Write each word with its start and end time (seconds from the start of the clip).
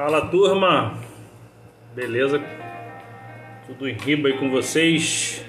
Fala 0.00 0.22
turma, 0.28 0.98
beleza? 1.94 2.42
Tudo 3.66 3.86
em 3.86 3.92
riba 3.92 4.28
aí 4.28 4.38
com 4.38 4.48
vocês. 4.48 5.44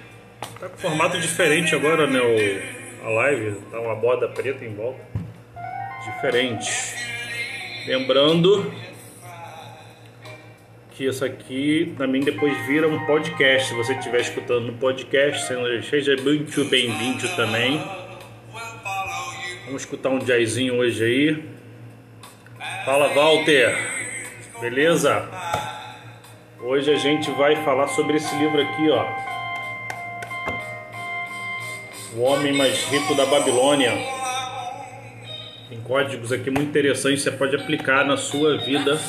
Tá 0.60 0.68
com 0.68 0.78
formato 0.78 1.18
diferente 1.22 1.74
agora, 1.74 2.06
né? 2.06 2.20
O, 2.20 3.08
a 3.08 3.10
live, 3.12 3.56
tá 3.72 3.80
uma 3.80 3.96
borda 3.96 4.28
preta 4.28 4.66
em 4.66 4.76
volta. 4.76 5.00
Diferente. 6.04 6.70
Lembrando 7.88 8.70
que 10.92 11.06
isso 11.06 11.24
aqui 11.24 11.96
também 11.98 12.20
depois 12.20 12.54
vira 12.68 12.90
um 12.90 13.06
podcast. 13.06 13.70
Se 13.70 13.74
você 13.74 13.94
estiver 13.94 14.20
escutando 14.20 14.66
no 14.66 14.74
podcast, 14.74 15.48
seja 15.90 16.18
muito 16.18 16.66
bem-vindo 16.66 17.26
também. 17.38 17.82
Vamos 19.64 19.84
escutar 19.84 20.10
um 20.10 20.20
jazzinho 20.20 20.76
hoje 20.76 21.06
aí. 21.06 21.44
Fala 22.84 23.14
Walter, 23.14 23.91
beleza? 24.62 25.28
Hoje 26.60 26.94
a 26.94 26.96
gente 26.96 27.32
vai 27.32 27.56
falar 27.66 27.88
sobre 27.88 28.18
esse 28.18 28.34
livro 28.36 28.62
aqui, 28.62 28.90
ó. 28.92 29.08
O 32.16 32.22
Homem 32.22 32.54
Mais 32.54 32.84
Rico 32.86 33.16
da 33.16 33.26
Babilônia. 33.26 33.92
Tem 35.68 35.82
códigos 35.82 36.32
aqui 36.32 36.52
muito 36.52 36.70
interessantes, 36.70 37.24
você 37.24 37.32
pode 37.32 37.56
aplicar 37.56 38.06
na 38.06 38.18
sua 38.18 38.60
vida 38.60 39.00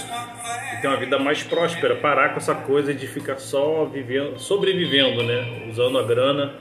e 0.72 0.80
ter 0.80 0.88
uma 0.88 0.96
vida 0.96 1.18
mais 1.18 1.42
próspera. 1.42 1.96
Parar 1.96 2.30
com 2.30 2.38
essa 2.38 2.54
coisa 2.54 2.94
de 2.94 3.06
ficar 3.06 3.36
só 3.36 3.84
vivendo, 3.84 4.38
sobrevivendo, 4.38 5.22
né? 5.22 5.66
Usando 5.68 5.98
a 5.98 6.02
grana 6.02 6.54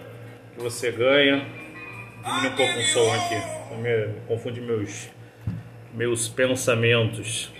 que 0.53 0.61
você 0.61 0.91
ganha. 0.91 1.45
Diminui 2.25 2.49
um 2.49 2.55
pouco 2.55 2.77
o 2.77 2.83
som 2.83 3.13
aqui, 3.13 3.35
confunde 4.27 4.59
meus, 4.59 5.09
meus 5.93 6.27
pensamentos. 6.27 7.51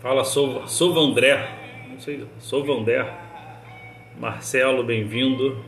Fala, 0.00 0.22
sou, 0.22 0.64
sou 0.68 0.94
Vandré. 0.94 1.44
Não 1.90 1.98
sei, 1.98 2.24
sou 2.38 2.64
Vandré. 2.64 3.04
Marcelo, 4.16 4.84
bem-vindo. 4.84 5.58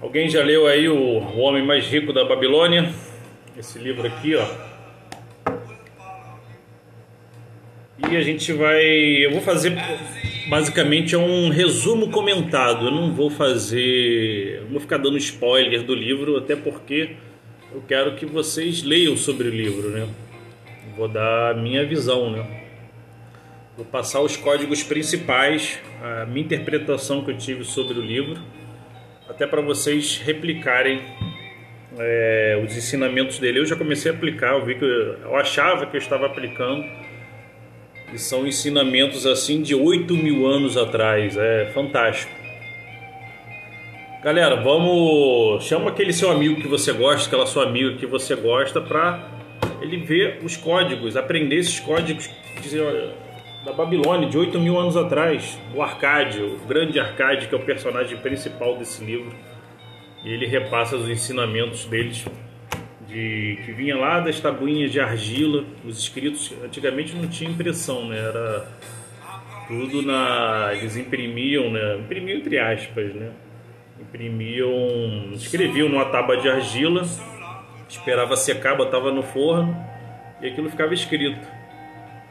Alguém 0.00 0.26
já 0.30 0.42
leu 0.42 0.66
aí 0.66 0.88
o, 0.88 0.96
o 0.96 1.38
Homem 1.40 1.62
Mais 1.62 1.86
Rico 1.86 2.14
da 2.14 2.24
Babilônia? 2.24 2.90
Esse 3.58 3.78
livro 3.78 4.06
aqui, 4.06 4.34
ó. 4.36 4.46
E 8.10 8.16
a 8.16 8.22
gente 8.22 8.54
vai. 8.54 8.82
Eu 8.82 9.32
vou 9.32 9.42
fazer 9.42 9.76
basicamente 10.48 11.14
é 11.14 11.18
um 11.18 11.50
resumo 11.50 12.10
comentado. 12.10 12.86
Eu 12.86 12.90
não 12.90 13.12
vou 13.12 13.28
fazer. 13.28 14.62
Não 14.62 14.70
vou 14.70 14.80
ficar 14.80 14.96
dando 14.96 15.18
spoiler 15.18 15.82
do 15.82 15.94
livro, 15.94 16.38
até 16.38 16.56
porque 16.56 17.16
eu 17.70 17.82
quero 17.86 18.14
que 18.14 18.24
vocês 18.24 18.82
leiam 18.82 19.14
sobre 19.14 19.48
o 19.48 19.50
livro, 19.50 19.90
né? 19.90 20.08
Vou 20.96 21.06
dar 21.06 21.50
a 21.50 21.54
minha 21.54 21.84
visão, 21.84 22.30
né? 22.30 22.67
Vou 23.78 23.86
passar 23.86 24.20
os 24.22 24.36
códigos 24.36 24.82
principais, 24.82 25.78
a 26.02 26.26
minha 26.26 26.44
interpretação 26.44 27.24
que 27.24 27.30
eu 27.30 27.38
tive 27.38 27.62
sobre 27.62 27.96
o 27.96 28.02
livro, 28.02 28.36
até 29.28 29.46
para 29.46 29.60
vocês 29.60 30.18
replicarem 30.18 31.00
é, 31.96 32.60
os 32.66 32.76
ensinamentos 32.76 33.38
dele. 33.38 33.60
Eu 33.60 33.66
já 33.66 33.76
comecei 33.76 34.10
a 34.10 34.14
aplicar, 34.16 34.54
eu 34.54 34.64
vi 34.64 34.74
que 34.74 34.84
eu, 34.84 35.12
eu 35.20 35.36
achava 35.36 35.86
que 35.86 35.96
eu 35.96 36.00
estava 36.00 36.26
aplicando 36.26 36.84
e 38.12 38.18
são 38.18 38.48
ensinamentos 38.48 39.24
assim 39.24 39.62
de 39.62 39.76
8 39.76 40.12
mil 40.12 40.44
anos 40.44 40.76
atrás. 40.76 41.36
É 41.36 41.70
fantástico. 41.72 42.32
Galera, 44.24 44.56
vamos. 44.56 45.62
Chama 45.62 45.90
aquele 45.90 46.12
seu 46.12 46.32
amigo 46.32 46.60
que 46.60 46.66
você 46.66 46.92
gosta, 46.92 47.28
aquela 47.28 47.46
sua 47.46 47.62
amiga 47.62 47.96
que 47.96 48.06
você 48.06 48.34
gosta, 48.34 48.80
para 48.80 49.38
ele 49.80 49.98
ver 49.98 50.40
os 50.42 50.56
códigos, 50.56 51.16
aprender 51.16 51.58
esses 51.58 51.78
códigos 51.78 52.28
da 53.64 53.72
Babilônia, 53.72 54.28
de 54.28 54.38
8 54.38 54.58
mil 54.58 54.78
anos 54.78 54.96
atrás. 54.96 55.58
O 55.74 55.82
Arcádio, 55.82 56.54
o 56.62 56.66
grande 56.66 56.98
Arcádio, 56.98 57.48
que 57.48 57.54
é 57.54 57.58
o 57.58 57.62
personagem 57.62 58.16
principal 58.18 58.76
desse 58.76 59.04
livro. 59.04 59.34
E 60.24 60.32
ele 60.32 60.46
repassa 60.46 60.96
os 60.96 61.08
ensinamentos 61.08 61.84
deles 61.84 62.24
de 63.08 63.58
que 63.64 63.72
vinha 63.72 63.96
lá 63.96 64.20
das 64.20 64.38
tabuinhas 64.38 64.92
de 64.92 65.00
argila, 65.00 65.64
os 65.84 65.98
escritos 65.98 66.52
antigamente 66.62 67.16
não 67.16 67.26
tinha 67.26 67.50
impressão, 67.50 68.06
né? 68.06 68.18
Era 68.18 68.68
tudo 69.66 70.02
na 70.02 70.70
eles 70.74 70.96
imprimiam, 70.96 71.70
né? 71.70 71.96
Imprimiam 71.96 72.38
entre 72.38 72.58
aspas, 72.58 73.14
né? 73.14 73.30
Imprimiam, 73.98 75.32
escreviam 75.32 75.88
numa 75.88 76.04
tábua 76.04 76.36
de 76.36 76.48
argila, 76.48 77.02
esperava 77.88 78.36
secar, 78.36 78.76
botava 78.76 79.10
no 79.10 79.22
forno 79.22 79.74
e 80.42 80.48
aquilo 80.48 80.68
ficava 80.68 80.92
escrito. 80.92 81.57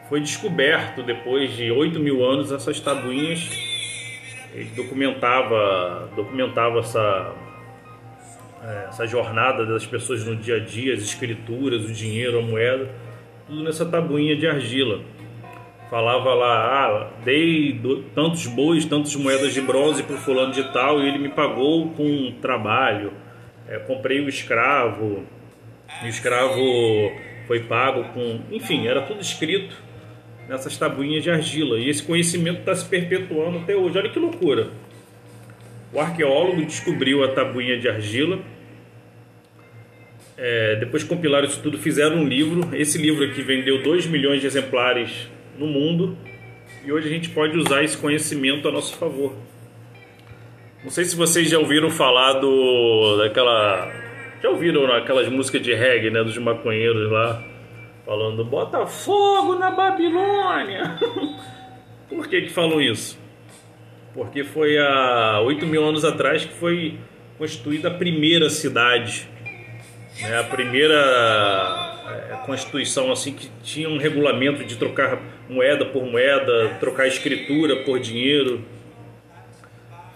Foi 0.10 0.22
descoberto 0.22 1.04
depois 1.04 1.52
de 1.52 1.70
8 1.70 2.00
mil 2.00 2.24
anos 2.24 2.52
essas 2.52 2.80
tabuinhas. 2.80 3.50
Ele 4.54 4.70
documentava, 4.76 6.10
documentava 6.16 6.80
essa 6.80 7.36
é, 8.64 8.88
essa 8.90 9.06
jornada 9.06 9.66
das 9.66 9.86
pessoas 9.86 10.26
no 10.26 10.36
dia 10.36 10.56
a 10.56 10.60
dia, 10.60 10.94
as 10.94 11.02
escrituras, 11.02 11.86
o 11.86 11.94
dinheiro, 11.94 12.40
a 12.40 12.42
moeda, 12.42 12.90
tudo 13.46 13.64
nessa 13.64 13.86
tabuinha 13.86 14.36
de 14.36 14.48
argila. 14.48 15.02
Falava 15.90 16.34
lá, 16.34 16.86
ah, 16.86 17.10
dei 17.24 17.80
tantos 18.14 18.46
bois, 18.48 18.84
tantas 18.84 19.16
moedas 19.16 19.54
de 19.54 19.62
bronze 19.62 20.04
para 20.04 20.18
fulano 20.18 20.52
de 20.52 20.64
tal 20.74 21.02
e 21.02 21.08
ele 21.08 21.18
me 21.18 21.30
pagou 21.30 21.92
com 21.92 22.34
trabalho. 22.42 23.14
É, 23.70 23.78
comprei 23.80 24.20
o 24.22 24.28
escravo, 24.28 25.24
e 26.02 26.06
o 26.06 26.10
escravo 26.10 26.62
foi 27.48 27.62
pago 27.62 28.06
com. 28.14 28.42
Enfim, 28.52 28.88
era 28.88 29.02
tudo 29.02 29.22
escrito 29.22 29.87
nessas 30.48 30.78
tabuinhas 30.78 31.24
de 31.24 31.30
argila. 31.30 31.78
E 31.78 31.90
esse 31.90 32.04
conhecimento 32.04 32.60
está 32.60 32.76
se 32.76 32.86
perpetuando 32.86 33.60
até 33.60 33.76
hoje. 33.76 33.98
Olha 33.98 34.10
que 34.10 34.20
loucura. 34.20 34.70
O 35.94 36.00
arqueólogo 36.00 36.66
descobriu 36.66 37.24
a 37.24 37.30
tabuinha 37.30 37.78
de 37.78 37.88
argila. 37.88 38.40
É, 40.38 40.76
depois 40.76 41.04
compilaram 41.04 41.48
isso 41.48 41.62
tudo, 41.62 41.78
fizeram 41.78 42.18
um 42.18 42.28
livro. 42.28 42.70
Esse 42.76 42.98
livro 42.98 43.24
aqui 43.24 43.42
vendeu 43.42 43.82
2 43.82 44.06
milhões 44.08 44.42
de 44.42 44.48
exemplares 44.48 45.30
no 45.58 45.68
mundo. 45.68 46.18
E 46.86 46.92
hoje 46.92 47.08
a 47.08 47.12
gente 47.12 47.30
pode 47.30 47.58
usar 47.58 47.84
esse 47.84 47.98
conhecimento 47.98 48.68
a 48.68 48.72
nosso 48.72 48.96
favor. 48.96 49.36
Não 50.84 50.92
sei 50.92 51.04
se 51.06 51.16
vocês 51.16 51.50
já 51.50 51.58
ouviram 51.58 51.90
falar 51.90 52.34
do 52.34 53.18
daquela 53.18 53.92
já 54.42 54.50
ouviram 54.50 54.86
aquelas 54.94 55.28
músicas 55.28 55.62
de 55.64 55.74
reggae, 55.74 56.12
né, 56.12 56.24
dos 56.24 56.38
maconheiros 56.38 57.12
lá 57.12 57.44
falando 58.08 58.44
bota 58.44 58.88
fogo 58.88 59.54
na 59.54 59.70
Babilônia. 59.70 60.98
Por 62.10 62.28
que 62.28 62.42
que 62.42 62.50
falam 62.50 62.82
isso? 62.82 63.20
porque 64.18 64.44
foi 64.44 64.80
há 64.80 65.40
8 65.42 65.68
mil 65.68 65.88
anos 65.88 66.04
atrás 66.04 66.44
que 66.44 66.54
foi 66.56 66.98
constituída 67.38 67.90
a 67.90 67.92
primeira 67.92 68.50
cidade, 68.50 69.30
né? 70.20 70.40
a 70.40 70.44
primeira 70.44 70.96
é, 72.32 72.36
constituição 72.44 73.12
assim 73.12 73.32
que 73.32 73.48
tinha 73.64 73.88
um 73.88 74.00
regulamento 74.00 74.66
de 74.66 74.76
trocar 74.76 75.20
moeda 75.48 75.86
por 75.86 76.04
moeda, 76.04 76.78
trocar 76.80 77.06
escritura 77.06 77.84
por 77.84 78.00
dinheiro. 78.00 78.66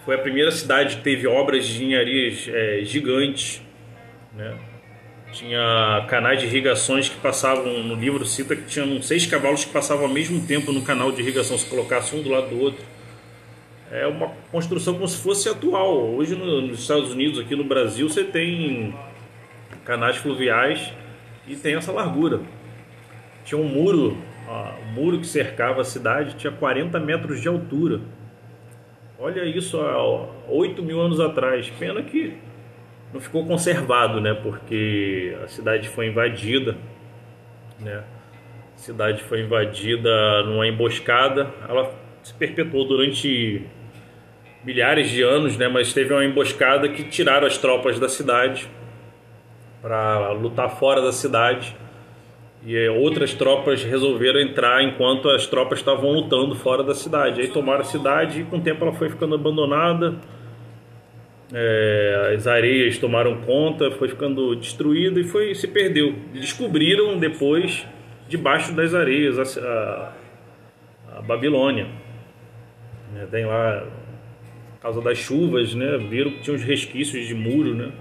Foi 0.03 0.16
a 0.16 0.18
primeira 0.18 0.50
cidade 0.50 0.96
que 0.96 1.03
teve 1.03 1.28
obras 1.28 1.68
de 1.68 1.75
engenharia 1.75 2.34
é, 2.47 2.84
gigantes, 2.84 3.62
né? 4.35 4.58
Tinha 5.31 6.08
canais 6.09 6.40
de 6.40 6.47
irrigações 6.47 7.08
passavam, 7.22 7.84
no 7.84 7.96
livro 7.96 8.26
cita 8.26 8.56
que 8.56 8.64
tinham 8.64 9.02
seis 9.02 9.26
cavalos 9.26 9.66
que 9.66 9.72
passavam 9.72 10.06
ao 10.06 10.12
mesmo 10.12 10.46
tempo 10.46 10.72
no 10.72 10.82
canal 10.82 11.12
de 11.12 11.22
irrigação, 11.22 11.58
se 11.58 11.66
colocasse 11.66 12.16
um 12.16 12.22
do 12.22 12.30
lado 12.30 12.50
do 12.50 12.59
outro 12.59 12.84
é 13.92 14.08
uma 14.08 14.30
construção 14.50 14.94
como 14.94 15.08
se 15.08 15.22
fosse 15.22 15.50
atual. 15.50 16.16
Hoje 16.16 16.34
no, 16.34 16.62
nos 16.62 16.80
Estados 16.80 17.12
Unidos, 17.12 17.38
aqui 17.38 17.56
no 17.56 17.66
Brasil, 17.66 18.08
você 18.08 18.24
tem 18.24 18.96
canais 19.84 20.16
fluviais 20.16 20.94
e 21.46 21.56
tem 21.58 21.76
essa 21.76 21.92
largura. 21.92 22.40
Tinha 23.44 23.59
um 23.59 23.68
muro, 23.68 24.18
ó, 24.48 24.72
o 24.80 24.86
muro 24.94 25.20
que 25.20 25.28
cercava 25.28 25.82
a 25.82 25.84
cidade 25.84 26.35
tinha 26.35 26.53
40 26.53 27.00
metros 27.02 27.41
de 27.41 27.50
altura. 27.50 28.00
Olha 29.20 29.44
isso 29.44 29.78
há 29.79 30.02
8 30.47 30.82
mil 30.82 31.00
anos 31.02 31.20
atrás. 31.20 31.70
Pena 31.78 32.02
que 32.02 32.38
não 33.14 33.20
ficou 33.20 33.46
conservado, 33.46 34.22
né? 34.22 34.34
Porque 34.34 35.38
a 35.44 35.47
cidade 35.50 35.90
foi 35.90 36.08
invadida, 36.08 36.78
né? 37.81 38.03
A 38.75 38.78
cidade 38.78 39.23
foi 39.23 39.41
invadida 39.41 40.43
numa 40.43 40.67
emboscada. 40.67 41.49
Ela 41.67 41.91
se 42.23 42.33
perpetuou 42.33 42.87
durante 42.87 43.66
milhares 44.63 45.09
de 45.09 45.22
anos, 45.22 45.57
né? 45.57 45.67
Mas 45.67 45.93
teve 45.93 46.13
uma 46.13 46.23
emboscada 46.23 46.87
que 46.89 47.03
tiraram 47.03 47.47
as 47.47 47.57
tropas 47.57 47.99
da 47.99 48.09
cidade 48.09 48.69
para 49.81 50.31
lutar 50.31 50.69
fora 50.69 51.01
da 51.01 51.11
cidade 51.11 51.75
e 52.63 52.78
eh, 52.78 52.91
outras 52.91 53.33
tropas 53.33 53.83
resolveram 53.83 54.39
entrar 54.39 54.83
enquanto 54.83 55.29
as 55.29 55.47
tropas 55.47 55.79
estavam 55.79 56.11
lutando 56.11 56.55
fora 56.55 56.83
da 56.83 56.93
cidade. 56.93 57.41
Aí 57.41 57.47
tomaram 57.47 57.81
a 57.81 57.85
cidade 57.85 58.41
e 58.41 58.43
com 58.43 58.57
o 58.57 58.61
tempo 58.61 58.83
ela 58.83 58.93
foi 58.93 59.09
ficando 59.09 59.35
abandonada. 59.35 60.16
É, 61.53 62.34
as 62.36 62.48
areias 62.48 62.98
tomaram 62.98 63.42
conta, 63.42 63.92
foi 63.92 64.08
ficando 64.08 64.56
destruída 64.56 65.20
e 65.20 65.24
foi 65.24 65.53
se 65.53 65.68
perdeu. 65.68 66.16
Descobriram 66.34 67.18
depois 67.20 67.86
debaixo 68.30 68.74
das 68.74 68.94
areias 68.94 69.58
a, 69.58 70.14
a, 71.09 71.18
a 71.18 71.22
Babilônia. 71.22 71.88
Né? 73.14 73.28
Tem 73.30 73.46
lá, 73.46 73.86
por 74.76 74.82
causa 74.82 75.02
das 75.02 75.18
chuvas, 75.18 75.76
né? 75.76 75.98
Viram 75.98 76.32
que 76.32 76.42
tinha 76.42 76.56
uns 76.56 76.64
resquícios 76.64 77.28
de 77.28 77.36
muro, 77.36 77.76
né? 77.76 77.92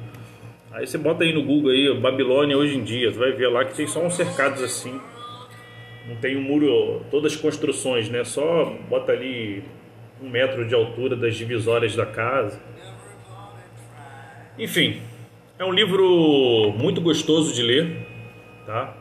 Aí 0.71 0.87
você 0.87 0.97
bota 0.97 1.25
aí 1.25 1.33
no 1.33 1.43
Google 1.43 1.73
aí, 1.73 1.93
Babilônia 1.99 2.57
hoje 2.57 2.77
em 2.77 2.85
dia, 2.85 3.11
você 3.11 3.19
vai 3.19 3.33
ver 3.33 3.49
lá 3.49 3.65
que 3.65 3.75
tem 3.75 3.89
só 3.89 4.05
uns 4.05 4.15
cercados 4.15 4.63
assim. 4.63 5.01
Não 6.09 6.15
tem 6.17 6.37
um 6.37 6.43
muro, 6.43 7.03
todas 7.11 7.33
as 7.33 7.41
construções, 7.41 8.09
né? 8.09 8.23
Só 8.23 8.77
bota 8.89 9.11
ali 9.11 9.65
um 10.23 10.29
metro 10.29 10.65
de 10.67 10.75
altura 10.75 11.17
das 11.17 11.35
divisórias 11.35 11.97
da 11.97 12.07
casa. 12.07 12.61
Enfim, 14.59 15.01
é 15.59 15.65
um 15.65 15.73
livro 15.73 16.73
muito 16.77 17.01
gostoso 17.01 17.55
de 17.55 17.63
ler, 17.63 18.07
tá? 18.67 18.97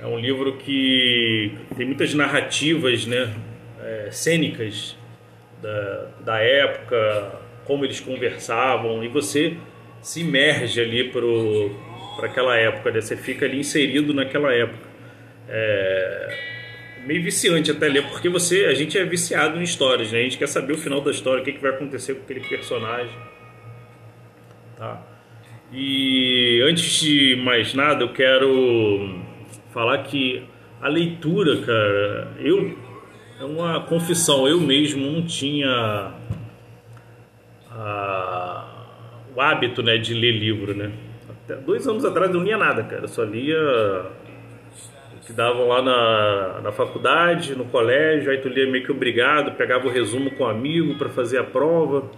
É 0.00 0.06
um 0.06 0.18
livro 0.18 0.56
que 0.56 1.52
tem 1.76 1.86
muitas 1.86 2.14
narrativas, 2.14 3.06
né? 3.06 3.34
É, 3.82 4.08
cênicas 4.10 4.96
da, 5.60 6.08
da 6.24 6.38
época, 6.38 7.40
como 7.64 7.84
eles 7.84 8.00
conversavam, 8.00 9.02
e 9.04 9.08
você 9.08 9.56
se 10.00 10.20
imerge 10.20 10.80
ali 10.80 11.10
para 11.10 12.26
aquela 12.26 12.56
época, 12.56 12.90
né? 12.90 13.00
você 13.00 13.16
fica 13.16 13.44
ali 13.44 13.58
inserido 13.58 14.14
naquela 14.14 14.52
época. 14.52 14.88
É 15.48 16.50
meio 17.06 17.22
viciante 17.22 17.70
até 17.70 17.88
ler, 17.88 18.06
porque 18.08 18.28
você, 18.28 18.66
a 18.66 18.74
gente 18.74 18.98
é 18.98 19.04
viciado 19.04 19.58
em 19.58 19.62
histórias, 19.62 20.12
né? 20.12 20.20
A 20.20 20.22
gente 20.22 20.38
quer 20.38 20.48
saber 20.48 20.74
o 20.74 20.78
final 20.78 21.00
da 21.00 21.10
história, 21.10 21.42
o 21.42 21.44
que, 21.44 21.52
que 21.52 21.60
vai 21.60 21.70
acontecer 21.70 22.14
com 22.14 22.22
aquele 22.22 22.40
personagem, 22.40 23.14
tá? 24.80 25.02
E 25.70 26.60
antes 26.66 27.00
de 27.00 27.36
mais 27.36 27.74
nada, 27.74 28.02
eu 28.02 28.08
quero 28.08 29.20
falar 29.72 29.98
que 29.98 30.42
a 30.80 30.88
leitura, 30.88 31.58
cara, 31.58 32.32
eu 32.40 32.76
é 33.38 33.44
uma 33.44 33.80
confissão, 33.82 34.48
eu 34.48 34.60
mesmo 34.60 35.06
não 35.06 35.22
tinha 35.22 36.12
a, 37.70 38.64
o 39.34 39.40
hábito, 39.40 39.82
né, 39.82 39.96
de 39.96 40.12
ler 40.12 40.32
livro, 40.32 40.74
né? 40.74 40.90
Até 41.28 41.56
dois 41.56 41.86
anos 41.86 42.04
atrás 42.04 42.30
eu 42.30 42.38
não 42.38 42.44
lia 42.44 42.58
nada, 42.58 42.82
cara, 42.82 43.02
eu 43.02 43.08
só 43.08 43.22
lia 43.22 43.56
que 45.26 45.32
davam 45.32 45.68
lá 45.68 45.80
na, 45.80 46.60
na 46.62 46.72
faculdade, 46.72 47.54
no 47.54 47.66
colégio, 47.66 48.30
aí 48.30 48.38
tu 48.38 48.48
lia 48.48 48.68
meio 48.68 48.84
que 48.84 48.90
obrigado, 48.90 49.56
pegava 49.56 49.86
o 49.86 49.90
resumo 49.90 50.30
com 50.32 50.44
um 50.44 50.48
amigo 50.48 50.96
para 50.96 51.08
fazer 51.08 51.38
a 51.38 51.44
prova. 51.44 52.10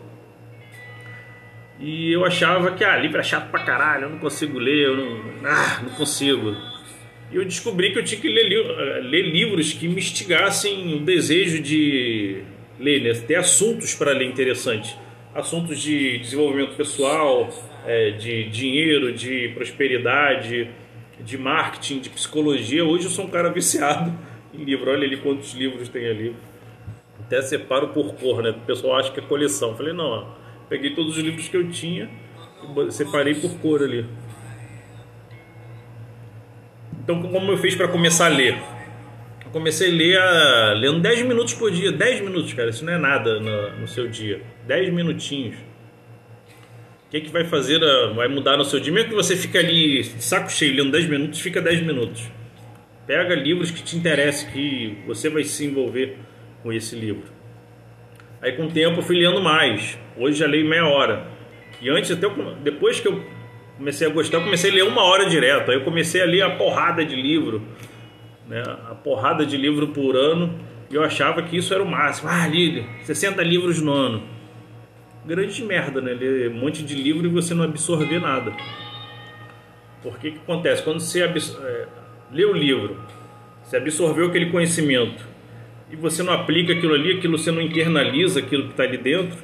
E 1.82 2.12
eu 2.12 2.24
achava 2.24 2.70
que, 2.70 2.84
ah, 2.84 2.96
livro 2.96 3.18
é 3.18 3.24
chato 3.24 3.50
pra 3.50 3.64
caralho, 3.64 4.04
eu 4.04 4.10
não 4.10 4.18
consigo 4.18 4.56
ler, 4.56 4.86
eu 4.86 4.96
não, 4.96 5.20
ah, 5.44 5.80
não 5.82 5.90
consigo. 5.94 6.56
E 7.32 7.34
eu 7.34 7.44
descobri 7.44 7.92
que 7.92 7.98
eu 7.98 8.04
tinha 8.04 8.20
que 8.20 8.28
ler, 8.28 9.02
ler 9.02 9.22
livros 9.22 9.72
que 9.72 9.88
me 9.88 9.96
instigassem 9.96 10.94
o 10.94 11.00
desejo 11.00 11.60
de 11.60 12.44
ler, 12.78 13.02
né? 13.02 13.12
ter 13.26 13.34
assuntos 13.34 13.96
para 13.96 14.12
ler 14.12 14.26
interessantes. 14.26 14.96
Assuntos 15.34 15.80
de 15.80 16.18
desenvolvimento 16.18 16.76
pessoal, 16.76 17.50
é, 17.84 18.10
de 18.12 18.44
dinheiro, 18.44 19.12
de 19.12 19.48
prosperidade, 19.48 20.68
de 21.18 21.36
marketing, 21.36 21.98
de 21.98 22.10
psicologia. 22.10 22.84
Hoje 22.84 23.06
eu 23.06 23.10
sou 23.10 23.24
um 23.24 23.30
cara 23.30 23.50
viciado 23.50 24.16
em 24.54 24.62
livro. 24.62 24.88
Olha 24.88 25.04
ali 25.04 25.16
quantos 25.16 25.52
livros 25.54 25.88
tem 25.88 26.06
ali. 26.06 26.36
Até 27.18 27.42
separo 27.42 27.88
por 27.88 28.14
cor, 28.14 28.40
né? 28.40 28.50
O 28.50 28.66
pessoal 28.66 28.98
acha 28.98 29.10
que 29.10 29.18
é 29.18 29.22
coleção. 29.22 29.74
Falei, 29.74 29.92
não, 29.92 30.28
peguei 30.72 30.94
todos 30.94 31.18
os 31.18 31.22
livros 31.22 31.48
que 31.48 31.56
eu 31.56 31.68
tinha 31.68 32.08
e 32.88 32.92
separei 32.92 33.34
por 33.34 33.58
cor 33.58 33.82
ali. 33.82 34.06
Então, 37.02 37.20
como 37.22 37.52
eu 37.52 37.58
fiz 37.58 37.74
para 37.74 37.88
começar 37.88 38.26
a 38.26 38.28
ler? 38.28 38.56
Eu 39.44 39.50
comecei 39.50 39.90
a 39.90 39.94
ler 39.94 40.18
a, 40.18 40.72
lendo 40.74 41.00
10 41.00 41.26
minutos 41.26 41.52
por 41.52 41.70
dia. 41.70 41.92
10 41.92 42.22
minutos, 42.22 42.54
cara, 42.54 42.70
isso 42.70 42.84
não 42.84 42.92
é 42.92 42.98
nada 42.98 43.38
no, 43.38 43.80
no 43.80 43.88
seu 43.88 44.08
dia. 44.08 44.40
10 44.66 44.92
minutinhos 44.94 45.56
que, 47.12 47.20
que 47.20 47.30
vai 47.30 47.44
fazer, 47.44 47.78
vai 48.14 48.26
mudar 48.26 48.56
no 48.56 48.64
seu 48.64 48.80
dia? 48.80 48.90
Mesmo 48.90 49.10
que 49.10 49.14
você 49.14 49.36
fique 49.36 49.58
ali 49.58 50.02
saco 50.02 50.50
cheio 50.50 50.74
lendo 50.74 50.92
10 50.92 51.08
minutos, 51.08 51.40
fica 51.40 51.60
10 51.60 51.82
minutos. 51.82 52.22
Pega 53.06 53.34
livros 53.34 53.70
que 53.70 53.82
te 53.82 53.94
interessem, 53.96 54.50
que 54.50 54.96
você 55.06 55.28
vai 55.28 55.44
se 55.44 55.66
envolver 55.66 56.16
com 56.62 56.72
esse 56.72 56.96
livro. 56.96 57.41
Aí 58.42 58.52
com 58.52 58.64
o 58.64 58.70
tempo 58.70 58.98
eu 58.98 59.02
fui 59.02 59.16
lendo 59.16 59.40
mais. 59.40 59.98
Hoje 60.16 60.38
já 60.38 60.46
leio 60.46 60.68
meia 60.68 60.86
hora. 60.86 61.26
E 61.80 61.88
antes, 61.88 62.10
até 62.10 62.28
depois 62.62 63.00
que 63.00 63.08
eu 63.08 63.24
comecei 63.78 64.06
a 64.06 64.10
gostar, 64.10 64.38
eu 64.38 64.44
comecei 64.44 64.70
a 64.70 64.74
ler 64.74 64.84
uma 64.84 65.02
hora 65.04 65.26
direto. 65.28 65.70
Aí 65.70 65.76
eu 65.76 65.84
comecei 65.84 66.20
a 66.20 66.26
ler 66.26 66.42
a 66.42 66.50
porrada 66.50 67.04
de 67.04 67.14
livro, 67.14 67.62
né? 68.48 68.62
a 68.90 68.94
porrada 68.94 69.46
de 69.46 69.56
livro 69.56 69.88
por 69.88 70.16
ano. 70.16 70.58
E 70.90 70.94
eu 70.94 71.02
achava 71.02 71.42
que 71.42 71.56
isso 71.56 71.72
era 71.72 71.82
o 71.82 71.86
máximo. 71.86 72.28
Ah, 72.28 72.46
li 72.46 72.84
60 73.04 73.42
livros 73.42 73.80
no 73.80 73.92
ano 73.92 74.32
grande 75.24 75.62
merda, 75.64 76.00
né? 76.00 76.12
Ler 76.12 76.50
um 76.50 76.54
monte 76.54 76.82
de 76.82 76.94
livro 76.94 77.26
e 77.26 77.30
você 77.30 77.54
não 77.54 77.64
absorver 77.64 78.20
nada. 78.20 78.52
Porque 80.02 80.32
que 80.32 80.38
acontece? 80.38 80.82
Quando 80.82 81.00
você 81.00 81.22
é, 81.22 81.86
lê 82.32 82.44
o 82.44 82.52
livro, 82.52 83.00
você 83.62 83.76
absorveu 83.76 84.26
aquele 84.26 84.50
conhecimento 84.50 85.31
e 85.92 85.96
você 85.96 86.22
não 86.22 86.32
aplica 86.32 86.72
aquilo 86.72 86.94
ali, 86.94 87.18
aquilo 87.18 87.36
você 87.36 87.52
não 87.52 87.60
internaliza 87.60 88.40
aquilo 88.40 88.64
que 88.64 88.70
está 88.70 88.84
ali 88.84 88.96
dentro 88.96 89.36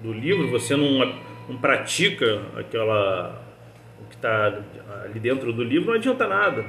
do 0.00 0.12
livro, 0.12 0.48
você 0.48 0.76
não, 0.76 1.04
não 1.48 1.58
pratica 1.58 2.42
aquela 2.56 3.44
o 4.00 4.08
que 4.08 4.14
está 4.14 4.62
ali 5.04 5.18
dentro 5.18 5.52
do 5.52 5.64
livro, 5.64 5.88
não 5.88 5.96
adianta 5.96 6.28
nada. 6.28 6.64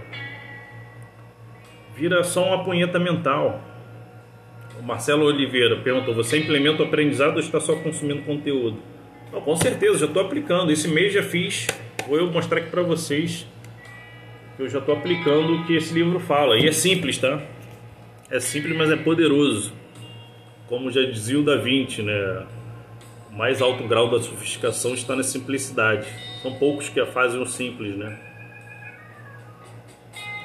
Vira 1.95 2.23
só 2.23 2.47
uma 2.47 2.63
punheta 2.63 2.97
mental. 2.97 3.62
O 4.79 4.83
Marcelo 4.83 5.25
Oliveira 5.25 5.77
perguntou: 5.77 6.15
você 6.15 6.39
implementa 6.39 6.81
o 6.81 6.88
aprendizado 6.88 7.33
ou 7.33 7.39
está 7.39 7.59
só 7.59 7.75
consumindo 7.75 8.23
conteúdo? 8.23 8.79
Não, 9.31 9.39
com 9.39 9.56
certeza, 9.56 10.00
já 10.00 10.06
estou 10.07 10.23
aplicando. 10.23 10.71
Esse 10.71 10.88
mês 10.88 11.13
já 11.13 11.21
fiz. 11.21 11.68
Vou 12.07 12.18
eu 12.18 12.31
mostrar 12.31 12.57
aqui 12.57 12.71
para 12.71 12.81
vocês 12.81 13.45
que 14.57 14.63
eu 14.63 14.68
já 14.68 14.79
estou 14.79 14.95
aplicando 14.95 15.57
o 15.57 15.65
que 15.65 15.75
esse 15.75 15.94
livro 15.94 16.19
fala. 16.19 16.57
E 16.57 16.68
é 16.68 16.71
simples, 16.71 17.19
tá? 17.19 17.39
É 18.31 18.39
simples, 18.39 18.74
mas 18.78 18.89
é 18.89 18.95
poderoso. 18.95 19.74
Como 20.68 20.89
já 20.89 21.01
dizia 21.04 21.38
o 21.38 21.44
Da 21.44 21.57
Vinci, 21.57 22.01
né? 22.01 22.45
O 23.30 23.36
mais 23.36 23.62
alto 23.62 23.86
grau 23.86 24.10
da 24.10 24.22
sofisticação 24.22 24.94
está 24.94 25.18
na 25.18 25.24
simplicidade. 25.24 26.07
São 26.42 26.54
poucos 26.54 26.88
que 26.88 27.06
fazem 27.07 27.42
o 27.42 27.45
simples, 27.45 27.98
né? 27.98 28.18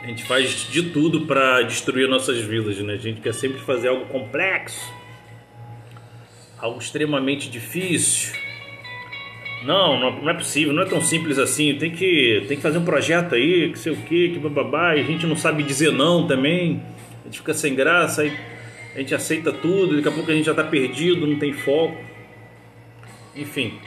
A 0.03 0.06
gente 0.09 0.25
faz 0.25 0.69
de 0.69 0.91
tudo 0.91 1.27
para 1.27 1.62
destruir 1.62 2.09
nossas 2.09 2.38
vidas, 2.38 2.77
né? 2.79 2.94
A 2.94 2.97
gente 2.97 3.21
quer 3.21 3.33
sempre 3.33 3.61
fazer 3.61 3.87
algo 3.87 4.07
complexo, 4.07 4.93
algo 6.59 6.81
extremamente 6.81 7.49
difícil. 7.49 8.35
Não, 9.64 10.21
não 10.23 10.28
é 10.28 10.35
possível, 10.35 10.73
não 10.73 10.83
é 10.83 10.87
tão 10.87 11.00
simples 11.00 11.38
assim. 11.38 11.76
Tem 11.76 11.93
que, 11.93 12.45
tem 12.49 12.57
que 12.57 12.62
fazer 12.62 12.78
um 12.78 12.85
projeto 12.85 13.37
aí, 13.37 13.71
que 13.71 13.78
sei 13.78 13.93
o 13.93 13.97
que, 13.97 14.31
que 14.31 14.38
bababá. 14.40 14.97
E 14.97 15.00
a 15.00 15.05
gente 15.05 15.25
não 15.25 15.37
sabe 15.37 15.62
dizer 15.62 15.93
não 15.93 16.26
também. 16.26 16.83
A 17.26 17.28
gente 17.28 17.38
fica 17.38 17.52
sem 17.52 17.75
graça, 17.75 18.23
aí 18.23 18.33
a 18.95 19.00
gente 19.00 19.12
aceita 19.14 19.52
tudo. 19.52 19.97
Daqui 19.97 20.09
a 20.09 20.12
pouco 20.12 20.30
a 20.30 20.35
gente 20.35 20.47
já 20.47 20.52
está 20.52 20.62
perdido, 20.62 21.26
não 21.26 21.38
tem 21.38 21.52
foco. 21.52 21.99
Enfim, 23.35 23.78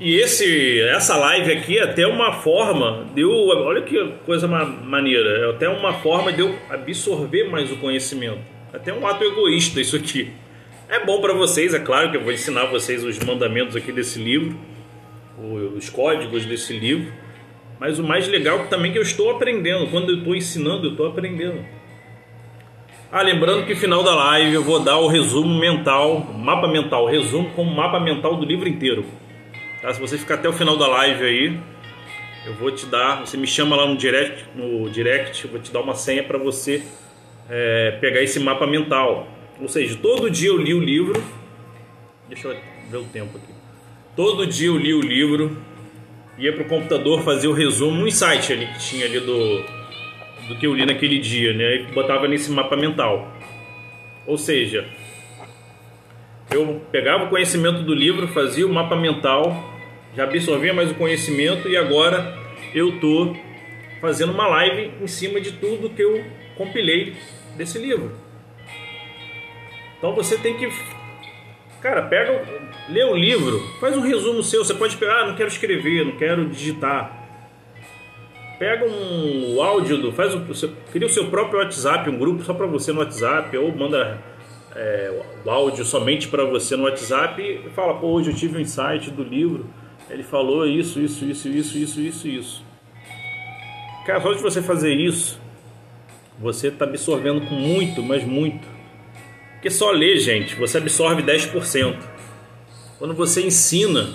e 0.00 0.14
esse, 0.14 0.80
essa 0.80 1.14
live 1.14 1.52
aqui 1.52 1.76
é 1.76 1.82
até 1.82 2.06
uma 2.06 2.32
forma 2.32 3.06
de 3.14 3.20
eu, 3.20 3.30
olha 3.30 3.82
que 3.82 4.02
coisa 4.24 4.48
maneira, 4.48 5.28
é 5.28 5.50
até 5.50 5.68
uma 5.68 5.92
forma 5.92 6.32
de 6.32 6.40
eu 6.40 6.56
absorver 6.70 7.50
mais 7.50 7.70
o 7.70 7.76
conhecimento. 7.76 8.40
Até 8.72 8.94
um 8.94 9.06
ato 9.06 9.22
egoísta 9.22 9.78
isso 9.78 9.96
aqui. 9.96 10.32
É 10.88 11.04
bom 11.04 11.20
para 11.20 11.34
vocês, 11.34 11.74
é 11.74 11.78
claro 11.78 12.10
que 12.10 12.16
eu 12.16 12.22
vou 12.22 12.32
ensinar 12.32 12.64
vocês 12.64 13.04
os 13.04 13.18
mandamentos 13.18 13.76
aqui 13.76 13.92
desse 13.92 14.18
livro, 14.18 14.58
os 15.76 15.90
códigos 15.90 16.46
desse 16.46 16.72
livro, 16.72 17.12
mas 17.78 17.98
o 17.98 18.02
mais 18.02 18.26
legal 18.26 18.68
também 18.68 18.90
é 18.90 18.92
que 18.94 18.98
eu 18.98 19.02
estou 19.02 19.30
aprendendo. 19.30 19.86
Quando 19.88 20.12
eu 20.12 20.18
estou 20.18 20.34
ensinando, 20.34 20.86
eu 20.86 20.92
estou 20.92 21.08
aprendendo. 21.08 21.62
Ah, 23.12 23.22
lembrando 23.22 23.66
que 23.66 23.74
final 23.74 24.04
da 24.04 24.14
live 24.14 24.54
eu 24.54 24.62
vou 24.62 24.78
dar 24.78 24.96
o 24.98 25.08
resumo 25.08 25.58
mental, 25.58 26.20
mapa 26.32 26.68
mental, 26.68 27.06
resumo 27.06 27.50
com 27.50 27.64
mapa 27.64 27.98
mental 27.98 28.36
do 28.36 28.46
livro 28.46 28.68
inteiro. 28.68 29.04
Tá? 29.82 29.92
Se 29.92 30.00
você 30.00 30.16
ficar 30.16 30.34
até 30.34 30.48
o 30.48 30.52
final 30.52 30.76
da 30.76 30.86
live 30.86 31.24
aí, 31.24 31.60
eu 32.46 32.54
vou 32.54 32.70
te 32.70 32.86
dar. 32.86 33.18
Você 33.18 33.36
me 33.36 33.48
chama 33.48 33.74
lá 33.74 33.84
no 33.84 33.96
direct, 33.96 34.44
no 34.54 34.88
direct, 34.88 35.44
eu 35.44 35.50
vou 35.50 35.60
te 35.60 35.72
dar 35.72 35.80
uma 35.80 35.96
senha 35.96 36.22
para 36.22 36.38
você 36.38 36.84
é, 37.48 37.98
pegar 38.00 38.22
esse 38.22 38.38
mapa 38.38 38.64
mental. 38.64 39.26
Ou 39.60 39.66
seja, 39.66 39.98
todo 40.00 40.30
dia 40.30 40.50
eu 40.50 40.56
li 40.56 40.72
o 40.72 40.80
livro. 40.80 41.20
Deixa 42.28 42.46
eu 42.46 42.56
ver 42.88 42.96
o 42.98 43.04
tempo 43.06 43.38
aqui. 43.38 43.52
Todo 44.14 44.46
dia 44.46 44.68
eu 44.68 44.76
li 44.76 44.94
o 44.94 45.00
livro, 45.00 45.58
ia 46.38 46.52
pro 46.52 46.64
computador 46.66 47.22
fazer 47.22 47.48
o 47.48 47.52
resumo, 47.52 48.04
um 48.04 48.06
insight 48.06 48.52
ali 48.52 48.66
que 48.66 48.78
tinha 48.78 49.04
ali 49.04 49.18
do, 49.18 49.79
do 50.50 50.56
que 50.56 50.66
eu 50.66 50.74
li 50.74 50.84
naquele 50.84 51.18
dia, 51.20 51.54
né? 51.54 51.76
E 51.76 51.82
botava 51.92 52.26
nesse 52.26 52.50
mapa 52.50 52.76
mental. 52.76 53.32
Ou 54.26 54.36
seja, 54.36 54.84
eu 56.50 56.82
pegava 56.90 57.24
o 57.24 57.28
conhecimento 57.28 57.84
do 57.84 57.94
livro, 57.94 58.26
fazia 58.26 58.66
o 58.66 58.72
mapa 58.72 58.96
mental, 58.96 59.72
já 60.16 60.24
absorvia 60.24 60.74
mais 60.74 60.90
o 60.90 60.94
conhecimento 60.96 61.68
e 61.68 61.76
agora 61.76 62.36
eu 62.74 62.98
tô 62.98 63.36
fazendo 64.00 64.32
uma 64.32 64.48
live 64.48 64.90
em 65.00 65.06
cima 65.06 65.40
de 65.40 65.52
tudo 65.52 65.90
que 65.90 66.02
eu 66.02 66.24
compilei 66.56 67.14
desse 67.56 67.78
livro. 67.78 68.10
Então 69.98 70.12
você 70.16 70.36
tem 70.36 70.56
que. 70.56 70.68
Cara, 71.80 72.02
pega. 72.02 72.60
Lê 72.88 73.04
o 73.04 73.14
livro, 73.14 73.60
faz 73.78 73.96
um 73.96 74.00
resumo 74.00 74.42
seu. 74.42 74.64
Você 74.64 74.74
pode 74.74 74.96
pegar, 74.96 75.20
ah, 75.20 75.26
não 75.28 75.36
quero 75.36 75.48
escrever, 75.48 76.04
não 76.04 76.16
quero 76.16 76.48
digitar. 76.48 77.19
Pega 78.60 78.84
um 78.84 79.62
áudio, 79.62 79.96
do, 79.96 80.12
faz 80.12 80.34
um, 80.34 80.44
cria 80.92 81.06
o 81.06 81.08
seu 81.08 81.30
próprio 81.30 81.60
WhatsApp, 81.60 82.10
um 82.10 82.18
grupo 82.18 82.44
só 82.44 82.52
para 82.52 82.66
você 82.66 82.92
no 82.92 82.98
WhatsApp, 82.98 83.56
ou 83.56 83.74
manda 83.74 84.22
é, 84.76 85.22
o 85.42 85.50
áudio 85.50 85.82
somente 85.82 86.28
para 86.28 86.44
você 86.44 86.76
no 86.76 86.84
WhatsApp 86.84 87.40
e 87.40 87.70
fala, 87.70 87.94
pô, 87.94 88.08
hoje 88.08 88.30
eu 88.30 88.36
tive 88.36 88.58
um 88.58 88.60
insight 88.60 89.10
do 89.12 89.22
livro, 89.22 89.66
ele 90.10 90.22
falou 90.22 90.66
isso, 90.66 91.00
isso, 91.00 91.24
isso, 91.24 91.48
isso, 91.48 91.78
isso, 91.78 92.00
isso, 92.02 92.28
isso. 92.28 92.64
Cara, 94.04 94.20
só 94.20 94.30
de 94.34 94.42
você 94.42 94.60
fazer 94.60 94.92
isso, 94.92 95.40
você 96.38 96.68
está 96.68 96.84
absorvendo 96.84 97.40
com 97.48 97.54
muito, 97.54 98.02
mas 98.02 98.22
muito. 98.24 98.68
Porque 99.54 99.70
só 99.70 99.90
ler, 99.90 100.18
gente, 100.18 100.54
você 100.56 100.76
absorve 100.76 101.22
10%. 101.22 101.96
Quando 102.98 103.14
você 103.14 103.40
ensina, 103.40 104.10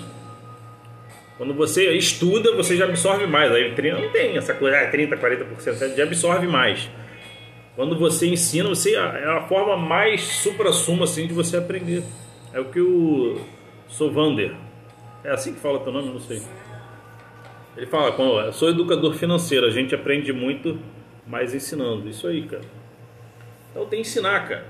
quando 1.36 1.52
você 1.54 1.92
estuda, 1.92 2.54
você 2.54 2.76
já 2.76 2.84
absorve 2.84 3.26
mais. 3.26 3.52
Aí 3.52 3.68
não 3.92 4.10
tem 4.10 4.36
essa 4.36 4.54
coisa, 4.54 4.78
ah, 4.78 4.90
30, 4.90 5.16
40%, 5.16 5.46
você 5.56 5.96
já 5.96 6.02
absorve 6.02 6.46
mais. 6.46 6.90
Quando 7.74 7.98
você 7.98 8.26
ensina, 8.26 8.68
você 8.70 8.94
é 8.94 9.28
a 9.28 9.42
forma 9.42 9.76
mais 9.76 10.22
supra-suma 10.22 11.04
assim 11.04 11.26
de 11.26 11.34
você 11.34 11.58
aprender. 11.58 12.02
É 12.54 12.60
o 12.60 12.64
que 12.66 12.80
o 12.80 13.38
Sovander, 13.86 14.54
é 15.22 15.30
assim 15.30 15.52
que 15.52 15.60
fala 15.60 15.80
teu 15.80 15.92
nome, 15.92 16.08
não 16.08 16.20
sei. 16.20 16.40
Ele 17.76 17.86
fala, 17.86 18.14
eu 18.46 18.52
sou 18.52 18.70
educador 18.70 19.12
financeiro, 19.12 19.66
a 19.66 19.70
gente 19.70 19.94
aprende 19.94 20.32
muito 20.32 20.78
mais 21.26 21.52
ensinando. 21.52 22.08
Isso 22.08 22.26
aí, 22.26 22.42
cara. 22.46 22.64
Então 23.70 23.84
tem 23.84 24.00
que 24.00 24.08
ensinar, 24.08 24.48
cara. 24.48 24.64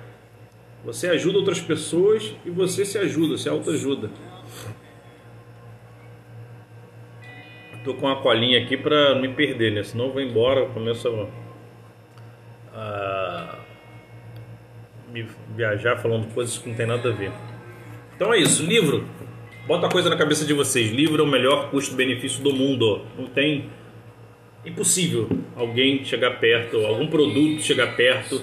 Você 0.84 1.08
ajuda 1.08 1.38
outras 1.38 1.60
pessoas 1.60 2.34
e 2.44 2.50
você 2.50 2.84
se 2.84 2.98
ajuda, 2.98 3.36
se 3.36 3.48
autoajuda. 3.48 4.10
Tô 7.86 7.94
com 7.94 8.06
uma 8.06 8.16
colinha 8.16 8.60
aqui 8.60 8.76
para 8.76 9.14
não 9.14 9.20
me 9.22 9.28
perder, 9.28 9.70
né? 9.70 9.84
Senão 9.84 10.06
eu 10.06 10.12
vou 10.12 10.20
embora, 10.20 10.66
começo 10.70 11.08
a 12.74 12.74
a 12.74 13.58
viajar 15.54 15.96
falando 15.96 16.26
coisas 16.34 16.58
que 16.58 16.68
não 16.68 16.74
tem 16.74 16.84
nada 16.84 17.08
a 17.08 17.12
ver. 17.12 17.30
Então 18.16 18.34
é 18.34 18.38
isso, 18.38 18.66
livro. 18.66 19.06
Bota 19.68 19.86
a 19.86 19.88
coisa 19.88 20.10
na 20.10 20.16
cabeça 20.16 20.44
de 20.44 20.52
vocês. 20.52 20.90
Livro 20.90 21.22
é 21.22 21.24
o 21.24 21.30
melhor 21.30 21.70
custo-benefício 21.70 22.42
do 22.42 22.52
mundo. 22.52 23.02
Não 23.16 23.26
tem 23.26 23.70
impossível 24.64 25.28
alguém 25.54 26.04
chegar 26.04 26.40
perto, 26.40 26.84
algum 26.84 27.06
produto 27.06 27.62
chegar 27.62 27.94
perto 27.94 28.42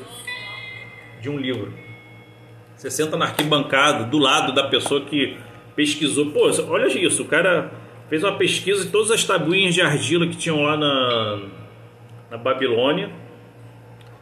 de 1.20 1.30
um 1.30 1.38
livro. 1.38 1.74
Você 2.78 2.90
senta 2.90 3.18
na 3.18 3.26
arquibancada 3.26 4.06
do 4.06 4.20
lado 4.20 4.54
da 4.54 4.70
pessoa 4.70 5.02
que 5.02 5.36
pesquisou. 5.76 6.32
Pô, 6.32 6.50
olha 6.70 6.88
isso, 6.88 7.24
o 7.24 7.26
cara 7.26 7.83
fez 8.10 8.24
uma 8.24 8.38
pesquisa 8.38 8.86
de 8.86 8.92
todas 8.92 9.12
as 9.12 9.24
tabuinhas 9.24 9.74
de 9.74 9.82
argila 9.82 10.28
que 10.28 10.36
tinham 10.36 10.62
lá 10.62 10.78
na, 10.78 11.42
na 12.32 12.38
Babilônia 12.38 13.24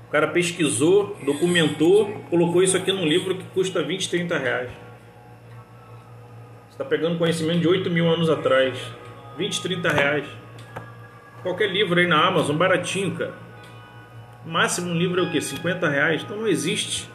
o 0.07 0.11
cara 0.11 0.27
pesquisou, 0.27 1.17
documentou, 1.25 2.11
colocou 2.29 2.61
isso 2.61 2.75
aqui 2.75 2.91
num 2.91 3.05
livro 3.05 3.33
que 3.33 3.45
custa 3.53 3.81
20, 3.81 4.09
30 4.09 4.37
reais. 4.37 4.69
Você 6.67 6.71
está 6.71 6.83
pegando 6.83 7.17
conhecimento 7.17 7.61
de 7.61 7.67
8 7.69 7.89
mil 7.89 8.09
anos 8.09 8.29
atrás. 8.29 8.77
20, 9.37 9.61
30 9.61 9.87
reais. 9.87 10.27
Qualquer 11.41 11.71
livro 11.71 11.97
aí 11.97 12.07
na 12.07 12.27
Amazon, 12.27 12.57
baratinho, 12.57 13.15
cara. 13.15 13.33
Máximo 14.45 14.91
um 14.91 14.97
livro 14.97 15.21
é 15.21 15.23
o 15.23 15.31
quê? 15.31 15.39
50 15.39 15.87
reais? 15.87 16.23
Então 16.23 16.35
não 16.35 16.47
existe. 16.49 17.09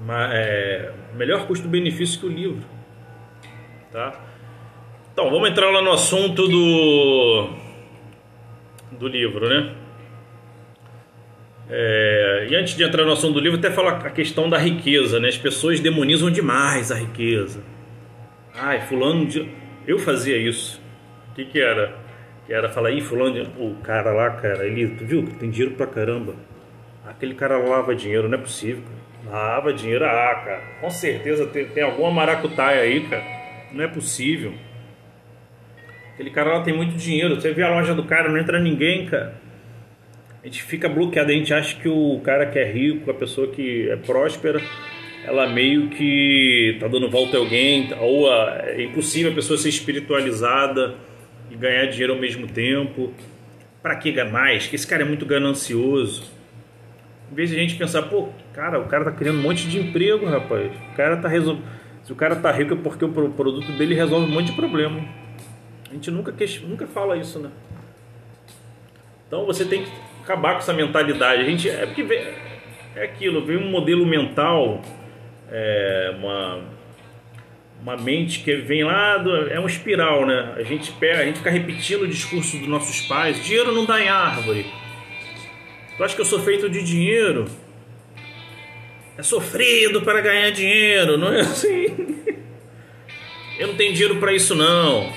Mas, 0.00 0.30
é, 0.32 0.94
melhor 1.12 1.46
custo-benefício 1.46 2.18
que 2.18 2.24
o 2.24 2.30
livro. 2.30 2.64
Tá? 3.92 4.18
Então, 5.18 5.32
vamos 5.32 5.50
entrar 5.50 5.68
lá 5.68 5.82
no 5.82 5.90
assunto 5.90 6.46
do, 6.46 7.50
do 8.92 9.08
livro, 9.08 9.48
né? 9.48 9.74
É, 11.68 12.46
e 12.48 12.54
antes 12.54 12.76
de 12.76 12.84
entrar 12.84 13.04
no 13.04 13.10
assunto 13.10 13.34
do 13.34 13.40
livro, 13.40 13.58
até 13.58 13.68
falar 13.68 13.94
a 14.06 14.10
questão 14.10 14.48
da 14.48 14.56
riqueza, 14.56 15.18
né? 15.18 15.26
As 15.26 15.36
pessoas 15.36 15.80
demonizam 15.80 16.30
demais 16.30 16.92
a 16.92 16.94
riqueza. 16.94 17.64
Ai, 18.54 18.82
fulano 18.82 19.26
de... 19.26 19.50
Eu 19.88 19.98
fazia 19.98 20.36
isso. 20.36 20.80
O 21.32 21.34
que 21.34 21.46
que 21.46 21.60
era? 21.60 21.96
Que 22.46 22.52
era 22.52 22.68
falar, 22.68 22.92
ih, 22.92 23.00
fulano 23.00 23.32
de... 23.32 23.40
O 23.60 23.74
cara 23.82 24.12
lá, 24.12 24.30
cara, 24.30 24.64
ele... 24.68 24.86
Tu 24.86 25.04
viu? 25.04 25.24
Tem 25.40 25.50
dinheiro 25.50 25.74
pra 25.74 25.88
caramba. 25.88 26.36
Aquele 27.04 27.34
cara 27.34 27.58
lava 27.58 27.92
dinheiro, 27.92 28.28
não 28.28 28.38
é 28.38 28.40
possível. 28.40 28.84
Lava 29.28 29.72
dinheiro, 29.72 30.04
ah, 30.04 30.42
cara. 30.44 30.62
Com 30.80 30.90
certeza 30.90 31.44
tem, 31.48 31.66
tem 31.66 31.82
alguma 31.82 32.08
maracutaia 32.08 32.82
aí, 32.82 33.00
cara. 33.00 33.24
Não 33.72 33.82
é 33.82 33.88
possível. 33.88 34.54
Aquele 36.18 36.30
cara 36.30 36.58
lá 36.58 36.62
tem 36.62 36.74
muito 36.74 36.96
dinheiro. 36.96 37.36
Você 37.36 37.52
vê 37.52 37.62
a 37.62 37.70
loja 37.70 37.94
do 37.94 38.02
cara, 38.02 38.28
não 38.28 38.38
entra 38.38 38.58
ninguém, 38.58 39.06
cara 39.06 39.48
a 40.42 40.46
gente 40.46 40.62
fica 40.62 40.88
bloqueado, 40.88 41.30
a 41.30 41.34
gente 41.34 41.52
acha 41.52 41.76
que 41.76 41.88
o 41.88 42.20
cara 42.20 42.46
que 42.46 42.58
é 42.58 42.64
rico, 42.64 43.10
a 43.10 43.14
pessoa 43.14 43.48
que 43.48 43.88
é 43.90 43.96
próspera, 43.96 44.60
ela 45.24 45.48
meio 45.48 45.88
que 45.88 46.76
tá 46.78 46.86
dando 46.86 47.10
volta 47.10 47.36
a 47.36 47.40
alguém, 47.40 47.90
ou 48.00 48.30
a, 48.30 48.62
é 48.66 48.84
impossível 48.84 49.32
a 49.32 49.34
pessoa 49.34 49.58
ser 49.58 49.68
espiritualizada 49.68 50.94
e 51.50 51.56
ganhar 51.56 51.86
dinheiro 51.86 52.14
ao 52.14 52.20
mesmo 52.20 52.46
tempo. 52.46 53.12
Para 53.82 53.96
que 53.96 54.12
mais? 54.24 54.66
Que 54.66 54.76
esse 54.76 54.86
cara 54.86 55.02
é 55.02 55.04
muito 55.04 55.26
ganancioso. 55.26 56.22
Em 57.30 57.34
vez 57.34 57.50
de 57.50 57.56
a 57.56 57.58
gente 57.58 57.74
pensar, 57.74 58.02
pô, 58.02 58.28
cara, 58.54 58.80
o 58.80 58.86
cara 58.86 59.04
tá 59.04 59.12
criando 59.12 59.38
um 59.38 59.42
monte 59.42 59.68
de 59.68 59.78
emprego, 59.78 60.24
rapaz. 60.24 60.70
O 60.92 60.96
cara 60.96 61.16
tá 61.16 61.28
resolvendo. 61.28 61.64
Se 62.04 62.12
o 62.12 62.16
cara 62.16 62.36
tá 62.36 62.50
rico 62.50 62.74
é 62.74 62.76
porque 62.76 63.04
o 63.04 63.08
produto 63.10 63.70
dele 63.72 63.94
resolve 63.94 64.30
um 64.30 64.34
monte 64.34 64.46
de 64.46 64.56
problema. 64.56 65.04
A 65.90 65.94
gente 65.94 66.10
nunca, 66.10 66.34
nunca 66.66 66.86
fala 66.86 67.16
isso, 67.16 67.38
né? 67.38 67.50
Então 69.26 69.44
você 69.46 69.64
tem 69.64 69.84
que 69.84 69.90
acabar 70.22 70.52
com 70.52 70.58
essa 70.58 70.72
mentalidade. 70.72 71.42
A 71.42 71.44
gente 71.44 71.68
é 71.68 71.86
porque 71.86 72.02
é 72.94 73.02
aquilo, 73.02 73.44
vem 73.44 73.56
um 73.56 73.70
modelo 73.70 74.04
mental, 74.06 74.82
é, 75.50 76.14
uma 76.18 76.78
uma 77.80 77.96
mente 77.96 78.40
que 78.40 78.56
vem 78.56 78.82
lá 78.82 79.18
do, 79.18 79.48
é 79.48 79.58
uma 79.58 79.68
espiral, 79.68 80.26
né? 80.26 80.54
A 80.56 80.62
gente 80.62 80.90
pega, 80.92 81.20
a 81.20 81.24
gente 81.24 81.38
fica 81.38 81.50
repetindo 81.50 82.02
o 82.02 82.08
discurso 82.08 82.58
dos 82.58 82.66
nossos 82.66 83.02
pais. 83.02 83.42
Dinheiro 83.44 83.72
não 83.72 83.84
dá 83.84 84.00
em 84.00 84.08
árvore. 84.08 84.66
Tu 85.96 86.04
acha 86.04 86.14
que 86.14 86.20
eu 86.20 86.26
sou 86.26 86.40
feito 86.40 86.68
de 86.68 86.82
dinheiro? 86.82 87.46
É 89.16 89.22
sofrido 89.22 90.02
para 90.02 90.20
ganhar 90.20 90.50
dinheiro, 90.50 91.16
não 91.16 91.32
é 91.32 91.40
assim? 91.40 92.16
Eu 93.58 93.68
não 93.68 93.74
tenho 93.74 93.92
dinheiro 93.92 94.16
para 94.20 94.32
isso 94.32 94.54
não. 94.54 95.12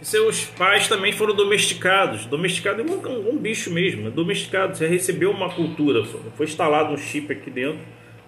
E 0.00 0.04
seus 0.04 0.44
pais 0.44 0.88
também 0.88 1.12
foram 1.12 1.34
domesticados. 1.34 2.24
Domesticado 2.26 2.80
é 2.80 2.84
um, 2.84 3.34
um, 3.34 3.36
bicho 3.36 3.70
mesmo, 3.70 4.08
é 4.08 4.10
domesticado. 4.10 4.76
Você 4.76 4.86
recebeu 4.86 5.30
uma 5.30 5.50
cultura, 5.50 6.04
foi 6.36 6.46
instalado 6.46 6.92
um 6.92 6.96
chip 6.96 7.30
aqui 7.32 7.50
dentro, 7.50 7.80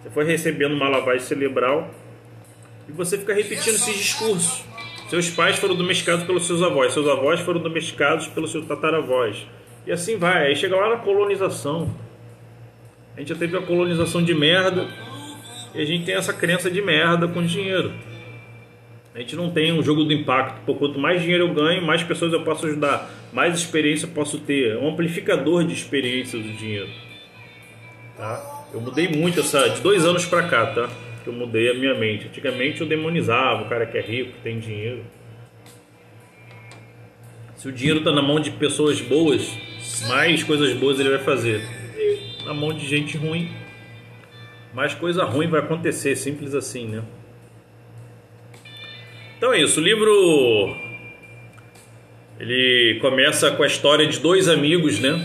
você 0.03 0.11
foi 0.11 0.25
recebendo 0.25 0.73
uma 0.73 0.89
lavagem 0.89 1.21
cerebral 1.21 1.93
e 2.89 2.93
você 2.93 3.17
fica 3.17 3.33
repetindo 3.33 3.75
esses 3.75 3.97
discursos. 3.97 4.65
Seus 5.09 5.31
pais 5.31 5.59
foram 5.59 5.75
domesticados 5.75 6.25
pelos 6.25 6.47
seus 6.47 6.63
avós, 6.63 6.93
seus 6.93 7.09
avós 7.09 7.41
foram 7.41 7.61
domesticados 7.61 8.27
pelos 8.29 8.51
seus 8.51 8.67
tataravós. 8.67 9.47
E 9.87 9.93
assim 9.93 10.17
vai. 10.17 10.47
Aí 10.47 10.57
chega 10.57 10.77
lá 10.77 10.91
na 10.91 10.97
colonização. 10.97 11.95
A 13.17 13.21
gente 13.21 13.29
já 13.29 13.35
teve 13.35 13.57
a 13.57 13.63
colonização 13.63 14.23
de 14.23 14.35
merda 14.35 14.89
e 15.75 15.81
a 15.81 15.85
gente 15.85 16.05
tem 16.05 16.15
essa 16.15 16.33
crença 16.33 16.71
de 16.71 16.81
merda 16.81 17.29
com 17.29 17.45
dinheiro. 17.45 17.93
A 19.15 19.19
gente 19.19 19.37
não 19.37 19.51
tem 19.51 19.73
um 19.73 19.83
jogo 19.83 20.05
do 20.05 20.13
impacto. 20.13 20.65
Por 20.65 20.79
quanto 20.79 20.99
mais 20.99 21.21
dinheiro 21.21 21.45
eu 21.45 21.55
ganho, 21.55 21.83
mais 21.83 22.03
pessoas 22.03 22.33
eu 22.33 22.43
posso 22.43 22.67
ajudar, 22.67 23.11
mais 23.33 23.55
experiência 23.55 24.07
eu 24.07 24.11
posso 24.11 24.39
ter. 24.39 24.73
É 24.73 24.79
um 24.79 24.89
amplificador 24.89 25.65
de 25.65 25.75
experiência 25.75 26.39
do 26.39 26.49
dinheiro. 26.53 26.89
Tá? 28.17 28.67
Eu 28.73 28.81
mudei 28.81 29.09
muito 29.09 29.41
essa 29.41 29.69
de 29.69 29.83
dois 29.83 30.07
anos 30.07 30.25
para 30.25 30.49
cá, 30.49 30.67
tá? 30.67 30.89
Eu 31.27 31.33
mudei 31.33 31.71
a 31.71 31.75
minha 31.75 31.95
mente. 31.95 32.27
Antigamente 32.27 32.81
eu 32.81 32.87
demonizava 32.87 33.63
o 33.63 33.69
cara 33.69 33.85
que 33.85 33.99
é 33.99 34.01
rico, 34.01 34.33
que 34.33 34.41
tem 34.41 34.59
dinheiro. 34.59 35.05
Se 37.55 37.69
o 37.69 37.73
dinheiro 37.73 37.99
está 37.99 38.11
na 38.11 38.23
mão 38.23 38.41
de 38.41 38.51
pessoas 38.51 39.01
boas, 39.01 39.49
mais 40.09 40.43
coisas 40.43 40.73
boas 40.73 40.99
ele 40.99 41.11
vai 41.11 41.19
fazer. 41.19 41.61
E 41.97 42.45
na 42.45 42.55
mão 42.55 42.73
de 42.73 42.87
gente 42.87 43.17
ruim, 43.17 43.51
mais 44.73 44.95
coisa 44.95 45.23
ruim 45.23 45.49
vai 45.49 45.61
acontecer, 45.61 46.17
simples 46.17 46.55
assim, 46.55 46.89
né? 46.89 47.03
Então 49.43 49.53
é 49.53 49.61
isso, 49.61 49.81
o 49.81 49.83
livro 49.83 50.77
ele 52.39 53.01
começa 53.01 53.51
com 53.51 53.65
a 53.65 53.67
história 53.67 54.07
de 54.07 54.21
dois 54.21 54.49
amigos, 54.49 55.01
né? 55.01 55.21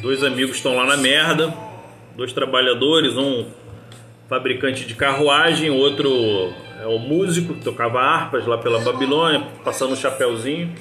Dois 0.00 0.22
amigos 0.22 0.54
estão 0.54 0.76
lá 0.76 0.86
na 0.86 0.96
merda, 0.96 1.52
dois 2.16 2.32
trabalhadores, 2.32 3.16
um 3.16 3.50
fabricante 4.28 4.86
de 4.86 4.94
carruagem, 4.94 5.68
outro 5.68 6.08
é 6.80 6.86
o 6.86 6.96
músico 6.96 7.54
que 7.54 7.64
tocava 7.64 7.98
harpas 8.00 8.46
lá 8.46 8.56
pela 8.56 8.78
Babilônia, 8.78 9.48
passando 9.64 9.94
um 9.94 9.96
chapéuzinho. 9.96 10.72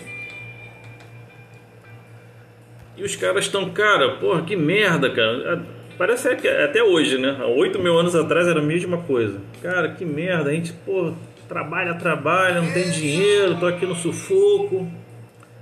E 2.96 3.01
os 3.01 3.15
caras 3.15 3.46
estão, 3.46 3.67
cara, 3.72 4.17
porra, 4.17 4.43
que 4.43 4.55
merda, 4.55 5.10
cara. 5.10 5.65
Parece 5.98 6.36
que 6.36 6.48
até 6.48 6.84
hoje, 6.84 7.17
né? 7.17 7.36
Há 7.41 7.48
8 7.48 7.79
mil 7.79 7.98
anos 7.98 8.15
atrás 8.15 8.48
era 8.48 8.60
a 8.60 8.63
mesma 8.63 9.00
coisa. 9.00 9.41
Cara, 9.60 9.89
que 9.89 10.05
merda, 10.05 10.51
a 10.51 10.53
gente, 10.53 10.72
pô, 10.86 11.15
trabalha, 11.50 11.96
trabalha, 11.96 12.62
não 12.62 12.72
tem 12.72 12.91
dinheiro, 12.91 13.60
tô 13.60 13.65
aqui 13.65 13.86
no 13.86 13.96
sufoco, 13.96 14.88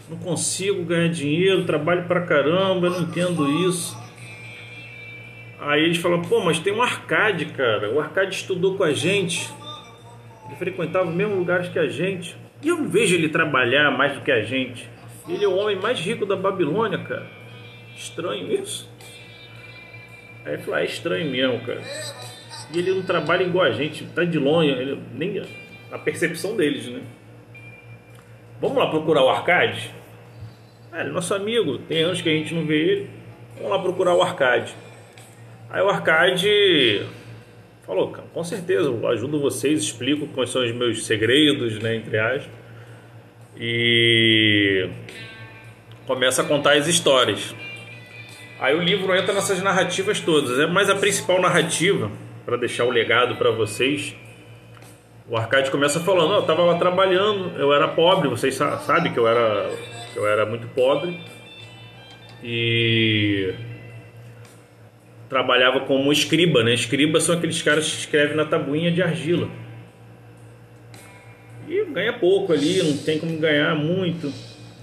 não 0.09 0.17
consigo 0.17 0.83
ganhar 0.83 1.07
dinheiro, 1.07 1.63
trabalho 1.63 2.03
pra 2.03 2.21
caramba, 2.21 2.89
não 2.89 3.01
entendo 3.03 3.49
isso. 3.67 3.97
Aí 5.59 5.83
eles 5.83 5.97
falam, 5.97 6.21
pô, 6.21 6.41
mas 6.41 6.59
tem 6.59 6.73
um 6.73 6.83
arcade, 6.83 7.45
cara. 7.45 7.91
O 7.91 7.99
arcade 7.99 8.35
estudou 8.35 8.75
com 8.75 8.83
a 8.83 8.93
gente. 8.93 9.49
Ele 10.45 10.55
frequentava 10.55 11.09
os 11.09 11.15
mesmos 11.15 11.37
lugares 11.37 11.69
que 11.69 11.79
a 11.79 11.87
gente. 11.87 12.35
E 12.61 12.67
eu 12.67 12.77
não 12.77 12.89
vejo 12.89 13.15
ele 13.15 13.29
trabalhar 13.29 13.89
mais 13.89 14.13
do 14.13 14.21
que 14.21 14.31
a 14.31 14.43
gente. 14.43 14.87
Ele 15.27 15.43
é 15.43 15.47
o 15.47 15.55
homem 15.55 15.77
mais 15.77 15.99
rico 15.99 16.25
da 16.25 16.35
Babilônia, 16.35 16.99
cara. 16.99 17.27
Estranho 17.95 18.51
isso. 18.53 18.89
Aí 20.45 20.53
ele 20.53 20.61
falou, 20.61 20.75
ah, 20.75 20.81
é 20.81 20.85
estranho 20.85 21.31
mesmo, 21.31 21.59
cara. 21.61 21.81
E 22.71 22.77
ele 22.77 22.91
não 22.91 23.01
trabalha 23.01 23.43
igual 23.43 23.65
a 23.65 23.71
gente, 23.71 24.05
tá 24.05 24.23
de 24.23 24.37
longe, 24.37 24.69
ele, 24.69 25.01
nem 25.15 25.41
a 25.91 25.97
percepção 25.97 26.55
deles, 26.55 26.87
né? 26.87 27.01
Vamos 28.59 28.77
lá 28.77 28.89
procurar 28.89 29.23
o 29.23 29.29
Arcade? 29.29 29.91
É, 30.91 31.01
ele 31.01 31.09
é 31.09 31.11
nosso 31.11 31.33
amigo, 31.33 31.77
tem 31.79 32.03
anos 32.03 32.21
que 32.21 32.29
a 32.29 32.31
gente 32.31 32.53
não 32.53 32.65
vê 32.65 32.75
ele. 32.75 33.09
Vamos 33.55 33.71
lá 33.71 33.79
procurar 33.79 34.15
o 34.15 34.21
Arcade. 34.21 34.73
Aí 35.69 35.81
o 35.81 35.89
Arcade 35.89 37.05
falou, 37.85 38.11
com 38.33 38.43
certeza, 38.43 38.87
eu 38.87 39.07
ajudo 39.07 39.39
vocês, 39.39 39.81
explico 39.81 40.27
quais 40.27 40.49
são 40.49 40.63
os 40.63 40.71
meus 40.71 41.05
segredos, 41.05 41.79
né, 41.79 41.95
entre 41.95 42.17
aspas. 42.17 42.51
E 43.59 44.89
começa 46.05 46.41
a 46.41 46.45
contar 46.45 46.73
as 46.73 46.87
histórias. 46.87 47.55
Aí 48.59 48.75
o 48.75 48.81
livro 48.81 49.15
entra 49.15 49.33
nessas 49.33 49.61
narrativas 49.61 50.19
todas, 50.19 50.59
é 50.59 50.65
mas 50.65 50.89
a 50.89 50.95
principal 50.95 51.39
narrativa, 51.39 52.09
para 52.45 52.57
deixar 52.57 52.85
o 52.85 52.89
legado 52.89 53.35
para 53.35 53.51
vocês, 53.51 54.15
o 55.29 55.35
Arcade 55.35 55.69
começa 55.69 55.99
falando, 55.99 56.33
eu 56.33 56.39
estava 56.41 56.63
lá 56.63 56.77
trabalhando, 56.77 57.59
eu 57.59 57.73
era 57.73 57.87
pobre, 57.89 58.29
vocês 58.29 58.55
sabem 58.55 59.11
que 59.11 59.19
eu 59.19 59.27
era, 59.27 59.69
que 60.13 60.17
eu 60.17 60.25
era 60.25 60.45
muito 60.45 60.67
pobre 60.69 61.19
e 62.41 63.53
trabalhava 65.27 65.81
como 65.81 66.11
escriba, 66.13 66.63
né? 66.63 66.73
Escriba 66.73 67.19
são 67.19 67.35
aqueles 67.35 67.61
caras 67.61 67.89
que 67.89 67.97
escrevem 67.99 68.37
na 68.37 68.45
tabuinha 68.45 68.89
de 68.89 69.01
argila. 69.01 69.49
E 71.67 71.83
ganha 71.85 72.13
pouco 72.13 72.53
ali, 72.53 72.81
não 72.81 72.97
tem 72.97 73.19
como 73.19 73.37
ganhar 73.37 73.75
muito. 73.75 74.31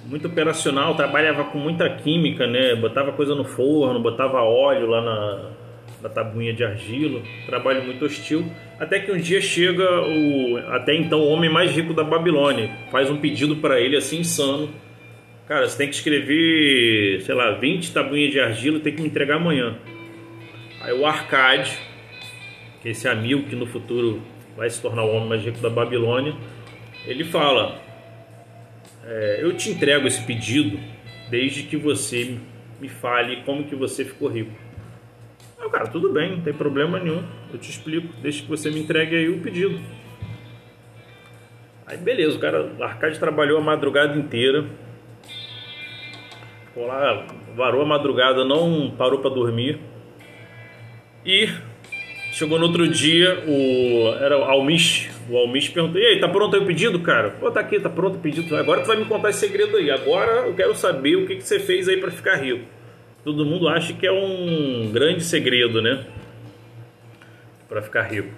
Muito 0.05 0.29
operacional, 0.29 0.95
trabalhava 0.95 1.45
com 1.45 1.57
muita 1.57 1.89
química, 1.89 2.47
né? 2.47 2.75
Botava 2.75 3.13
coisa 3.13 3.35
no 3.35 3.45
forno, 3.45 3.99
botava 4.01 4.43
óleo 4.43 4.87
lá 4.87 5.01
na, 5.01 5.51
na 6.05 6.11
tabuinha 6.11 6.53
de 6.53 6.63
argila. 6.63 7.23
Trabalho 7.47 7.83
muito 7.83 8.05
hostil. 8.05 8.45
Até 8.79 9.01
que 9.01 9.11
um 9.11 9.17
dia 9.17 9.41
chega 9.41 10.03
o 10.03 10.59
até 10.69 10.95
então 10.95 11.21
o 11.21 11.29
homem 11.29 11.51
mais 11.51 11.73
rico 11.73 11.95
da 11.95 12.05
Babilônia, 12.05 12.71
faz 12.91 13.11
um 13.11 13.17
pedido 13.17 13.57
para 13.57 13.81
ele 13.81 13.97
assim 13.97 14.21
insano. 14.21 14.69
Cara, 15.49 15.67
você 15.67 15.79
tem 15.79 15.89
que 15.89 15.95
escrever, 15.95 17.23
sei 17.23 17.35
lá, 17.35 17.53
20 17.53 17.93
tabuinhas 17.93 18.33
de 18.33 18.41
argila, 18.41 18.81
tem 18.81 18.95
que 18.95 19.01
me 19.01 19.09
entregar 19.09 19.37
amanhã. 19.37 19.77
Aí 20.81 20.93
o 20.93 21.07
Arcade, 21.07 21.79
que 22.83 22.89
é 22.89 22.91
esse 22.91 23.09
amigo 23.09 23.45
que 23.45 23.57
no 23.57 23.67
futuro 23.67 24.23
vai 24.57 24.69
se 24.69 24.81
tornar 24.81 25.05
o 25.05 25.15
homem 25.15 25.29
mais 25.29 25.43
rico 25.43 25.59
da 25.59 25.71
Babilônia, 25.71 26.35
ele 27.07 27.25
fala: 27.25 27.81
é, 29.07 29.39
Eu 29.41 29.57
te 29.57 29.71
entrego 29.71 30.07
esse 30.07 30.23
pedido 30.23 30.79
desde 31.31 31.63
que 31.63 31.77
você 31.77 32.37
me 32.81 32.89
fale 32.89 33.43
como 33.47 33.65
que 33.65 33.75
você 33.75 34.05
ficou 34.05 34.29
rico. 34.29 34.64
O 35.65 35.71
cara, 35.71 35.87
tudo 35.87 36.13
bem, 36.13 36.33
não 36.33 36.41
tem 36.43 36.53
problema 36.53 36.99
nenhum, 37.01 37.23
eu 37.53 37.59
te 37.59 37.71
explico, 37.71 38.09
desde 38.21 38.43
que 38.43 38.49
você 38.49 38.71
me 38.71 38.81
entregue 38.81 39.17
aí 39.17 39.29
o 39.31 39.41
pedido. 39.41 39.81
Aí 41.87 41.97
beleza, 41.97 42.37
o 42.37 42.41
cara, 42.41 42.71
o 42.79 42.83
Arcade 42.83 43.19
trabalhou 43.19 43.59
a 43.59 43.63
madrugada 43.63 44.17
inteira, 44.17 44.67
ficou 46.67 46.87
lá, 46.87 47.27
varou 47.57 47.83
a 47.83 47.87
madrugada, 47.87 48.45
não 48.45 48.91
parou 48.91 49.21
para 49.21 49.31
dormir. 49.31 49.79
E 51.25 51.49
chegou 52.33 52.59
no 52.59 52.67
outro 52.67 52.87
dia, 52.87 53.43
o 53.47 54.15
era 54.21 54.39
o 54.39 54.45
Almish, 54.45 55.11
o 55.31 55.37
Almish 55.37 55.71
perguntou: 55.71 56.01
"E 56.01 56.07
aí, 56.07 56.21
tá 56.21 56.29
pronto 56.29 56.55
aí 56.57 56.63
o 56.63 56.67
pedido, 56.67 57.01
cara?" 57.01 57.31
"Pô, 57.31 57.51
tá 57.51 57.61
aqui, 57.61 57.81
tá 57.81 57.89
pronto 57.89 58.17
o 58.17 58.21
pedido. 58.21 58.55
Agora 58.57 58.83
tu 58.83 58.87
vai 58.87 58.99
me 58.99 59.07
contar 59.07 59.31
esse 59.31 59.41
segredo 59.41 59.77
aí. 59.79 59.91
Agora 59.91 60.47
eu 60.47 60.55
quero 60.55 60.75
saber 60.75 61.17
o 61.17 61.27
que 61.27 61.37
que 61.37 61.43
você 61.43 61.59
fez 61.59 61.89
aí 61.89 61.97
para 61.97 62.11
ficar 62.11 62.37
rico." 62.37 62.67
Todo 63.25 63.47
mundo 63.47 63.67
acha 63.69 63.95
que 63.95 64.07
é 64.07 64.13
um 64.13 64.91
grande 64.93 65.25
segredo, 65.25 65.81
né? 65.81 66.05
Para 67.67 67.81
ficar 67.81 68.03
rico. 68.03 68.29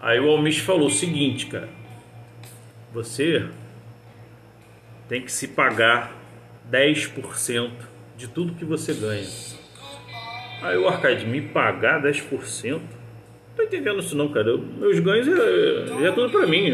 Aí 0.00 0.18
o 0.18 0.28
Almish 0.28 0.58
falou 0.58 0.88
o 0.88 0.90
seguinte, 0.90 1.46
cara: 1.46 1.68
"Você 2.92 3.46
tem 5.08 5.22
que 5.22 5.30
se 5.30 5.48
pagar 5.48 6.12
10% 6.68 7.70
de 8.16 8.26
tudo 8.26 8.54
que 8.54 8.64
você 8.64 8.92
ganha." 8.92 9.26
Aí 10.62 10.76
o 10.78 10.88
Arcade 10.88 11.26
me 11.26 11.40
pagar 11.40 12.02
10%? 12.02 12.72
Não 12.72 12.80
tô 13.54 13.62
entendendo 13.62 14.00
isso 14.00 14.16
não, 14.16 14.28
cara. 14.30 14.48
Eu, 14.48 14.58
meus 14.58 14.98
ganhos 14.98 15.28
é, 15.28 16.06
é 16.06 16.10
tudo 16.10 16.30
para 16.30 16.46
mim. 16.46 16.72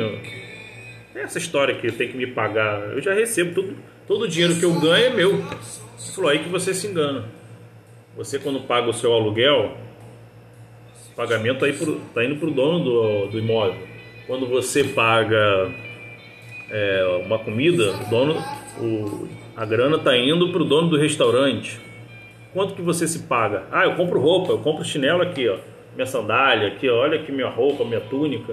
É 1.15 1.23
essa 1.23 1.39
história 1.39 1.75
que 1.75 1.93
tem 1.93 2.09
que 2.09 2.17
me 2.17 2.27
pagar. 2.27 2.81
Eu 2.93 3.03
já 3.03 3.13
recebo 3.13 3.53
tudo. 3.53 3.77
Todo 4.07 4.23
o 4.23 4.29
dinheiro 4.29 4.57
que 4.57 4.65
eu 4.65 4.73
ganho 4.81 5.07
é 5.07 5.11
meu. 5.11 5.35
Ele 5.35 6.15
falou 6.15 6.31
aí 6.31 6.39
que 6.39 6.49
você 6.49 6.73
se 6.73 6.87
engana. 6.87 7.40
Você 8.21 8.39
quando 8.39 8.61
paga 8.61 8.87
o 8.87 8.93
seu 8.93 9.15
aluguel, 9.15 9.79
o 11.11 11.15
pagamento 11.17 11.65
está 11.65 11.91
tá 12.13 12.23
indo 12.23 12.37
para 12.37 12.49
o 12.49 12.51
dono 12.51 12.85
do, 12.85 13.27
do 13.29 13.39
imóvel. 13.39 13.81
Quando 14.27 14.47
você 14.47 14.85
paga 14.85 15.73
é, 16.69 17.23
uma 17.25 17.39
comida, 17.39 17.95
o 17.95 18.11
dono, 18.11 18.35
o, 18.79 19.27
a 19.57 19.65
grana 19.65 19.97
está 19.97 20.15
indo 20.19 20.53
para 20.53 20.61
o 20.61 20.67
dono 20.67 20.91
do 20.91 20.99
restaurante. 20.99 21.81
Quanto 22.53 22.75
que 22.75 22.83
você 22.83 23.09
se 23.09 23.21
paga? 23.21 23.65
Ah, 23.73 23.85
eu 23.85 23.95
compro 23.95 24.21
roupa, 24.21 24.53
eu 24.53 24.59
compro 24.59 24.85
chinelo 24.85 25.23
aqui, 25.23 25.49
ó. 25.49 25.57
Minha 25.95 26.07
sandália 26.07 26.69
aqui, 26.69 26.91
ó. 26.91 26.97
olha 26.97 27.19
aqui 27.19 27.33
minha 27.33 27.49
roupa, 27.49 27.87
minha 27.87 28.03
túnica. 28.03 28.53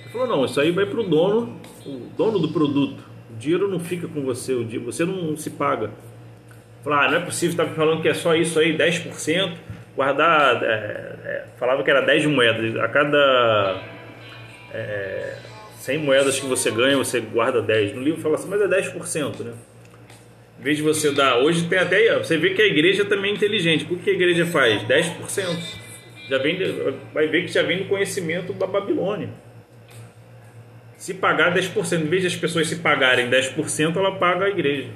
Ele 0.00 0.08
falou, 0.10 0.26
não, 0.26 0.44
isso 0.44 0.60
aí 0.60 0.72
vai 0.72 0.86
para 0.86 0.98
o 0.98 1.04
dono, 1.04 1.56
o 1.86 2.10
dono 2.16 2.40
do 2.40 2.48
produto. 2.48 3.00
O 3.32 3.36
dinheiro 3.38 3.68
não 3.68 3.78
fica 3.78 4.08
com 4.08 4.22
você, 4.22 4.54
o 4.54 4.64
dia, 4.64 4.80
você 4.80 5.04
não 5.04 5.36
se 5.36 5.50
paga. 5.50 5.92
Falou, 6.86 7.00
ah, 7.00 7.10
não 7.10 7.18
é 7.18 7.20
possível, 7.20 7.50
estava 7.50 7.74
falando 7.74 8.00
que 8.00 8.08
é 8.08 8.14
só 8.14 8.32
isso 8.36 8.60
aí, 8.60 8.78
10%, 8.78 9.56
guardar, 9.96 10.62
é, 10.62 11.16
é, 11.24 11.44
falava 11.58 11.82
que 11.82 11.90
era 11.90 12.00
10 12.00 12.26
moedas, 12.26 12.76
a 12.76 12.86
cada 12.86 13.82
é, 14.72 15.34
100 15.80 15.98
moedas 15.98 16.38
que 16.38 16.46
você 16.46 16.70
ganha, 16.70 16.96
você 16.96 17.18
guarda 17.18 17.60
10. 17.60 17.96
No 17.96 18.02
livro 18.02 18.20
fala 18.20 18.36
assim, 18.36 18.48
mas 18.48 18.60
é 18.60 18.68
10%, 18.68 19.40
né? 19.40 19.52
Em 20.60 20.62
vez 20.62 20.76
de 20.76 20.84
você 20.84 21.10
dar. 21.10 21.38
Hoje 21.38 21.66
tem 21.66 21.76
até. 21.76 22.16
Você 22.18 22.36
vê 22.36 22.50
que 22.50 22.62
a 22.62 22.66
igreja 22.66 23.04
também 23.04 23.32
é 23.32 23.34
inteligente. 23.34 23.84
O 23.90 23.96
que 23.96 24.08
a 24.08 24.12
igreja 24.12 24.46
faz? 24.46 24.80
10%. 24.84 25.56
Já 26.28 26.38
vem, 26.38 26.56
vai 27.12 27.26
ver 27.26 27.46
que 27.46 27.48
já 27.48 27.64
vem 27.64 27.78
do 27.78 27.86
conhecimento 27.86 28.52
da 28.52 28.66
Babilônia. 28.68 29.30
Se 30.96 31.14
pagar 31.14 31.52
10%, 31.52 32.00
em 32.00 32.06
vez 32.06 32.22
de 32.22 32.28
as 32.28 32.36
pessoas 32.36 32.68
se 32.68 32.76
pagarem 32.76 33.28
10%, 33.28 33.96
ela 33.96 34.12
paga 34.12 34.44
a 34.44 34.48
igreja. 34.48 34.88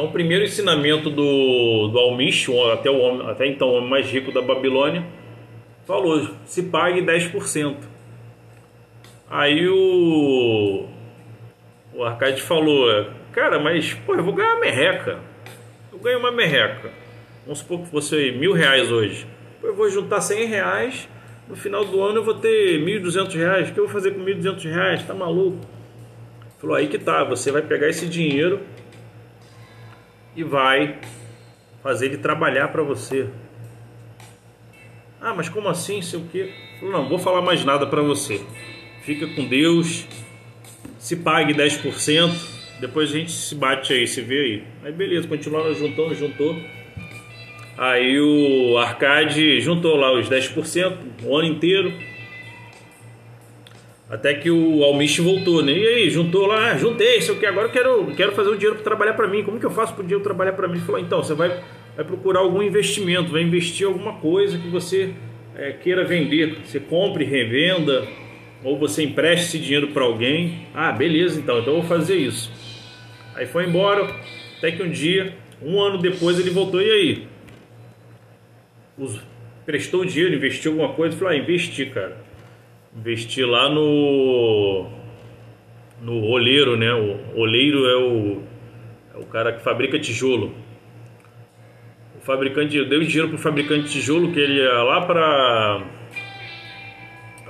Então, 0.00 0.08
o 0.08 0.12
primeiro 0.12 0.44
ensinamento 0.44 1.10
do, 1.10 1.88
do 1.88 1.98
Almish, 1.98 2.48
até, 2.72 2.90
o 2.90 3.28
até 3.28 3.46
então 3.46 3.68
o 3.68 3.72
homem 3.74 3.90
mais 3.90 4.06
rico 4.06 4.32
da 4.32 4.40
Babilônia, 4.40 5.04
falou: 5.86 6.26
se 6.46 6.62
pague 6.62 7.02
10%. 7.02 7.76
Aí 9.28 9.68
o, 9.68 10.86
o 11.92 12.02
Arcade 12.02 12.40
falou: 12.40 13.10
Cara, 13.30 13.58
mas, 13.58 13.92
pô, 13.92 14.14
eu 14.14 14.24
vou 14.24 14.32
ganhar 14.32 14.54
uma 14.54 14.60
merreca. 14.60 15.18
Eu 15.92 15.98
ganho 15.98 16.18
uma 16.18 16.32
merreca. 16.32 16.90
Vamos 17.44 17.58
supor 17.58 17.80
que 17.80 17.90
fosse 17.90 18.32
mil 18.32 18.54
reais 18.54 18.90
hoje. 18.90 19.26
Pô, 19.60 19.66
eu 19.66 19.74
vou 19.74 19.90
juntar 19.90 20.22
cem 20.22 20.46
reais. 20.46 21.10
No 21.46 21.54
final 21.54 21.84
do 21.84 22.02
ano 22.02 22.20
eu 22.20 22.24
vou 22.24 22.36
ter 22.36 22.80
mil 22.82 22.96
e 22.96 23.00
duzentos 23.00 23.34
reais. 23.34 23.68
O 23.68 23.74
que 23.74 23.78
eu 23.78 23.84
vou 23.84 23.92
fazer 23.92 24.12
com 24.12 24.20
mil 24.20 24.32
e 24.32 24.38
duzentos 24.38 24.64
reais? 24.64 25.06
Tá 25.06 25.12
maluco? 25.12 25.58
Falou, 26.58 26.74
aí 26.74 26.88
que 26.88 26.98
tá. 26.98 27.22
Você 27.24 27.52
vai 27.52 27.60
pegar 27.60 27.86
esse 27.86 28.06
dinheiro 28.06 28.60
e 30.36 30.42
vai 30.42 30.98
fazer 31.82 32.06
ele 32.06 32.18
trabalhar 32.18 32.68
para 32.68 32.82
você. 32.82 33.28
Ah, 35.20 35.34
mas 35.34 35.48
como 35.48 35.68
assim? 35.68 36.00
Sei 36.02 36.18
o 36.18 36.24
quê? 36.24 36.52
Não, 36.82 37.08
vou 37.08 37.18
falar 37.18 37.42
mais 37.42 37.64
nada 37.64 37.86
para 37.86 38.02
você. 38.02 38.40
Fica 39.02 39.26
com 39.28 39.46
Deus. 39.46 40.06
Se 40.98 41.16
pague 41.16 41.54
10% 41.54 42.60
depois 42.80 43.10
a 43.10 43.18
gente 43.18 43.30
se 43.30 43.54
bate 43.54 43.92
aí, 43.92 44.06
se 44.06 44.22
vê 44.22 44.40
aí. 44.40 44.64
Aí 44.82 44.92
beleza, 44.92 45.28
continuaram 45.28 45.74
juntando, 45.74 46.14
juntou. 46.14 46.56
Aí 47.76 48.18
o 48.18 48.78
Arcade 48.78 49.60
juntou 49.60 49.96
lá 49.96 50.12
os 50.12 50.28
10% 50.28 50.96
o 51.22 51.36
ano 51.36 51.48
inteiro. 51.48 51.92
Até 54.10 54.34
que 54.34 54.50
o 54.50 54.82
Almich 54.82 55.20
voltou, 55.20 55.62
né? 55.62 55.72
E 55.72 55.86
aí, 55.86 56.10
juntou 56.10 56.46
lá, 56.46 56.76
juntei, 56.76 57.18
isso 57.18 57.32
aqui, 57.32 57.46
agora 57.46 57.68
eu 57.68 57.72
quero, 57.72 58.06
quero 58.16 58.32
fazer 58.32 58.50
o 58.50 58.56
dinheiro 58.56 58.74
para 58.74 58.84
trabalhar 58.84 59.14
para 59.14 59.28
mim. 59.28 59.44
Como 59.44 59.60
que 59.60 59.64
eu 59.66 59.70
faço 59.70 59.94
para 59.94 60.02
o 60.02 60.04
dinheiro 60.04 60.24
trabalhar 60.24 60.52
para 60.54 60.66
mim? 60.66 60.74
Ele 60.74 60.84
falou, 60.84 61.00
então, 61.00 61.22
você 61.22 61.32
vai 61.32 61.62
vai 62.00 62.04
procurar 62.04 62.40
algum 62.40 62.62
investimento, 62.62 63.32
vai 63.32 63.42
investir 63.42 63.86
alguma 63.86 64.14
coisa 64.14 64.58
que 64.58 64.68
você 64.68 65.12
é, 65.54 65.72
queira 65.72 66.04
vender. 66.04 66.58
Você 66.64 66.80
compre, 66.80 67.24
revenda, 67.24 68.06
ou 68.64 68.78
você 68.78 69.04
empreste 69.04 69.46
esse 69.46 69.58
dinheiro 69.58 69.88
para 69.88 70.04
alguém. 70.04 70.66
Ah, 70.74 70.92
beleza, 70.92 71.38
então, 71.38 71.58
então 71.58 71.74
eu 71.74 71.80
vou 71.80 71.88
fazer 71.88 72.16
isso. 72.16 72.50
Aí 73.34 73.46
foi 73.46 73.66
embora, 73.66 74.08
até 74.58 74.70
que 74.70 74.82
um 74.82 74.90
dia, 74.90 75.34
um 75.62 75.80
ano 75.80 75.98
depois, 75.98 76.38
ele 76.38 76.50
voltou. 76.50 76.80
E 76.80 76.90
aí? 76.90 77.28
Os, 78.98 79.20
prestou 79.64 80.04
dinheiro, 80.04 80.34
investiu 80.34 80.72
alguma 80.72 80.94
coisa? 80.94 81.16
Falou, 81.16 81.32
ah, 81.32 81.36
investi, 81.36 81.86
cara. 81.86 82.29
Investi 82.96 83.44
lá 83.44 83.68
no. 83.68 84.88
No 86.02 86.24
oleiro, 86.24 86.76
né? 86.76 86.92
O 86.92 87.38
oleiro 87.38 87.86
é 87.86 87.96
o, 87.96 88.42
é 89.14 89.18
o 89.18 89.26
cara 89.26 89.52
que 89.52 89.62
fabrica 89.62 89.98
tijolo. 89.98 90.54
O 92.16 92.20
fabricante 92.20 92.84
deu 92.84 93.00
dinheiro 93.00 93.28
pro 93.28 93.38
fabricante 93.38 93.84
de 93.84 93.92
tijolo 93.92 94.32
que 94.32 94.40
ele 94.40 94.60
ia 94.60 94.82
lá 94.82 95.02
para 95.02 95.82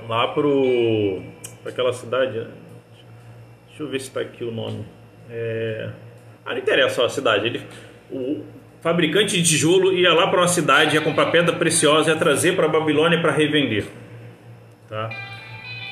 lá 0.07 0.27
pro 0.27 1.21
pra 1.63 1.71
aquela 1.71 1.93
cidade. 1.93 2.39
Né? 2.39 2.47
Deixa 3.67 3.83
eu 3.83 3.87
ver 3.87 3.99
se 3.99 4.07
está 4.07 4.21
aqui 4.21 4.43
o 4.43 4.51
nome. 4.51 4.85
É... 5.29 5.89
Ah, 6.45 6.51
não 6.51 6.57
interessa 6.57 7.05
a 7.05 7.09
cidade. 7.09 7.47
Ele, 7.47 7.61
o 8.11 8.43
fabricante 8.81 9.41
de 9.41 9.47
tijolo 9.47 9.93
ia 9.93 10.13
lá 10.13 10.27
para 10.27 10.41
uma 10.41 10.47
cidade, 10.47 10.95
ia 10.95 11.01
comprar 11.01 11.31
pedra 11.31 11.55
preciosa, 11.55 12.11
ia 12.11 12.17
trazer 12.17 12.55
para 12.55 12.65
a 12.65 12.69
Babilônia 12.69 13.21
para 13.21 13.31
revender. 13.31 13.85
Tá? 14.89 15.09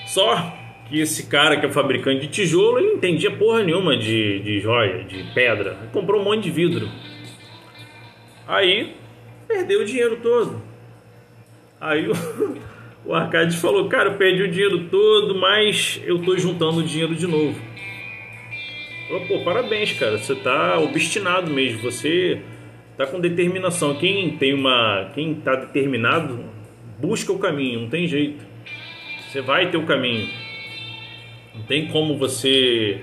Só 0.09 0.57
que 0.87 0.99
esse 0.99 1.27
cara 1.27 1.59
que 1.59 1.67
é 1.67 1.69
fabricante 1.69 2.21
de 2.21 2.27
tijolo, 2.29 2.79
ele 2.79 2.87
não 2.87 2.95
entendia 2.95 3.29
porra 3.29 3.61
nenhuma 3.61 3.95
de, 3.95 4.39
de 4.39 4.59
joia, 4.59 5.03
de 5.03 5.23
pedra. 5.35 5.77
Ele 5.81 5.91
comprou 5.93 6.19
um 6.19 6.23
monte 6.23 6.45
de 6.45 6.51
vidro. 6.51 6.89
Aí 8.47 8.95
perdeu 9.47 9.81
o 9.81 9.85
dinheiro 9.85 10.17
todo. 10.17 10.63
Aí 11.79 12.09
o, 12.09 12.13
o 13.05 13.13
Arcade 13.13 13.55
falou: 13.55 13.87
Cara, 13.87 14.09
eu 14.09 14.17
perdi 14.17 14.41
o 14.41 14.51
dinheiro 14.51 14.85
todo, 14.89 15.35
mas 15.35 16.01
eu 16.03 16.19
tô 16.23 16.35
juntando 16.35 16.79
o 16.79 16.83
dinheiro 16.83 17.13
de 17.13 17.27
novo. 17.27 17.55
Falou, 19.07 19.27
pô, 19.27 19.43
parabéns, 19.43 19.93
cara. 19.93 20.17
Você 20.17 20.33
tá 20.33 20.79
obstinado 20.79 21.51
mesmo. 21.51 21.83
Você 21.83 22.41
tá 22.97 23.05
com 23.05 23.19
determinação. 23.19 23.93
Quem 23.93 24.35
tem 24.37 24.55
uma. 24.55 25.11
Quem 25.13 25.35
tá 25.35 25.55
determinado, 25.55 26.43
busca 26.97 27.31
o 27.31 27.37
caminho, 27.37 27.81
não 27.81 27.89
tem 27.89 28.07
jeito. 28.07 28.48
Você 29.29 29.41
vai 29.41 29.69
ter 29.69 29.77
o 29.77 29.85
caminho. 29.85 30.27
Não 31.53 31.61
tem 31.61 31.87
como 31.87 32.17
você 32.17 32.99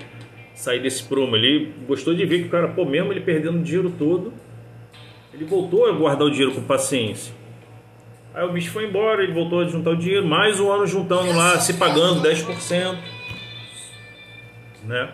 sair 0.53 0.81
desse 0.81 1.01
prumo. 1.03 1.37
Ele 1.37 1.71
gostou 1.87 2.13
de 2.13 2.25
ver 2.25 2.41
que 2.41 2.47
o 2.47 2.49
cara, 2.49 2.67
pô, 2.67 2.83
mesmo 2.83 3.13
ele 3.13 3.21
perdendo 3.21 3.59
o 3.59 3.63
dinheiro 3.63 3.93
todo, 3.97 4.33
ele 5.33 5.45
voltou 5.45 5.87
a 5.87 5.93
guardar 5.93 6.27
o 6.27 6.29
dinheiro 6.29 6.51
com 6.53 6.61
paciência. 6.63 7.33
Aí 8.33 8.45
o 8.45 8.51
bicho 8.51 8.71
foi 8.71 8.85
embora, 8.85 9.23
ele 9.23 9.31
voltou 9.31 9.61
a 9.61 9.67
juntar 9.69 9.91
o 9.91 9.95
dinheiro, 9.95 10.27
mais 10.27 10.59
um 10.59 10.69
ano 10.69 10.85
juntando 10.85 11.31
lá, 11.31 11.57
se 11.59 11.75
pagando 11.75 12.21
10%. 12.21 12.97
Né? 14.83 15.09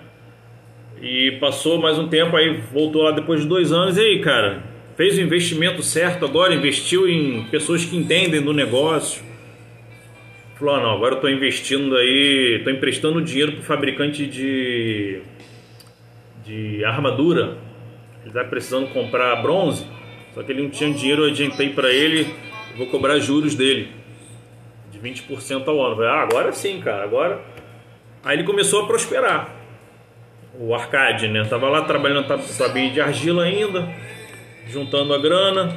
E 0.99 1.37
passou 1.39 1.79
mais 1.79 1.99
um 1.99 2.07
tempo, 2.07 2.35
aí 2.35 2.59
voltou 2.73 3.03
lá 3.03 3.11
depois 3.11 3.41
de 3.43 3.47
dois 3.47 3.71
anos. 3.71 3.97
E 3.97 4.01
aí, 4.01 4.19
cara, 4.19 4.63
fez 4.97 5.15
o 5.19 5.21
investimento 5.21 5.83
certo 5.83 6.25
agora? 6.25 6.55
Investiu 6.55 7.07
em 7.07 7.43
pessoas 7.51 7.85
que 7.85 7.95
entendem 7.95 8.41
do 8.41 8.51
negócio? 8.51 9.32
Falou: 10.55 10.75
ah, 10.75 10.79
não, 10.81 10.91
agora 10.91 11.13
eu 11.13 11.17
estou 11.17 11.29
investindo 11.29 11.95
aí, 11.95 12.57
estou 12.57 12.71
emprestando 12.71 13.21
dinheiro 13.21 13.53
para 13.53 13.61
o 13.61 13.63
fabricante 13.63 14.25
de, 14.25 15.21
de 16.45 16.85
armadura. 16.85 17.57
Ele 18.21 18.29
está 18.29 18.43
precisando 18.43 18.87
comprar 18.93 19.35
bronze, 19.41 19.85
só 20.33 20.41
que 20.43 20.51
ele 20.51 20.63
não 20.63 20.69
tinha 20.69 20.93
dinheiro, 20.93 21.23
eu 21.23 21.29
adiantei 21.29 21.69
para 21.69 21.91
ele 21.91 22.27
vou 22.75 22.87
cobrar 22.87 23.19
juros 23.19 23.55
dele 23.55 23.89
de 24.91 24.99
20% 24.99 25.67
ao 25.67 25.81
ano. 25.85 26.03
Ah, 26.03 26.21
agora 26.21 26.51
sim, 26.51 26.79
cara, 26.79 27.03
agora. 27.03 27.41
Aí 28.23 28.37
ele 28.37 28.43
começou 28.43 28.83
a 28.83 28.87
prosperar. 28.87 29.49
O 30.59 30.73
Arcade, 30.73 31.27
né? 31.27 31.43
Tava 31.45 31.67
lá 31.67 31.81
trabalhando 31.81 32.27
tabinha 32.57 32.91
de 32.91 33.01
argila 33.01 33.43
ainda, 33.43 33.89
juntando 34.67 35.13
a 35.13 35.17
grana, 35.17 35.75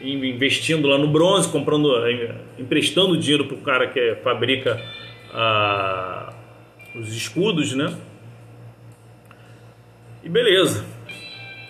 investindo 0.00 0.86
lá 0.88 0.98
no 0.98 1.08
bronze, 1.08 1.48
comprando, 1.48 1.94
eh, 2.06 2.34
emprestando 2.58 3.16
dinheiro 3.16 3.46
pro 3.46 3.56
cara 3.58 3.86
que 3.88 4.16
fabrica 4.22 4.80
a, 5.32 6.32
os 6.94 7.14
escudos, 7.14 7.74
né? 7.74 7.96
E 10.22 10.28
beleza. 10.28 10.84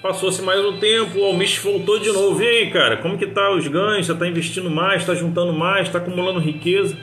Passou-se 0.03 0.41
mais 0.43 0.65
um 0.65 0.79
tempo, 0.79 1.19
o 1.19 1.25
Almich 1.25 1.61
voltou 1.61 1.99
de 1.99 2.11
novo. 2.13 2.41
E 2.41 2.47
aí, 2.47 2.71
cara, 2.71 2.99
como 2.99 3.19
que 3.19 3.27
tá 3.27 3.51
os 3.51 3.67
ganhos? 3.67 4.07
Você 4.07 4.15
tá 4.15 4.29
investindo 4.29 4.71
mais, 4.71 5.05
tá 5.05 5.15
juntando 5.15 5.53
mais, 5.53 5.89
tá 5.89 5.99
acumulando 5.99 6.39
riqueza? 6.39 6.97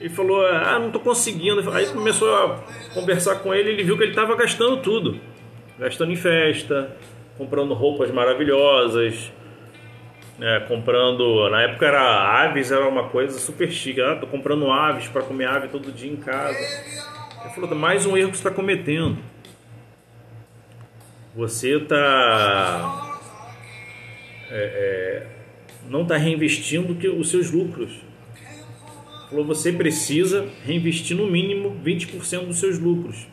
Ele 0.00 0.10
falou: 0.10 0.44
"Ah, 0.44 0.78
não 0.78 0.90
tô 0.90 0.98
conseguindo". 0.98 1.70
Aí 1.72 1.86
começou 1.86 2.34
a 2.34 2.64
conversar 2.92 3.36
com 3.36 3.54
ele, 3.54 3.70
ele 3.70 3.84
viu 3.84 3.96
que 3.96 4.02
ele 4.02 4.12
estava 4.12 4.34
gastando 4.34 4.78
tudo. 4.78 5.18
Gastando 5.78 6.10
em 6.10 6.16
festa, 6.16 6.96
comprando 7.38 7.72
roupas 7.72 8.10
maravilhosas, 8.10 9.30
né, 10.38 10.60
comprando, 10.68 11.48
na 11.50 11.62
época 11.62 11.86
era 11.86 12.42
aves, 12.42 12.70
era 12.70 12.88
uma 12.88 13.08
coisa 13.08 13.38
super 13.38 13.70
chique. 13.70 14.00
Ah, 14.00 14.16
tô 14.16 14.26
comprando 14.26 14.70
aves 14.70 15.08
para 15.08 15.22
comer 15.22 15.46
ave 15.46 15.68
todo 15.68 15.92
dia 15.92 16.10
em 16.10 16.16
casa. 16.16 16.58
Ele 16.58 17.54
falou: 17.54 17.74
"Mais 17.74 18.06
um 18.06 18.16
erro 18.16 18.30
que 18.30 18.36
você 18.36 18.48
está 18.48 18.50
cometendo" 18.50 19.18
você 21.36 21.76
está 21.76 23.20
é, 24.50 24.56
é, 24.56 25.26
não 25.88 26.02
está 26.02 26.16
reinvestindo 26.16 26.94
que, 26.94 27.08
os 27.08 27.28
seus 27.28 27.50
lucros. 27.50 28.00
Falou, 29.28 29.44
você 29.44 29.72
precisa 29.72 30.48
reinvestir 30.64 31.16
no 31.16 31.26
mínimo 31.26 31.78
20% 31.84 32.46
dos 32.46 32.58
seus 32.58 32.78
lucros. 32.78 33.28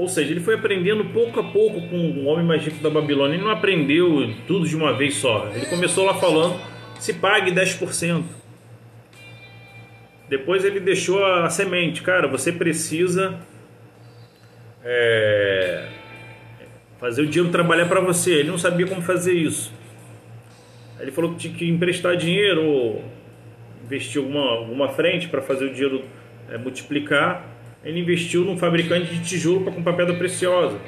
Ou 0.00 0.08
seja, 0.08 0.30
ele 0.30 0.40
foi 0.40 0.54
aprendendo 0.54 1.04
pouco 1.04 1.40
a 1.40 1.44
pouco 1.44 1.78
com 1.88 1.96
o 1.98 2.24
homem 2.24 2.42
mais 2.42 2.64
rico 2.64 2.82
da 2.82 2.88
Babilônia. 2.88 3.34
Ele 3.34 3.44
não 3.44 3.50
aprendeu 3.50 4.34
tudo 4.46 4.66
de 4.66 4.74
uma 4.74 4.94
vez 4.94 5.16
só. 5.16 5.50
Ele 5.54 5.66
começou 5.66 6.06
lá 6.06 6.14
falando: 6.14 6.58
se 6.98 7.12
pague 7.12 7.52
10%. 7.52 8.24
Depois 10.26 10.64
ele 10.64 10.80
deixou 10.80 11.22
a 11.22 11.50
semente. 11.50 12.00
Cara, 12.00 12.26
você 12.26 12.50
precisa 12.50 13.40
é, 14.82 15.88
fazer 16.98 17.20
o 17.20 17.26
dinheiro 17.26 17.52
trabalhar 17.52 17.84
para 17.84 18.00
você. 18.00 18.36
Ele 18.36 18.48
não 18.48 18.56
sabia 18.56 18.86
como 18.86 19.02
fazer 19.02 19.34
isso. 19.34 19.70
Ele 20.98 21.10
falou 21.10 21.32
que 21.32 21.40
tinha 21.40 21.52
que 21.52 21.68
emprestar 21.68 22.16
dinheiro 22.16 22.64
ou 22.64 23.04
investir 23.84 24.18
alguma, 24.18 24.50
alguma 24.50 24.88
frente 24.88 25.28
para 25.28 25.42
fazer 25.42 25.66
o 25.66 25.74
dinheiro 25.74 26.02
é, 26.48 26.56
multiplicar. 26.56 27.59
Ele 27.82 28.00
investiu 28.00 28.44
num 28.44 28.58
fabricante 28.58 29.14
de 29.14 29.24
tijolo 29.24 29.62
para 29.62 29.72
comprar 29.72 29.94
pedra 29.94 30.14
preciosa. 30.14 30.78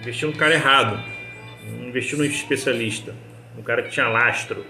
Investiu 0.00 0.30
no 0.30 0.36
cara 0.36 0.54
errado. 0.54 1.02
Investiu 1.84 2.18
no 2.18 2.24
especialista. 2.24 3.14
Um 3.58 3.62
cara 3.62 3.82
que 3.82 3.90
tinha 3.90 4.08
lastro. 4.08 4.64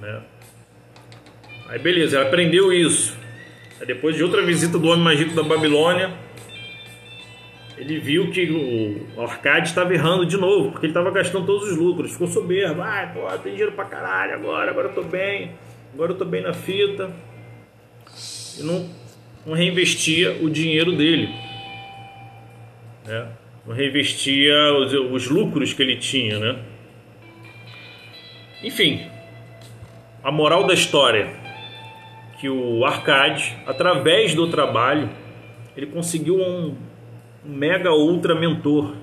Né? 0.00 0.20
Aí 1.68 1.78
beleza, 1.78 2.18
ele 2.18 2.26
aprendeu 2.26 2.72
isso. 2.72 3.16
Aí 3.80 3.86
depois 3.86 4.16
de 4.16 4.24
outra 4.24 4.42
visita 4.42 4.78
do 4.78 4.88
homem 4.88 5.04
mais 5.04 5.18
rico 5.18 5.34
da 5.34 5.42
Babilônia, 5.42 6.12
ele 7.78 7.98
viu 7.98 8.30
que 8.30 9.06
o 9.16 9.22
Arcade 9.22 9.68
estava 9.68 9.94
errando 9.94 10.26
de 10.26 10.36
novo, 10.36 10.72
porque 10.72 10.86
ele 10.86 10.90
estava 10.90 11.10
gastando 11.10 11.46
todos 11.46 11.70
os 11.70 11.76
lucros. 11.78 12.12
Ficou 12.12 12.26
soberbo. 12.26 12.82
Ah, 12.82 13.10
pô, 13.14 13.26
tem 13.38 13.52
dinheiro 13.52 13.72
pra 13.72 13.84
caralho 13.84 14.34
agora, 14.34 14.70
agora 14.70 14.88
eu 14.88 14.94
tô 14.94 15.02
bem, 15.02 15.52
agora 15.94 16.12
eu 16.12 16.16
tô 16.16 16.24
bem 16.24 16.42
na 16.42 16.52
fita. 16.52 17.10
E 18.58 18.62
não, 18.62 18.86
não 19.44 19.54
reinvestia 19.54 20.36
o 20.42 20.50
dinheiro 20.50 20.92
dele. 20.92 21.28
Né? 23.06 23.28
Não 23.66 23.74
reinvestia 23.74 24.54
os, 24.74 24.92
os 24.92 25.28
lucros 25.28 25.72
que 25.72 25.82
ele 25.82 25.96
tinha, 25.96 26.38
né? 26.38 26.58
Enfim, 28.62 29.06
a 30.22 30.30
moral 30.30 30.66
da 30.66 30.74
história 30.74 31.40
que 32.38 32.48
o 32.48 32.84
Arcade, 32.84 33.56
através 33.66 34.34
do 34.34 34.50
trabalho, 34.50 35.10
ele 35.76 35.86
conseguiu 35.86 36.36
um 36.36 36.74
mega 37.44 37.92
ultra 37.92 38.34
mentor. 38.34 38.94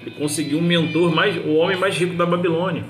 Ele 0.00 0.12
conseguiu 0.12 0.58
um 0.58 0.62
mentor 0.62 1.14
mais, 1.14 1.36
o 1.36 1.54
homem 1.54 1.76
mais 1.76 1.96
rico 1.96 2.14
da 2.14 2.24
Babilônia. 2.24 2.84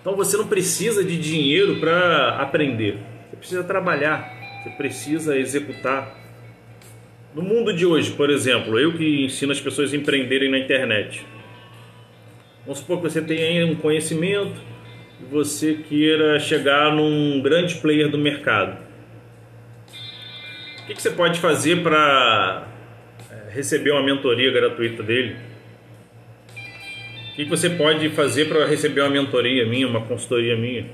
Então 0.00 0.16
você 0.16 0.36
não 0.36 0.46
precisa 0.46 1.04
de 1.04 1.18
dinheiro 1.18 1.76
para 1.76 2.36
aprender. 2.40 2.98
Precisa 3.42 3.64
trabalhar. 3.64 4.62
Você 4.62 4.70
precisa 4.70 5.36
executar. 5.36 6.16
No 7.34 7.42
mundo 7.42 7.74
de 7.74 7.84
hoje, 7.84 8.12
por 8.12 8.30
exemplo, 8.30 8.78
eu 8.78 8.96
que 8.96 9.24
ensino 9.24 9.52
as 9.52 9.60
pessoas 9.60 9.92
a 9.92 9.96
empreenderem 9.96 10.50
na 10.50 10.58
internet. 10.58 11.26
Vamos 12.64 12.78
supor 12.78 12.98
que 12.98 13.10
você 13.10 13.20
tenha 13.20 13.66
um 13.66 13.74
conhecimento 13.74 14.60
e 15.20 15.24
você 15.24 15.74
queira 15.74 16.38
chegar 16.38 16.94
num 16.94 17.42
grande 17.42 17.74
player 17.76 18.08
do 18.08 18.16
mercado 18.18 18.92
o 20.82 20.86
que, 20.86 20.94
que 20.94 21.02
você 21.02 21.10
pode 21.10 21.38
fazer 21.38 21.80
para 21.80 22.66
é, 23.30 23.54
receber 23.54 23.92
uma 23.92 24.02
mentoria 24.02 24.50
gratuita 24.50 25.00
dele? 25.00 25.36
O 27.32 27.36
que 27.36 27.44
você 27.44 27.70
pode 27.70 28.08
fazer 28.10 28.46
para 28.46 28.66
receber 28.66 29.00
uma 29.02 29.10
mentoria 29.10 29.64
minha, 29.64 29.86
uma 29.86 30.00
consultoria 30.00 30.56
minha? 30.56 30.86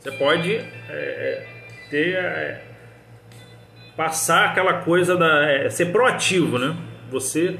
Você 0.00 0.10
pode 0.12 0.56
é, 0.56 0.64
é 0.88 1.46
ter 1.90 2.14
é, 2.14 2.62
passar 3.94 4.46
aquela 4.46 4.80
coisa 4.80 5.14
da 5.14 5.44
é, 5.44 5.68
ser 5.68 5.92
proativo, 5.92 6.58
né? 6.58 6.74
Você 7.10 7.58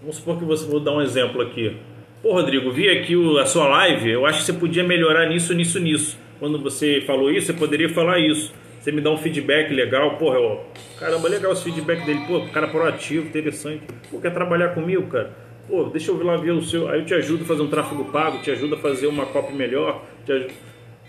vamos 0.00 0.16
supor 0.16 0.38
que 0.38 0.44
você 0.44 0.66
vou 0.66 0.80
dar 0.80 0.92
um 0.92 1.00
exemplo 1.00 1.40
aqui. 1.40 1.78
Pô, 2.22 2.34
Rodrigo, 2.34 2.70
vi 2.70 2.90
aqui 2.90 3.16
o, 3.16 3.38
a 3.38 3.46
sua 3.46 3.66
live, 3.68 4.10
eu 4.10 4.26
acho 4.26 4.40
que 4.40 4.44
você 4.44 4.52
podia 4.52 4.84
melhorar 4.84 5.26
nisso, 5.26 5.54
nisso, 5.54 5.80
nisso. 5.80 6.18
Quando 6.38 6.58
você 6.58 7.00
falou 7.06 7.30
isso, 7.30 7.46
você 7.46 7.52
poderia 7.54 7.88
falar 7.88 8.18
isso. 8.18 8.52
Você 8.78 8.92
me 8.92 9.00
dá 9.00 9.10
um 9.10 9.16
feedback 9.16 9.72
legal, 9.72 10.18
porra, 10.18 10.36
eu, 10.36 10.60
caramba, 10.98 11.26
legal 11.26 11.52
esse 11.52 11.64
feedback 11.64 12.04
dele, 12.04 12.20
pô, 12.26 12.42
cara 12.48 12.68
proativo, 12.68 13.26
interessante. 13.26 13.82
Pô, 14.10 14.20
quer 14.20 14.30
trabalhar 14.30 14.74
comigo, 14.74 15.06
cara? 15.06 15.32
Pô, 15.66 15.84
deixa 15.84 16.10
eu 16.10 16.22
lá 16.22 16.36
ver 16.36 16.50
o 16.50 16.60
seu. 16.60 16.86
Aí 16.90 17.00
eu 17.00 17.06
te 17.06 17.14
ajudo 17.14 17.44
a 17.44 17.46
fazer 17.46 17.62
um 17.62 17.68
tráfego 17.68 18.04
pago, 18.06 18.42
te 18.42 18.50
ajudo 18.50 18.74
a 18.74 18.78
fazer 18.78 19.06
uma 19.06 19.24
copy 19.24 19.54
melhor. 19.54 20.04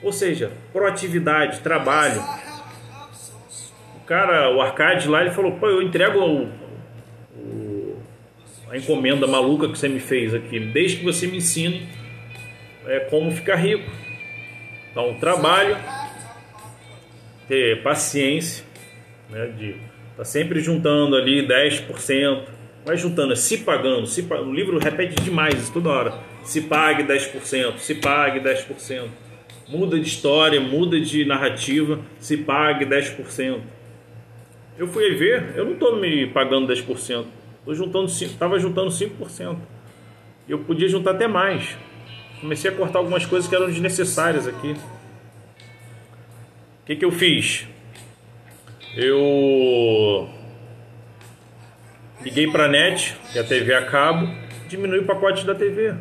Ou 0.02 0.12
seja, 0.12 0.52
proatividade, 0.72 1.62
trabalho. 1.62 2.22
O 3.98 4.06
cara, 4.06 4.56
o 4.56 4.62
Arcade 4.62 5.08
lá, 5.08 5.22
ele 5.22 5.32
falou: 5.32 5.54
pô, 5.54 5.68
eu 5.68 5.82
entrego 5.82 6.20
o, 6.20 6.50
o, 7.36 7.98
a 8.70 8.78
encomenda 8.78 9.26
maluca 9.26 9.68
que 9.68 9.78
você 9.78 9.90
me 9.90 10.00
fez 10.00 10.34
aqui, 10.34 10.60
desde 10.60 10.98
que 10.98 11.06
você 11.06 11.26
me 11.28 11.38
ensine 11.38 11.90
é, 12.86 13.00
como 13.02 13.32
ficar 13.32 13.56
rico. 13.56 13.90
Então, 14.92 15.14
trabalho, 15.16 15.78
ter 17.48 17.82
paciência, 17.84 18.64
né, 19.30 19.48
de 19.58 19.76
tá 20.16 20.24
sempre 20.24 20.60
juntando 20.62 21.16
ali 21.16 21.46
10%. 21.46 22.44
Vai 22.86 22.96
juntando, 22.98 23.36
se 23.36 23.58
pagando, 23.58 24.06
se, 24.06 24.22
o 24.22 24.54
livro 24.54 24.78
repete 24.78 25.16
demais 25.24 25.56
isso 25.56 25.74
toda 25.74 25.90
hora. 25.90 26.14
Se 26.44 26.62
pague 26.62 27.04
10%, 27.04 27.80
se 27.80 27.96
pague 27.96 28.40
10%. 28.40 29.08
Muda 29.68 30.00
de 30.00 30.08
história, 30.08 30.62
muda 30.62 31.00
de 31.00 31.26
narrativa, 31.26 32.00
se 32.20 32.38
pague 32.38 32.86
10%. 32.86 33.60
Eu 34.78 34.88
fui 34.88 35.12
ver, 35.16 35.54
eu 35.56 35.66
não 35.66 35.74
estou 35.74 36.00
me 36.00 36.28
pagando 36.28 36.72
10%. 36.72 37.26
Tô 37.64 37.74
juntando, 37.74 38.08
juntando 38.60 38.90
5%. 38.90 39.58
Eu 40.48 40.60
podia 40.60 40.88
juntar 40.88 41.12
até 41.12 41.28
mais. 41.28 41.76
Comecei 42.40 42.70
a 42.70 42.74
cortar 42.74 43.00
algumas 43.00 43.26
coisas 43.26 43.50
que 43.50 43.56
eram 43.56 43.68
desnecessárias 43.68 44.48
aqui. 44.48 44.72
O 46.84 46.86
que, 46.86 46.96
que 46.96 47.06
eu 47.06 47.12
fiz? 47.12 47.68
Eu 48.96 50.30
Liguei 52.26 52.48
para 52.48 52.66
a 52.66 52.68
net, 52.68 53.16
que 53.32 53.38
a 53.38 53.44
TV 53.44 53.72
a 53.76 53.86
cabo, 53.86 54.28
diminui 54.68 54.98
o 54.98 55.06
pacote 55.06 55.46
da 55.46 55.54
TV. 55.54 55.94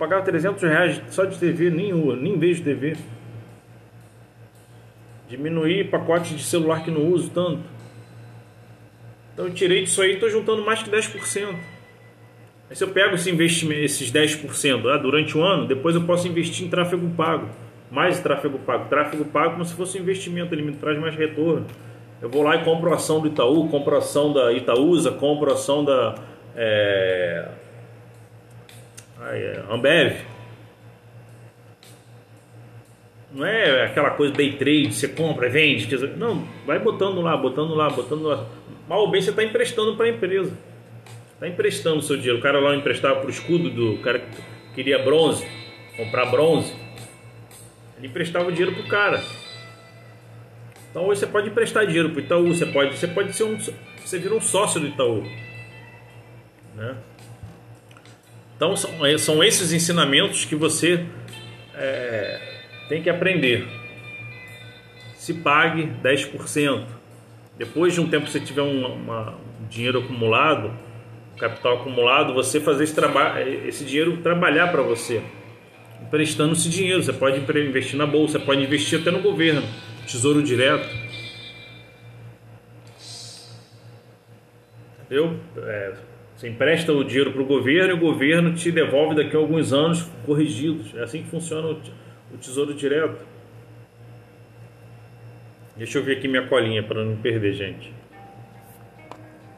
Pagar 0.00 0.22
300 0.22 0.62
reais 0.62 1.02
só 1.10 1.26
de 1.26 1.38
TV, 1.38 1.68
nem, 1.68 1.92
nem 1.92 2.38
vejo 2.38 2.64
TV. 2.64 2.96
Diminuir 5.28 5.90
pacote 5.90 6.34
de 6.34 6.42
celular 6.42 6.82
que 6.82 6.90
não 6.90 7.06
uso 7.08 7.28
tanto. 7.28 7.60
Então 9.34 9.44
eu 9.44 9.52
tirei 9.52 9.84
disso 9.84 10.00
aí 10.00 10.12
e 10.12 10.14
estou 10.14 10.30
juntando 10.30 10.64
mais 10.64 10.82
que 10.82 10.88
10%. 10.88 11.54
Aí 12.70 12.74
se 12.74 12.82
eu 12.82 12.88
pego 12.88 13.14
esse 13.14 13.30
investimento, 13.30 13.82
esses 13.82 14.10
10% 14.10 14.90
ah, 14.90 14.96
durante 14.96 15.36
o 15.36 15.42
ano, 15.42 15.66
depois 15.66 15.94
eu 15.94 16.04
posso 16.04 16.26
investir 16.26 16.66
em 16.66 16.70
tráfego 16.70 17.06
pago. 17.10 17.50
Mais 17.90 18.18
tráfego 18.20 18.58
pago. 18.58 18.88
Tráfego 18.88 19.26
pago 19.26 19.50
como 19.50 19.66
se 19.66 19.74
fosse 19.74 19.98
um 19.98 20.00
investimento, 20.00 20.54
ele 20.54 20.62
me 20.62 20.72
traz 20.72 20.98
mais 20.98 21.14
retorno. 21.14 21.66
Eu 22.22 22.30
vou 22.30 22.42
lá 22.42 22.56
e 22.56 22.64
compro 22.64 22.90
ação 22.94 23.20
do 23.20 23.28
Itaú, 23.28 23.68
compro 23.68 23.98
ação 23.98 24.32
da 24.32 24.50
Itaúsa, 24.50 25.10
compro 25.10 25.52
ação 25.52 25.84
da 25.84 26.14
é, 26.56 27.48
Ambev. 29.70 30.16
Não 33.32 33.46
é 33.46 33.84
aquela 33.84 34.10
coisa 34.10 34.32
day 34.34 34.54
trade, 34.54 34.92
você 34.92 35.06
compra, 35.08 35.48
vende. 35.48 35.94
Não, 36.16 36.44
vai 36.66 36.78
botando 36.78 37.20
lá, 37.20 37.36
botando 37.36 37.74
lá, 37.74 37.88
botando 37.88 38.22
lá. 38.22 38.46
Mal 38.88 39.00
ou 39.00 39.10
bem 39.10 39.22
você 39.22 39.30
está 39.30 39.44
emprestando 39.44 39.96
para 39.96 40.06
a 40.06 40.08
empresa. 40.08 40.56
Está 41.34 41.46
emprestando 41.46 41.98
o 41.98 42.02
seu 42.02 42.16
dinheiro. 42.16 42.38
O 42.38 42.42
cara 42.42 42.58
lá 42.58 42.74
emprestava 42.74 43.20
para 43.20 43.26
o 43.26 43.30
escudo 43.30 43.70
do 43.70 43.98
cara 43.98 44.18
que 44.18 44.42
queria 44.74 44.98
bronze, 44.98 45.46
comprar 45.96 46.26
bronze. 46.26 46.74
Ele 47.96 48.08
emprestava 48.08 48.48
o 48.48 48.52
dinheiro 48.52 48.74
para 48.74 48.84
o 48.84 48.88
cara. 48.88 49.22
Então 50.90 51.06
hoje 51.06 51.20
você 51.20 51.26
pode 51.26 51.48
emprestar 51.48 51.86
dinheiro 51.86 52.10
para 52.10 52.18
o 52.18 52.20
Itaú, 52.20 52.48
você 52.48 52.66
pode, 52.66 52.98
você 52.98 53.06
pode 53.06 53.32
ser 53.32 53.44
um, 53.44 53.56
você 53.56 54.18
vira 54.18 54.34
um 54.34 54.40
sócio 54.40 54.80
do 54.80 54.88
Itaú, 54.88 55.22
né? 56.74 56.96
Então 58.60 58.76
são, 58.76 59.06
é, 59.06 59.16
são 59.16 59.42
esses 59.42 59.72
ensinamentos 59.72 60.44
que 60.44 60.54
você 60.54 61.06
é, 61.74 62.38
tem 62.90 63.02
que 63.02 63.08
aprender. 63.08 63.66
Se 65.14 65.32
pague 65.32 65.90
10%. 66.02 66.84
Depois 67.56 67.94
de 67.94 68.02
um 68.02 68.10
tempo 68.10 68.26
que 68.26 68.32
você 68.32 68.38
tiver 68.38 68.60
um, 68.60 68.84
uma, 68.84 69.30
um 69.30 69.66
dinheiro 69.66 70.00
acumulado, 70.00 70.76
capital 71.38 71.80
acumulado, 71.80 72.34
você 72.34 72.60
fazer 72.60 72.84
esse, 72.84 72.94
trabalho, 72.94 73.66
esse 73.66 73.82
dinheiro 73.82 74.18
trabalhar 74.18 74.70
para 74.70 74.82
você. 74.82 75.22
Emprestando 76.02 76.52
esse 76.52 76.68
dinheiro. 76.68 77.02
Você 77.02 77.14
pode 77.14 77.40
investir 77.40 77.96
na 77.96 78.04
bolsa, 78.04 78.38
pode 78.38 78.62
investir 78.62 79.00
até 79.00 79.10
no 79.10 79.22
governo 79.22 79.62
Tesouro 80.06 80.42
Direto. 80.42 80.86
Entendeu? 85.06 85.40
É, 85.56 86.09
você 86.40 86.48
empresta 86.48 86.90
o 86.90 87.04
dinheiro 87.04 87.32
para 87.32 87.42
o 87.42 87.44
governo 87.44 87.90
e 87.90 87.92
o 87.92 87.98
governo 87.98 88.54
te 88.54 88.72
devolve 88.72 89.14
daqui 89.14 89.36
a 89.36 89.38
alguns 89.38 89.74
anos 89.74 90.10
corrigidos. 90.24 90.94
É 90.96 91.02
assim 91.02 91.22
que 91.22 91.28
funciona 91.28 91.76
o 92.32 92.38
Tesouro 92.38 92.72
Direto. 92.72 93.22
Deixa 95.76 95.98
eu 95.98 96.02
ver 96.02 96.16
aqui 96.16 96.26
minha 96.26 96.46
colinha 96.46 96.82
para 96.82 97.04
não 97.04 97.14
perder, 97.18 97.52
gente. 97.52 97.92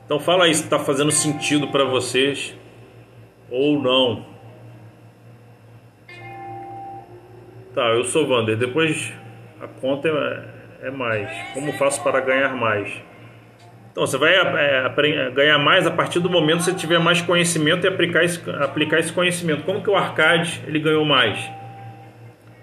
Então 0.04 0.18
fala 0.18 0.46
aí 0.46 0.54
se 0.56 0.64
está 0.64 0.76
fazendo 0.76 1.12
sentido 1.12 1.68
para 1.68 1.84
vocês 1.84 2.52
ou 3.48 3.80
não. 3.80 4.26
Tá, 7.76 7.90
eu 7.90 8.02
sou 8.02 8.26
Vander. 8.26 8.56
Depois 8.56 9.12
a 9.60 9.68
conta 9.68 10.08
é, 10.08 10.88
é 10.88 10.90
mais. 10.90 11.30
Como 11.54 11.72
faço 11.74 12.02
para 12.02 12.20
ganhar 12.20 12.56
mais? 12.56 13.11
Então, 13.92 14.06
você 14.06 14.16
vai 14.16 14.34
é, 14.34 15.30
ganhar 15.34 15.58
mais 15.58 15.86
a 15.86 15.90
partir 15.90 16.18
do 16.18 16.30
momento 16.30 16.58
que 16.58 16.64
você 16.64 16.74
tiver 16.74 16.98
mais 16.98 17.20
conhecimento 17.20 17.84
e 17.84 17.88
aplicar 17.88 18.24
esse, 18.24 18.40
aplicar 18.50 18.98
esse 18.98 19.12
conhecimento. 19.12 19.64
Como 19.64 19.82
que 19.82 19.90
o 19.90 19.94
Arcade 19.94 20.62
ele 20.66 20.78
ganhou 20.78 21.04
mais? 21.04 21.38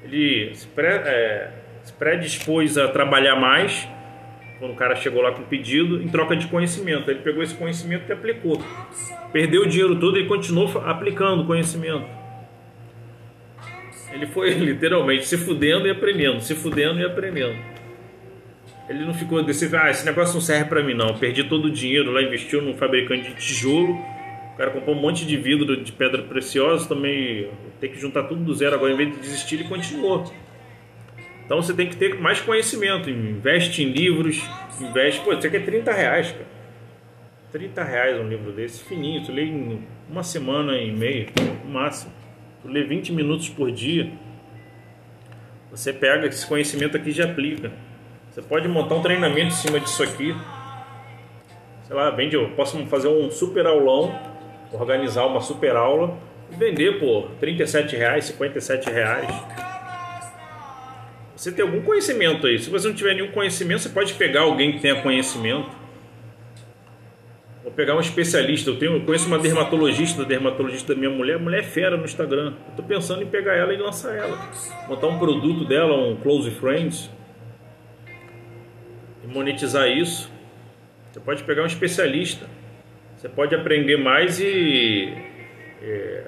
Ele 0.03 0.49
se, 0.55 0.67
pré, 0.67 1.03
é, 1.05 1.51
se 1.83 1.93
predispôs 1.93 2.79
a 2.79 2.87
trabalhar 2.87 3.35
mais 3.35 3.87
quando 4.57 4.71
o 4.71 4.75
cara 4.75 4.95
chegou 4.95 5.21
lá 5.21 5.31
com 5.31 5.43
o 5.43 5.45
pedido 5.45 6.01
em 6.01 6.07
troca 6.07 6.35
de 6.35 6.47
conhecimento. 6.47 7.11
Ele 7.11 7.19
pegou 7.19 7.43
esse 7.43 7.53
conhecimento 7.53 8.09
e 8.09 8.11
aplicou. 8.11 8.59
Perdeu 9.31 9.61
o 9.61 9.67
dinheiro 9.67 9.99
todo 9.99 10.17
e 10.17 10.25
continuou 10.25 10.81
aplicando 10.83 11.45
conhecimento. 11.45 12.07
Ele 14.11 14.25
foi 14.25 14.49
literalmente 14.57 15.27
se 15.27 15.37
fudendo 15.37 15.87
e 15.87 15.91
aprendendo, 15.91 16.41
se 16.41 16.55
fudendo 16.55 16.99
e 16.99 17.05
aprendendo. 17.05 17.78
Ele 18.89 19.05
não 19.05 19.13
ficou 19.13 19.43
desse, 19.43 19.73
ah, 19.75 19.89
esse 19.89 20.03
negócio 20.03 20.33
não 20.33 20.41
serve 20.41 20.65
para 20.65 20.83
mim 20.83 20.95
não. 20.95 21.13
Perdi 21.17 21.43
todo 21.43 21.65
o 21.65 21.71
dinheiro 21.71 22.11
lá, 22.11 22.23
investiu 22.23 22.61
num 22.61 22.75
fabricante 22.75 23.29
de 23.29 23.35
tijolo. 23.35 23.93
O 24.53 24.57
cara 24.57 24.71
comprou 24.71 24.95
um 24.95 24.99
monte 24.99 25.25
de 25.25 25.37
vidro 25.37 25.81
de 25.81 25.91
pedra 25.91 26.23
preciosa, 26.23 26.89
também 26.89 27.49
tem 27.79 27.91
que 27.91 27.99
juntar 27.99 28.23
tudo 28.23 28.43
do 28.43 28.53
zero 28.53 28.75
agora, 28.75 28.91
em 28.91 28.97
vez 28.97 29.11
de 29.13 29.19
desistir, 29.19 29.55
ele 29.55 29.65
continuou. 29.65 30.29
Então 31.45 31.61
você 31.61 31.73
tem 31.73 31.87
que 31.87 31.95
ter 31.95 32.19
mais 32.19 32.41
conhecimento, 32.41 33.09
investe 33.09 33.83
em 33.83 33.91
livros, 33.91 34.43
investe, 34.81 35.21
pô, 35.21 35.33
isso 35.33 35.47
aqui 35.47 35.57
é 35.57 35.61
30 35.61 35.93
reais, 35.93 36.31
cara. 36.31 36.47
30 37.51 37.83
reais 37.83 38.19
um 38.19 38.27
livro 38.27 38.51
desse, 38.51 38.83
fininho, 38.83 39.23
tu 39.23 39.31
lê 39.31 39.45
em 39.45 39.81
uma 40.09 40.23
semana 40.23 40.77
e 40.77 40.91
meia, 40.91 41.27
no 41.63 41.71
máximo 41.71 42.11
tu 42.61 42.67
lê 42.67 42.83
20 42.83 43.13
minutos 43.13 43.49
por 43.49 43.71
dia, 43.71 44.11
você 45.71 45.93
pega 45.93 46.27
esse 46.27 46.45
conhecimento 46.45 46.97
aqui 46.97 47.09
e 47.09 47.13
já 47.13 47.25
aplica. 47.25 47.71
Você 48.31 48.41
pode 48.41 48.67
montar 48.67 48.95
um 48.95 49.01
treinamento 49.01 49.47
em 49.47 49.51
cima 49.51 49.79
disso 49.79 50.03
aqui. 50.03 50.35
Sei 51.83 51.95
lá, 51.95 52.09
vende, 52.11 52.35
eu 52.35 52.49
posso 52.51 52.77
fazer 52.85 53.07
um 53.07 53.31
super 53.31 53.65
aulão, 53.65 54.17
organizar 54.71 55.25
uma 55.25 55.41
super 55.41 55.75
aula 55.75 56.17
e 56.51 56.55
vender 56.55 56.99
por 56.99 57.29
37 57.39 57.95
reais, 57.95 58.25
57 58.25 58.89
reais. 58.89 59.27
Você 61.35 61.51
tem 61.51 61.63
algum 61.65 61.81
conhecimento 61.81 62.45
aí. 62.45 62.59
Se 62.59 62.69
você 62.69 62.87
não 62.87 62.95
tiver 62.95 63.15
nenhum 63.15 63.31
conhecimento, 63.31 63.81
você 63.81 63.89
pode 63.89 64.13
pegar 64.13 64.41
alguém 64.41 64.73
que 64.73 64.79
tenha 64.79 65.01
conhecimento 65.01 65.79
Vou 67.69 67.75
pegar 67.75 67.95
um 67.95 67.99
especialista. 67.99 68.71
Eu, 68.71 68.79
tenho, 68.79 68.93
eu 68.93 69.01
conheço 69.01 69.27
uma 69.27 69.37
dermatologista, 69.37 70.25
dermatologista 70.25 70.93
da 70.93 70.99
minha 70.99 71.11
mulher. 71.11 71.35
A 71.35 71.39
mulher 71.39 71.59
é 71.59 71.63
fera 71.63 71.95
no 71.95 72.03
Instagram. 72.03 72.53
Eu 72.69 72.75
tô 72.77 72.83
pensando 72.83 73.21
em 73.21 73.27
pegar 73.27 73.53
ela 73.53 73.71
e 73.71 73.77
lançar 73.77 74.15
ela. 74.15 74.37
Montar 74.87 75.07
um 75.07 75.19
produto 75.19 75.65
dela, 75.65 75.95
um 75.95 76.15
Close 76.15 76.49
Friends. 76.51 77.11
Monetizar 79.29 79.87
isso. 79.87 80.31
Você 81.11 81.19
pode 81.19 81.43
pegar 81.43 81.63
um 81.63 81.67
especialista. 81.67 82.47
Você 83.15 83.27
pode 83.27 83.53
aprender 83.53 83.97
mais 83.97 84.39
e 84.39 85.13
é, 85.81 86.25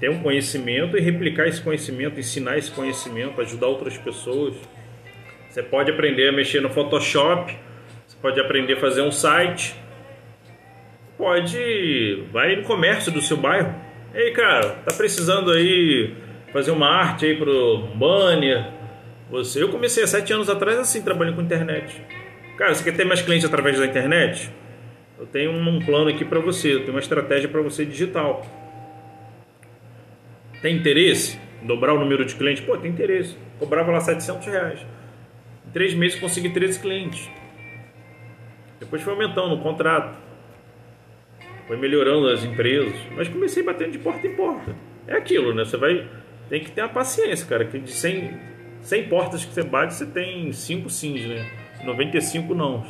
ter 0.00 0.10
um 0.10 0.22
conhecimento 0.22 0.96
e 0.96 1.00
replicar 1.00 1.46
esse 1.46 1.60
conhecimento, 1.60 2.18
ensinar 2.18 2.58
esse 2.58 2.70
conhecimento, 2.70 3.40
ajudar 3.40 3.66
outras 3.66 3.96
pessoas. 3.98 4.54
Você 5.48 5.62
pode 5.62 5.90
aprender 5.90 6.28
a 6.28 6.32
mexer 6.32 6.60
no 6.60 6.70
Photoshop, 6.70 7.54
você 8.06 8.16
pode 8.20 8.40
aprender 8.40 8.74
a 8.74 8.80
fazer 8.80 9.02
um 9.02 9.10
site, 9.10 9.74
pode 11.18 12.24
vai 12.32 12.56
no 12.56 12.62
comércio 12.62 13.12
do 13.12 13.20
seu 13.20 13.36
bairro. 13.36 13.74
Ei, 14.14 14.32
cara, 14.32 14.70
tá 14.84 14.94
precisando 14.94 15.50
aí 15.50 16.14
fazer 16.52 16.70
uma 16.70 16.88
arte 16.88 17.26
aí 17.26 17.36
pro 17.36 17.88
banner? 17.94 18.66
Você, 19.30 19.62
eu 19.62 19.68
comecei 19.68 20.02
há 20.02 20.06
sete 20.06 20.32
anos 20.32 20.48
atrás 20.50 20.78
assim 20.78 21.02
trabalhando 21.02 21.36
com 21.36 21.42
internet. 21.42 22.02
Cara, 22.56 22.74
você 22.74 22.84
quer 22.84 22.96
ter 22.96 23.04
mais 23.04 23.22
clientes 23.22 23.46
através 23.46 23.78
da 23.78 23.86
internet? 23.86 24.50
Eu 25.18 25.26
tenho 25.26 25.52
um 25.52 25.84
plano 25.84 26.10
aqui 26.10 26.24
para 26.24 26.40
você, 26.40 26.74
eu 26.74 26.80
tenho 26.80 26.92
uma 26.92 27.00
estratégia 27.00 27.48
para 27.48 27.62
você 27.62 27.84
digital. 27.84 28.44
Tem 30.60 30.76
interesse? 30.76 31.38
Dobrar 31.62 31.94
o 31.94 31.98
número 31.98 32.24
de 32.24 32.34
clientes? 32.34 32.62
Pô, 32.64 32.76
tem 32.76 32.90
interesse. 32.90 33.36
Cobrava 33.58 33.90
lá 33.90 34.00
700 34.00 34.46
reais. 34.46 34.80
Em 35.66 35.70
três 35.70 35.94
meses 35.94 36.18
consegui 36.20 36.50
13 36.50 36.80
clientes. 36.80 37.30
Depois 38.78 39.00
foi 39.02 39.12
aumentando 39.12 39.54
o 39.54 39.60
contrato. 39.60 40.18
Foi 41.66 41.76
melhorando 41.76 42.28
as 42.28 42.44
empresas. 42.44 42.94
Mas 43.16 43.28
comecei 43.28 43.62
batendo 43.62 43.92
de 43.92 43.98
porta 43.98 44.26
em 44.26 44.34
porta. 44.34 44.74
É 45.06 45.16
aquilo, 45.16 45.54
né? 45.54 45.64
Você 45.64 45.76
vai. 45.76 46.08
Tem 46.48 46.62
que 46.62 46.70
ter 46.70 46.80
a 46.80 46.88
paciência, 46.88 47.46
cara. 47.46 47.64
Que 47.64 47.78
de 47.78 47.90
100, 47.90 48.38
100 48.80 49.08
portas 49.08 49.44
que 49.44 49.54
você 49.54 49.62
bate, 49.62 49.94
você 49.94 50.06
tem 50.06 50.52
5 50.52 50.90
sims, 50.90 51.24
né? 51.26 51.61
95 51.84 52.54
não. 52.54 52.84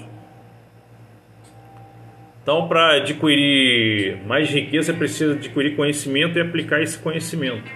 Então, 2.43 2.67
para 2.67 2.97
adquirir 2.97 4.19
mais 4.27 4.51
riqueza, 4.51 4.93
precisa 4.93 5.35
adquirir 5.35 5.77
conhecimento 5.77 6.37
e 6.37 6.41
aplicar 6.41 6.83
esse 6.83 6.99
conhecimento. 6.99 7.71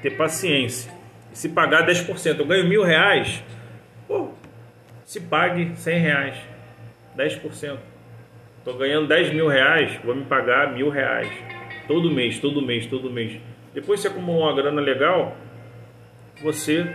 Ter 0.00 0.10
paciência. 0.10 0.90
Se 1.32 1.50
pagar 1.50 1.86
10%, 1.86 2.38
eu 2.38 2.46
ganho 2.46 2.66
mil 2.66 2.82
reais, 2.82 3.44
pô, 4.08 4.30
se 5.04 5.20
pague 5.20 5.76
100 5.76 5.98
reais, 5.98 6.36
10%. 7.14 7.76
Estou 8.58 8.78
ganhando 8.78 9.06
10 9.06 9.34
mil 9.34 9.46
reais, 9.46 10.00
vou 10.02 10.14
me 10.14 10.24
pagar 10.24 10.72
mil 10.72 10.88
reais. 10.88 11.30
Todo 11.86 12.10
mês, 12.10 12.40
todo 12.40 12.62
mês, 12.62 12.86
todo 12.86 13.10
mês. 13.10 13.38
Depois 13.74 14.00
você 14.00 14.08
acumula 14.08 14.46
uma 14.46 14.56
grana 14.56 14.80
legal, 14.80 15.36
você 16.42 16.86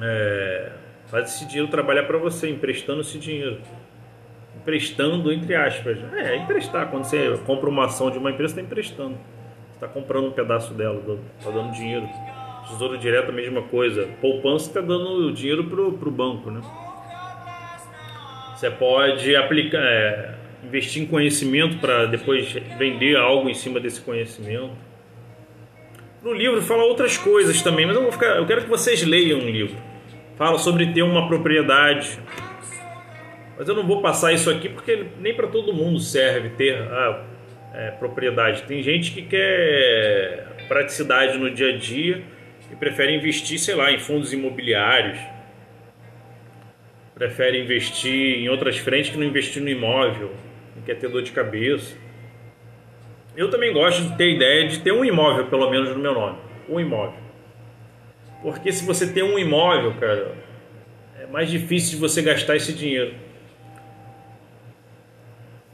é, 0.00 0.72
faz 1.10 1.34
esse 1.34 1.46
dinheiro 1.46 1.68
trabalhar 1.68 2.04
para 2.04 2.18
você, 2.18 2.48
emprestando 2.48 3.00
esse 3.00 3.18
dinheiro 3.18 3.60
emprestando, 4.68 5.32
entre 5.32 5.54
aspas. 5.54 5.98
É, 6.14 6.36
emprestar. 6.36 6.90
Quando 6.90 7.04
você 7.04 7.38
compra 7.46 7.70
uma 7.70 7.86
ação 7.86 8.10
de 8.10 8.18
uma 8.18 8.30
empresa, 8.30 8.52
está 8.52 8.60
emprestando. 8.60 9.14
Você 9.14 9.74
está 9.74 9.88
comprando 9.88 10.28
um 10.28 10.32
pedaço 10.32 10.74
dela, 10.74 11.02
está 11.38 11.50
dando 11.50 11.72
dinheiro. 11.72 12.06
Tesouro 12.68 12.98
direto, 12.98 13.30
a 13.30 13.32
mesma 13.32 13.62
coisa. 13.62 14.06
Poupança 14.20 14.68
está 14.68 14.80
dando 14.82 15.32
dinheiro 15.32 15.64
para 15.64 15.80
o 15.80 16.10
banco, 16.10 16.50
né? 16.50 16.60
Você 18.54 18.70
pode 18.70 19.34
aplicar, 19.36 19.80
é, 19.80 20.34
investir 20.64 21.02
em 21.02 21.06
conhecimento 21.06 21.78
para 21.78 22.04
depois 22.06 22.52
vender 22.76 23.16
algo 23.16 23.48
em 23.48 23.54
cima 23.54 23.80
desse 23.80 24.00
conhecimento. 24.02 24.72
No 26.22 26.34
livro 26.34 26.60
fala 26.60 26.82
outras 26.82 27.16
coisas 27.16 27.62
também, 27.62 27.86
mas 27.86 27.94
eu 27.94 28.02
vou 28.02 28.10
ficar, 28.10 28.36
eu 28.36 28.44
quero 28.44 28.62
que 28.62 28.68
vocês 28.68 29.02
leiam 29.04 29.38
o 29.38 29.48
livro. 29.48 29.76
Fala 30.38 30.56
sobre 30.56 30.86
ter 30.92 31.02
uma 31.02 31.26
propriedade, 31.26 32.16
mas 33.58 33.68
eu 33.68 33.74
não 33.74 33.84
vou 33.84 34.00
passar 34.00 34.32
isso 34.32 34.48
aqui 34.48 34.68
porque 34.68 35.06
nem 35.18 35.34
para 35.34 35.48
todo 35.48 35.74
mundo 35.74 35.98
serve 35.98 36.50
ter 36.50 36.80
a 36.80 37.24
é, 37.74 37.90
propriedade. 37.90 38.62
Tem 38.62 38.80
gente 38.80 39.10
que 39.10 39.22
quer 39.22 40.46
praticidade 40.68 41.36
no 41.38 41.50
dia 41.50 41.74
a 41.74 41.76
dia 41.76 42.22
e 42.70 42.76
prefere 42.76 43.16
investir, 43.16 43.58
sei 43.58 43.74
lá, 43.74 43.90
em 43.90 43.98
fundos 43.98 44.32
imobiliários. 44.32 45.18
Prefere 47.16 47.60
investir 47.60 48.38
em 48.38 48.48
outras 48.48 48.78
frentes 48.78 49.10
que 49.10 49.16
não 49.16 49.26
investir 49.26 49.60
no 49.60 49.68
imóvel, 49.68 50.32
não 50.76 50.84
quer 50.84 50.94
ter 50.94 51.08
dor 51.08 51.22
de 51.22 51.32
cabeça. 51.32 51.96
Eu 53.36 53.50
também 53.50 53.72
gosto 53.72 54.02
de 54.02 54.16
ter 54.16 54.36
ideia 54.36 54.68
de 54.68 54.78
ter 54.78 54.92
um 54.92 55.04
imóvel, 55.04 55.46
pelo 55.46 55.68
menos 55.68 55.88
no 55.88 55.98
meu 55.98 56.14
nome. 56.14 56.38
Um 56.68 56.78
imóvel. 56.78 57.27
Porque 58.42 58.72
se 58.72 58.84
você 58.84 59.12
tem 59.12 59.22
um 59.22 59.38
imóvel, 59.38 59.94
cara, 59.94 60.34
é 61.18 61.26
mais 61.26 61.50
difícil 61.50 61.90
de 61.90 61.96
você 61.96 62.22
gastar 62.22 62.56
esse 62.56 62.72
dinheiro. 62.72 63.14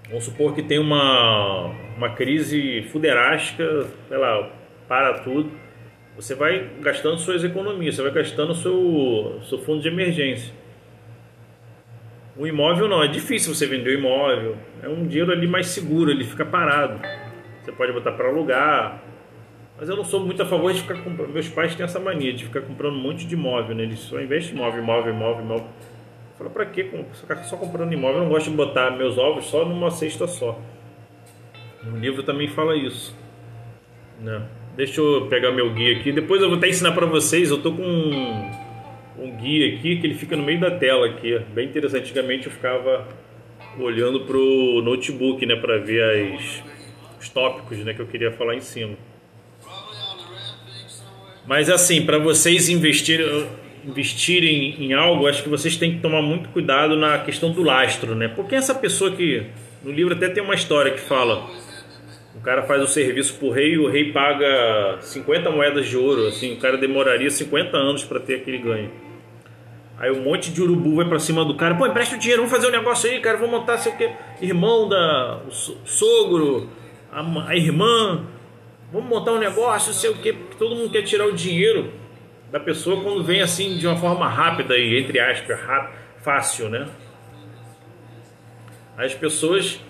Vamos 0.08 0.24
supor 0.24 0.54
que 0.54 0.62
tem 0.62 0.78
uma, 0.78 1.66
uma 1.96 2.14
crise 2.14 2.82
fuderástica, 2.90 3.86
sei 4.08 4.16
lá, 4.16 4.50
para 4.86 5.20
tudo. 5.20 5.50
Você 6.16 6.34
vai 6.34 6.70
gastando 6.80 7.18
suas 7.18 7.42
economias, 7.42 7.96
você 7.96 8.02
vai 8.02 8.12
gastando 8.12 8.54
seu, 8.54 9.40
seu 9.42 9.58
fundo 9.58 9.82
de 9.82 9.88
emergência. 9.88 10.54
O 12.36 12.46
imóvel 12.46 12.88
não, 12.88 13.02
é 13.02 13.08
difícil 13.08 13.54
você 13.54 13.66
vender 13.66 13.90
o 13.90 13.98
imóvel. 13.98 14.56
É 14.82 14.88
um 14.88 15.06
dinheiro 15.06 15.30
ali 15.30 15.46
mais 15.46 15.68
seguro, 15.68 16.10
ele 16.10 16.24
fica 16.24 16.44
parado. 16.44 17.00
Você 17.62 17.72
pode 17.72 17.92
botar 17.92 18.12
para 18.12 18.28
alugar. 18.28 19.02
Mas 19.84 19.90
eu 19.90 19.96
não 19.96 20.04
sou 20.04 20.18
muito 20.20 20.42
a 20.42 20.46
favor 20.46 20.72
de 20.72 20.80
ficar 20.80 20.94
comprando. 21.02 21.30
Meus 21.30 21.46
pais 21.46 21.74
têm 21.74 21.84
essa 21.84 22.00
mania 22.00 22.32
de 22.32 22.44
ficar 22.44 22.62
comprando 22.62 22.94
um 22.94 23.02
monte 23.02 23.26
de 23.26 23.34
imóvel, 23.34 23.76
né? 23.76 23.82
Eles 23.82 23.98
só 23.98 24.18
investem 24.18 24.54
em 24.54 24.58
imóvel, 24.58 24.82
imóvel, 24.82 25.12
imóvel, 25.12 25.44
imóvel. 25.44 25.66
Fala, 26.38 26.48
pra 26.48 26.64
quê? 26.64 26.88
Ficar 27.12 27.36
só 27.44 27.58
comprando 27.58 27.92
imóvel. 27.92 28.16
Eu 28.16 28.22
não 28.22 28.30
gosto 28.30 28.48
de 28.48 28.56
botar 28.56 28.92
meus 28.92 29.18
ovos 29.18 29.44
só 29.44 29.62
numa 29.62 29.90
cesta 29.90 30.26
só. 30.26 30.58
O 31.86 31.98
livro 31.98 32.22
também 32.22 32.48
fala 32.48 32.74
isso. 32.74 33.14
Né? 34.22 34.48
Deixa 34.74 35.02
eu 35.02 35.26
pegar 35.26 35.52
meu 35.52 35.74
guia 35.74 35.98
aqui. 35.98 36.12
Depois 36.12 36.40
eu 36.40 36.48
vou 36.48 36.56
até 36.56 36.66
ensinar 36.66 36.92
para 36.92 37.04
vocês. 37.04 37.50
Eu 37.50 37.60
tô 37.60 37.70
com 37.70 37.82
um, 37.82 38.50
um, 39.18 39.36
guia 39.36 39.76
aqui 39.76 39.96
que 39.96 40.06
ele 40.06 40.14
fica 40.14 40.34
no 40.34 40.44
meio 40.44 40.60
da 40.60 40.70
tela 40.70 41.08
aqui. 41.08 41.38
Bem 41.52 41.68
interessante. 41.68 42.04
Antigamente 42.04 42.46
eu 42.46 42.52
ficava 42.52 43.06
olhando 43.78 44.20
pro 44.20 44.80
notebook, 44.82 45.44
né, 45.44 45.56
para 45.56 45.76
ver 45.76 46.02
as, 46.02 46.62
os 47.20 47.28
tópicos, 47.28 47.76
né, 47.80 47.92
que 47.92 48.00
eu 48.00 48.06
queria 48.06 48.32
falar 48.32 48.54
em 48.54 48.62
cima. 48.62 48.96
Mas 51.46 51.68
assim, 51.68 52.04
para 52.04 52.18
vocês 52.18 52.68
investirem, 52.68 53.46
investirem 53.84 54.76
em 54.78 54.92
algo, 54.94 55.26
acho 55.26 55.42
que 55.42 55.48
vocês 55.48 55.76
têm 55.76 55.94
que 55.96 56.00
tomar 56.00 56.22
muito 56.22 56.48
cuidado 56.48 56.96
na 56.96 57.18
questão 57.18 57.50
do 57.50 57.62
lastro, 57.62 58.14
né? 58.14 58.28
Porque 58.28 58.54
essa 58.54 58.74
pessoa 58.74 59.10
que 59.10 59.46
no 59.82 59.92
livro 59.92 60.14
até 60.14 60.28
tem 60.28 60.42
uma 60.42 60.54
história 60.54 60.92
que 60.92 61.00
fala 61.00 61.46
o 62.34 62.40
cara 62.40 62.64
faz 62.64 62.82
o 62.82 62.86
serviço 62.86 63.34
pro 63.34 63.50
rei 63.50 63.74
e 63.74 63.78
o 63.78 63.88
rei 63.88 64.12
paga 64.12 64.98
50 65.00 65.50
moedas 65.50 65.86
de 65.86 65.96
ouro, 65.96 66.26
assim, 66.26 66.52
o 66.52 66.56
cara 66.58 66.76
demoraria 66.76 67.30
50 67.30 67.76
anos 67.76 68.04
para 68.04 68.18
ter 68.18 68.36
aquele 68.36 68.58
ganho. 68.58 68.90
Aí 69.96 70.10
um 70.10 70.22
monte 70.22 70.50
de 70.50 70.60
urubu 70.60 70.96
vai 70.96 71.08
para 71.08 71.20
cima 71.20 71.44
do 71.44 71.54
cara, 71.54 71.76
pô, 71.76 71.86
empresta 71.86 72.16
o 72.16 72.18
dinheiro, 72.18 72.42
vamos 72.42 72.54
fazer 72.54 72.68
um 72.68 72.76
negócio 72.76 73.08
aí, 73.08 73.20
cara, 73.20 73.38
vamos 73.38 73.52
montar 73.52 73.78
sei 73.78 73.92
o 73.92 73.96
que, 73.96 74.10
irmão 74.42 74.88
da 74.88 75.40
o 75.46 75.50
sogro, 75.86 76.68
a, 77.12 77.48
a 77.48 77.56
irmã, 77.56 78.26
vamos 78.94 79.08
montar 79.08 79.32
um 79.32 79.40
negócio, 79.40 79.92
sei 79.92 80.08
o 80.08 80.14
que, 80.14 80.32
todo 80.56 80.76
mundo 80.76 80.88
quer 80.88 81.02
tirar 81.02 81.26
o 81.26 81.32
dinheiro 81.32 81.92
da 82.52 82.60
pessoa 82.60 83.02
quando 83.02 83.24
vem 83.24 83.42
assim 83.42 83.76
de 83.76 83.84
uma 83.88 83.96
forma 83.96 84.28
rápida 84.28 84.78
e 84.78 85.00
entre 85.00 85.18
aspas, 85.18 85.60
rápido, 85.60 85.98
fácil, 86.22 86.68
né? 86.68 86.88
As 88.96 89.12
pessoas 89.12 89.80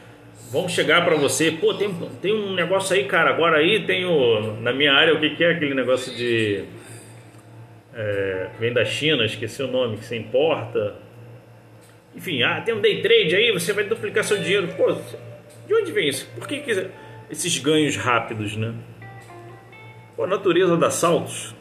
vão 0.50 0.66
chegar 0.66 1.04
para 1.04 1.16
você, 1.16 1.50
pô, 1.50 1.74
tem, 1.74 1.94
tem 2.22 2.34
um 2.34 2.54
negócio 2.54 2.96
aí, 2.96 3.04
cara, 3.04 3.28
agora 3.28 3.58
aí 3.58 3.84
tem 3.84 4.06
o, 4.06 4.58
na 4.62 4.72
minha 4.72 4.94
área, 4.94 5.12
o 5.12 5.20
que, 5.20 5.36
que 5.36 5.44
é 5.44 5.50
aquele 5.50 5.74
negócio 5.74 6.16
de, 6.16 6.64
é, 7.92 8.48
vem 8.58 8.72
da 8.72 8.86
China, 8.86 9.26
esqueci 9.26 9.62
o 9.62 9.68
nome, 9.68 9.98
que 9.98 10.06
você 10.06 10.16
importa, 10.16 10.96
enfim, 12.16 12.42
ah, 12.42 12.62
tem 12.62 12.74
um 12.74 12.80
day 12.80 13.02
trade 13.02 13.36
aí, 13.36 13.52
você 13.52 13.74
vai 13.74 13.84
duplicar 13.84 14.24
seu 14.24 14.38
dinheiro, 14.38 14.68
pô, 14.68 14.96
de 15.66 15.74
onde 15.74 15.92
vem 15.92 16.08
isso? 16.08 16.26
Por 16.34 16.48
que, 16.48 16.60
que 16.60 16.88
esses 17.30 17.58
ganhos 17.58 17.96
rápidos, 17.96 18.56
né? 18.56 18.72
A 20.18 20.26
natureza 20.26 20.76
dá 20.76 20.90
saltos, 20.90 21.54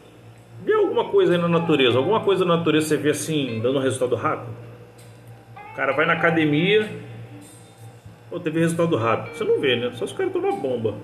Vê 0.63 0.73
alguma 0.73 1.09
coisa 1.09 1.33
aí 1.33 1.37
na 1.37 1.49
natureza, 1.49 1.97
alguma 1.97 2.21
coisa 2.21 2.45
na 2.45 2.55
natureza 2.55 2.87
você 2.87 2.97
vê 2.97 3.09
assim, 3.09 3.59
dando 3.61 3.79
resultado 3.79 4.15
rápido? 4.15 4.55
O 5.73 5.75
cara 5.75 5.91
vai 5.91 6.05
na 6.05 6.13
academia, 6.13 6.89
ou 8.31 8.39
teve 8.39 8.59
resultado 8.61 8.95
rápido. 8.95 9.35
Você 9.35 9.43
não 9.43 9.59
vê, 9.59 9.75
né? 9.75 9.91
Só 9.95 10.07
se 10.07 10.13
o 10.13 10.15
cara 10.15 10.29
bomba. 10.29 10.95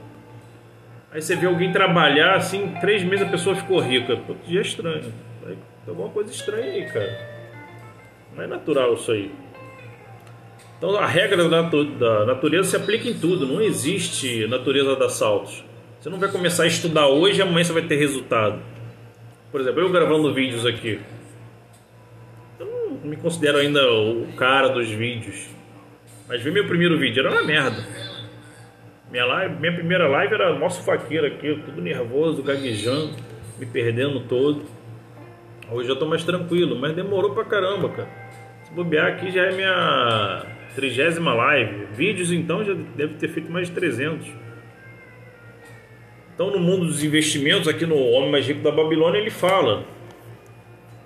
Aí 1.12 1.22
você 1.22 1.36
vê 1.36 1.48
alguém 1.48 1.74
trabalhar 1.74 2.36
assim, 2.36 2.74
três 2.80 3.04
meses 3.04 3.28
a 3.28 3.30
pessoa 3.30 3.56
ficou 3.56 3.80
rica. 3.80 4.16
Pô, 4.16 4.34
que 4.36 4.52
dia 4.52 4.62
estranho. 4.62 5.12
Tem 5.44 5.58
alguma 5.88 6.10
coisa 6.10 6.32
estranha 6.32 6.72
aí, 6.72 6.86
cara. 6.86 7.30
Não 8.36 8.44
é 8.44 8.48
natural 8.48 8.94
isso 8.94 9.12
aí. 9.12 9.32
Então 10.78 10.96
a 10.96 11.06
regra 11.06 11.50
da, 11.50 11.64
da 11.64 12.26
natureza 12.26 12.70
se 12.70 12.76
aplica 12.78 13.10
em 13.10 13.20
tudo. 13.20 13.46
Não 13.46 13.60
existe 13.60 14.48
natureza 14.48 14.96
da 14.96 15.10
saltos. 15.10 15.66
Você 16.00 16.10
não 16.10 16.18
vai 16.18 16.32
começar 16.32 16.64
a 16.64 16.68
estudar 16.68 17.08
hoje 17.08 17.40
e 17.40 17.42
amanhã 17.42 17.62
você 17.62 17.74
vai 17.74 17.82
ter 17.82 17.98
resultado. 17.98 18.62
Por 19.52 19.60
exemplo, 19.60 19.82
eu 19.82 19.90
gravando 19.90 20.34
vídeos 20.34 20.66
aqui. 20.66 20.98
Eu 22.58 22.66
não 23.04 23.10
me 23.10 23.18
considero 23.18 23.58
ainda 23.58 23.82
o 23.92 24.32
cara 24.38 24.70
dos 24.70 24.90
vídeos. 24.90 25.50
Mas 26.26 26.42
vi 26.42 26.52
meu 26.52 26.66
primeiro 26.68 26.98
vídeo, 26.98 27.20
era 27.20 27.32
uma 27.32 27.44
merda. 27.44 27.86
Minha, 29.12 29.26
live, 29.26 29.56
minha 29.60 29.74
primeira 29.74 30.08
live 30.08 30.34
era 30.36 30.58
nosso 30.58 30.84
faqueiro 30.84 31.28
aqui, 31.28 31.62
tudo 31.66 31.82
nervoso, 31.82 32.44
gaguejando, 32.44 33.18
me 33.58 33.66
perdendo 33.66 34.22
todo. 34.22 34.64
Hoje 35.70 35.90
eu 35.90 35.98
tô 35.98 36.06
mais 36.06 36.24
tranquilo, 36.24 36.80
mas 36.80 36.96
demorou 36.96 37.34
pra 37.34 37.44
caramba, 37.44 37.90
cara. 37.90 38.10
Se 38.64 38.72
bobear 38.72 39.08
aqui 39.08 39.32
já 39.32 39.48
é 39.48 39.52
minha 39.52 40.46
trigésima 40.76 41.34
live. 41.34 41.88
Vídeos 41.92 42.32
então 42.32 42.64
já 42.64 42.74
deve 42.74 43.16
ter 43.16 43.28
feito 43.28 43.52
mais 43.52 43.68
de 43.68 43.74
300. 43.74 44.49
Então 46.40 46.52
no 46.52 46.60
mundo 46.60 46.86
dos 46.86 47.04
investimentos, 47.04 47.68
aqui 47.68 47.86
no 47.86 47.98
Homem 47.98 48.32
Mais 48.32 48.48
Rico 48.48 48.62
da 48.62 48.72
Babilônia, 48.72 49.20
ele 49.20 49.30
fala 49.30 49.84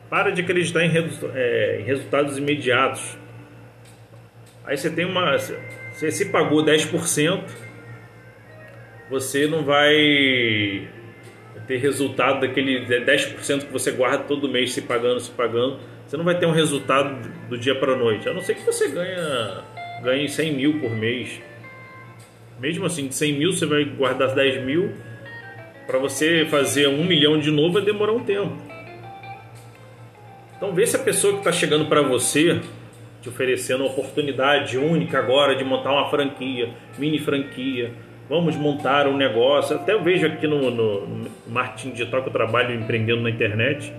para 0.08 0.30
de 0.30 0.42
acreditar 0.42 0.86
em, 0.86 0.92
é, 1.34 1.80
em 1.80 1.84
resultados 1.86 2.38
imediatos. 2.38 3.18
Aí 4.64 4.78
você 4.78 4.92
tem 4.92 5.06
uma. 5.06 5.36
Você 5.36 6.12
se 6.12 6.26
pagou 6.26 6.64
10%, 6.64 7.46
você 9.10 9.48
não 9.48 9.64
vai 9.64 10.88
ter 11.66 11.78
resultado 11.78 12.42
daquele 12.42 12.86
10% 12.86 13.66
que 13.66 13.74
você 13.74 13.90
guarda 13.90 14.26
todo 14.26 14.48
mês 14.48 14.72
se 14.72 14.84
pagando, 14.84 15.20
se 15.20 15.32
pagando. 15.32 15.80
Você 16.06 16.16
não 16.16 16.24
vai 16.24 16.38
ter 16.38 16.46
um 16.46 16.52
resultado 16.52 17.28
do 17.50 17.58
dia 17.58 17.74
para 17.74 17.94
a 17.94 17.98
noite. 17.98 18.30
A 18.30 18.34
não 18.36 18.42
ser 18.42 18.54
que 18.54 18.64
você 18.64 18.88
ganha, 18.88 19.64
ganhe 20.04 20.30
100 20.30 20.54
mil 20.54 20.80
por 20.80 20.92
mês. 20.92 21.42
Mesmo 22.60 22.86
assim, 22.86 23.08
de 23.08 23.16
100 23.16 23.34
mil 23.34 23.52
você 23.52 23.66
vai 23.66 23.84
guardar 23.84 24.36
10 24.36 24.64
mil. 24.64 24.94
Para 25.86 26.00
você 26.00 26.46
fazer 26.50 26.88
um 26.88 27.04
milhão 27.04 27.40
de 27.40 27.52
novo 27.52 27.74
vai 27.74 27.82
demorar 27.82 28.14
um 28.14 28.24
tempo. 28.24 28.56
Então 30.56 30.74
vê 30.74 30.88
se 30.88 30.96
a 30.96 31.00
pessoa 31.00 31.34
que 31.34 31.40
está 31.40 31.52
chegando 31.52 31.86
para 31.86 32.02
você, 32.02 32.62
te 33.22 33.28
oferecendo 33.28 33.84
uma 33.84 33.92
oportunidade 33.92 34.78
única 34.78 35.20
agora 35.20 35.56
de 35.56 35.64
montar 35.64 35.92
uma 35.92 36.10
franquia, 36.10 36.70
mini 36.98 37.20
franquia, 37.20 37.92
vamos 38.30 38.56
montar 38.56 39.08
um 39.08 39.18
negócio. 39.18 39.76
Até 39.76 39.94
eu 39.94 40.02
vejo 40.02 40.26
aqui 40.26 40.48
no, 40.48 40.72
no, 40.72 41.08
no 41.08 41.92
digital 41.92 42.22
que 42.22 42.30
eu 42.30 42.34
trabalho 42.34 42.74
empreendendo 42.74 43.22
na 43.22 43.30
internet. 43.30 43.94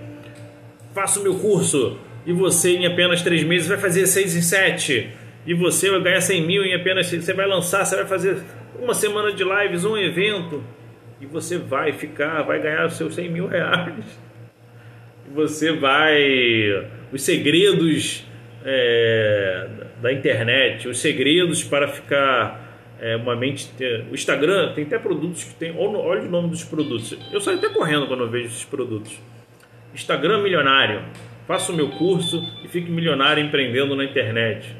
Faço 0.93 1.19
o 1.19 1.23
meu 1.23 1.35
curso 1.35 1.97
e 2.25 2.33
você 2.33 2.77
em 2.77 2.87
apenas 2.87 3.21
três 3.21 3.43
meses 3.43 3.67
vai 3.67 3.77
fazer 3.77 4.07
seis 4.07 4.35
em 4.35 4.41
sete. 4.41 5.11
E 5.45 5.53
você 5.53 5.91
vai 5.91 6.01
ganhar 6.01 6.21
100 6.21 6.41
mil 6.41 6.63
em 6.63 6.73
apenas. 6.73 7.07
Você 7.07 7.33
vai 7.33 7.45
lançar, 7.45 7.85
você 7.85 7.95
vai 7.95 8.05
fazer 8.05 8.41
uma 8.79 8.95
semana 8.95 9.31
de 9.31 9.43
lives, 9.43 9.85
um 9.85 9.95
evento. 9.95 10.63
E 11.19 11.25
você 11.25 11.57
vai 11.57 11.93
ficar, 11.93 12.41
vai 12.43 12.61
ganhar 12.61 12.85
os 12.85 12.97
seus 12.97 13.15
100 13.15 13.29
mil 13.29 13.47
reais 13.47 14.25
você 15.35 15.73
vai. 15.73 16.89
Os 17.11 17.21
segredos 17.21 18.25
é, 18.63 19.67
da 20.01 20.11
internet, 20.11 20.87
os 20.87 20.99
segredos 20.99 21.63
para 21.63 21.87
ficar 21.87 22.95
é, 22.99 23.15
uma 23.15 23.35
mente. 23.35 23.69
O 24.09 24.15
Instagram 24.15 24.73
tem 24.73 24.85
até 24.85 24.97
produtos 24.97 25.43
que 25.43 25.53
tem. 25.55 25.75
Olha 25.77 26.21
o 26.21 26.29
nome 26.29 26.49
dos 26.49 26.63
produtos. 26.63 27.17
Eu 27.31 27.41
saio 27.41 27.57
até 27.57 27.69
correndo 27.69 28.07
quando 28.07 28.23
eu 28.23 28.29
vejo 28.29 28.47
esses 28.47 28.65
produtos. 28.65 29.19
Instagram 29.93 30.41
milionário. 30.41 31.03
Faça 31.47 31.71
o 31.71 31.75
meu 31.75 31.89
curso 31.89 32.41
e 32.63 32.67
fique 32.67 32.89
milionário 32.89 33.43
empreendendo 33.43 33.95
na 33.95 34.03
internet. 34.03 34.75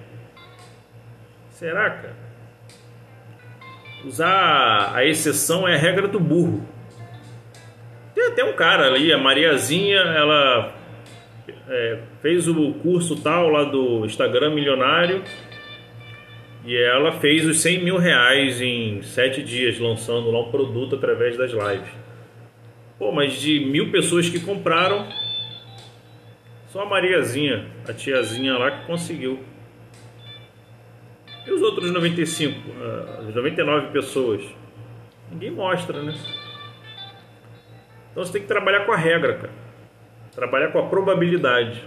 Será, 1.51 1.89
cara? 1.91 2.24
Usar 4.05 4.91
a 4.93 5.03
exceção 5.03 5.67
é 5.67 5.73
a 5.73 5.77
regra 5.77 6.07
do 6.07 6.19
burro. 6.19 6.63
Tem 8.13 8.27
até 8.27 8.43
um 8.43 8.53
cara 8.53 8.85
ali, 8.85 9.11
a 9.11 9.17
Mariazinha, 9.17 9.97
ela 9.97 10.75
é, 11.67 11.99
fez 12.21 12.47
o 12.47 12.73
curso 12.75 13.15
tal 13.15 13.49
lá 13.49 13.63
do 13.63 14.05
Instagram 14.05 14.53
Milionário 14.53 15.23
e 16.63 16.77
ela 16.77 17.13
fez 17.13 17.45
os 17.45 17.59
100 17.61 17.83
mil 17.83 17.97
reais 17.97 18.61
em 18.61 19.01
7 19.01 19.41
dias, 19.41 19.79
lançando 19.79 20.29
lá 20.29 20.39
um 20.39 20.51
produto 20.51 20.95
através 20.95 21.35
das 21.35 21.51
lives. 21.51 21.89
Pô, 22.99 23.11
mas 23.11 23.33
de 23.33 23.59
mil 23.59 23.91
pessoas 23.91 24.29
que 24.29 24.39
compraram, 24.39 25.07
só 26.71 26.83
a 26.83 26.85
Mariazinha, 26.85 27.65
a 27.87 27.93
tiazinha 27.93 28.57
lá 28.57 28.69
que 28.69 28.85
conseguiu. 28.85 29.39
E 31.45 31.51
os 31.51 31.61
outros 31.61 31.91
95, 31.91 32.59
as 33.19 33.35
99 33.35 33.87
pessoas? 33.91 34.41
Ninguém 35.31 35.51
mostra, 35.51 36.01
né? 36.01 36.15
Então 38.11 38.23
você 38.23 38.33
tem 38.33 38.41
que 38.41 38.47
trabalhar 38.47 38.85
com 38.85 38.91
a 38.91 38.97
regra, 38.97 39.35
cara. 39.35 39.53
Trabalhar 40.33 40.69
com 40.69 40.79
a 40.79 40.87
probabilidade. 40.87 41.83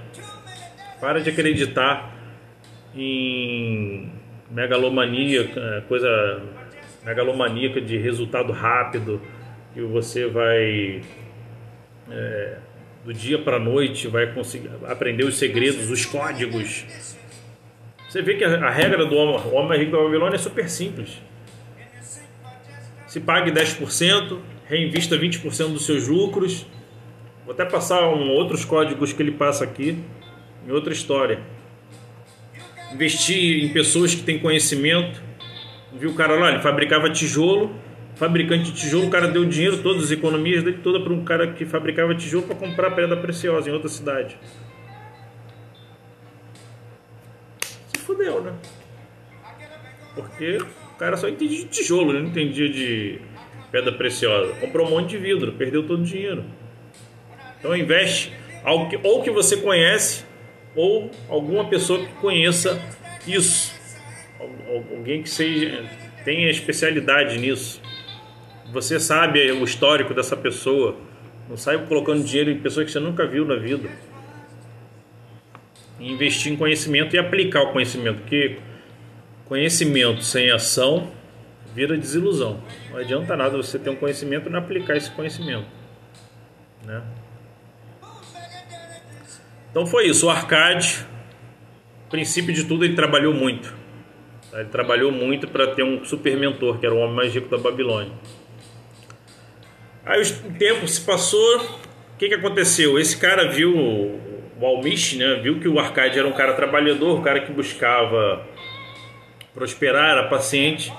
Para 1.01 1.21
de 1.21 1.31
acreditar 1.31 2.15
em 2.95 4.13
megalomania, 4.51 5.51
é, 5.57 5.81
coisa 5.89 6.43
megalomaníaca 7.05 7.81
de 7.81 7.97
resultado 7.97 8.53
rápido, 8.53 9.21
que 9.73 9.81
você 9.81 10.27
vai 10.27 11.03
é, 12.11 12.59
do 13.05 13.15
dia 13.15 13.39
para 13.39 13.59
noite 13.59 14.09
vai 14.09 14.33
conseguir 14.33 14.71
aprender 14.87 15.25
os 15.25 15.39
segredos, 15.39 15.91
os 15.91 16.05
códigos. 16.05 17.17
Você 18.09 18.23
vê 18.23 18.35
que 18.35 18.45
a, 18.45 18.71
regra 18.71 19.05
do 19.05 19.15
homem, 19.15 19.53
homem 19.53 19.79
rico 19.79 19.93
da 19.93 19.99
Babilônia 19.99 20.37
é 20.37 20.39
super 20.39 20.69
simples. 20.69 21.21
Se 23.07 23.21
pague 23.21 23.51
10%, 23.51 24.39
reinvista 24.67 25.17
20% 25.17 25.73
dos 25.73 25.85
seus 25.85 26.09
lucros. 26.09 26.67
Vou 27.45 27.55
até 27.55 27.65
passar 27.65 28.09
um, 28.09 28.31
outros 28.31 28.65
códigos 28.65 29.13
que 29.13 29.23
ele 29.23 29.33
passa 29.33 29.65
aqui 29.65 29.99
em 30.67 30.71
outra 30.71 30.93
história. 30.93 31.41
Investir 32.93 33.65
em 33.65 33.73
pessoas 33.73 34.15
que 34.15 34.23
têm 34.23 34.39
conhecimento. 34.39 35.23
Viu 35.93 36.11
o 36.11 36.15
cara 36.15 36.35
lá, 36.35 36.51
ele 36.51 36.61
fabricava 36.61 37.11
tijolo, 37.11 37.75
fabricante 38.15 38.71
de 38.71 38.81
tijolo, 38.81 39.07
o 39.07 39.11
cara 39.11 39.29
deu 39.29 39.45
dinheiro, 39.45 39.79
todas 39.79 40.05
as 40.05 40.11
economias 40.11 40.63
dele 40.63 40.79
toda 40.83 41.01
para 41.01 41.13
um 41.13 41.25
cara 41.25 41.53
que 41.53 41.65
fabricava 41.65 42.15
tijolo 42.15 42.47
para 42.47 42.57
comprar 42.57 42.91
pedra 42.91 43.17
preciosa 43.17 43.71
em 43.71 43.73
outra 43.73 43.89
cidade. 43.89 44.37
Se 47.63 47.98
fudeu, 48.09 48.41
né? 48.41 48.55
Porque 50.15 50.57
o 50.57 50.99
cara 50.99 51.17
só 51.17 51.29
entendia 51.29 51.59
de 51.59 51.67
tijolo, 51.67 52.11
ele 52.11 52.23
não 52.23 52.29
entendia 52.29 52.69
de 52.69 53.21
pedra 53.71 53.93
preciosa. 53.93 54.55
Comprou 54.55 54.87
um 54.87 54.91
monte 54.91 55.11
de 55.11 55.19
vidro, 55.19 55.53
perdeu 55.53 55.87
todo 55.87 56.01
o 56.01 56.05
dinheiro. 56.05 56.45
Então 57.59 57.77
investe 57.77 58.33
algo 58.65 58.89
que, 58.89 58.99
ou 59.03 59.23
que 59.23 59.31
você 59.31 59.59
conhece 59.59 60.25
ou 60.75 61.11
alguma 61.29 61.69
pessoa 61.69 61.99
que 61.99 62.13
conheça 62.15 62.81
isso. 63.27 63.77
Alguém 64.91 65.23
que 65.23 65.29
seja 65.29 65.85
tenha 66.25 66.51
especialidade 66.51 67.39
nisso. 67.39 67.81
Você 68.73 68.99
sabe 68.99 69.51
o 69.53 69.65
histórico 69.65 70.15
dessa 70.15 70.37
pessoa. 70.37 70.97
Não 71.49 71.57
sai 71.57 71.79
colocando 71.87 72.23
dinheiro 72.25 72.51
em 72.51 72.59
pessoas 72.59 72.87
que 72.87 72.93
você 72.93 73.01
nunca 73.01 73.27
viu 73.27 73.45
na 73.45 73.57
vida. 73.57 73.89
Investir 75.99 76.53
em 76.53 76.57
conhecimento 76.57 77.15
e 77.15 77.19
aplicar 77.19 77.63
o 77.63 77.73
conhecimento, 77.73 78.21
porque 78.21 78.59
conhecimento 79.45 80.23
sem 80.23 80.51
ação 80.51 81.11
vira 81.75 81.97
desilusão. 81.97 82.61
Não 82.91 82.99
adianta 82.99 83.37
nada 83.37 83.57
você 83.57 83.79
ter 83.79 83.91
um 83.91 83.97
conhecimento 83.97 84.49
e 84.49 84.53
não 84.53 84.59
aplicar 84.59 84.97
esse 84.97 85.11
conhecimento. 85.11 85.67
Né? 86.85 87.03
Então 89.71 89.87
foi 89.87 90.07
isso. 90.07 90.27
O 90.27 90.31
Arcade, 90.31 91.07
princípio 92.11 92.53
de 92.53 92.65
tudo, 92.65 92.85
ele 92.85 92.95
trabalhou 92.95 93.35
muito. 93.35 93.75
Ele 94.53 94.65
trabalhou 94.67 95.13
muito 95.13 95.47
para 95.47 95.69
ter 95.69 95.83
um 95.83 96.05
super 96.05 96.37
mentor, 96.37 96.79
que 96.79 96.87
era 96.87 96.95
o 96.95 96.99
homem 96.99 97.15
mais 97.15 97.35
rico 97.35 97.49
da 97.49 97.59
Babilônia. 97.59 98.13
Aí 100.05 100.23
o 100.23 100.53
tempo 100.59 100.89
se 100.89 101.03
passou, 101.03 101.59
o 101.59 102.17
que, 102.19 102.29
que 102.29 102.35
aconteceu? 102.35 102.99
Esse 102.99 103.17
cara 103.19 103.51
viu, 103.51 103.75
o 104.61 104.67
Almish, 104.67 105.17
né, 105.17 105.35
viu 105.37 105.61
que 105.61 105.69
o 105.69 105.79
Arcade 105.79 106.19
era 106.19 106.27
um 106.27 106.33
cara 106.33 106.53
trabalhador, 106.55 107.19
um 107.19 107.23
cara 107.23 107.41
que 107.41 107.53
buscava 107.53 108.45
prosperar, 109.55 110.11
era 110.11 110.29
paciente. 110.29 110.93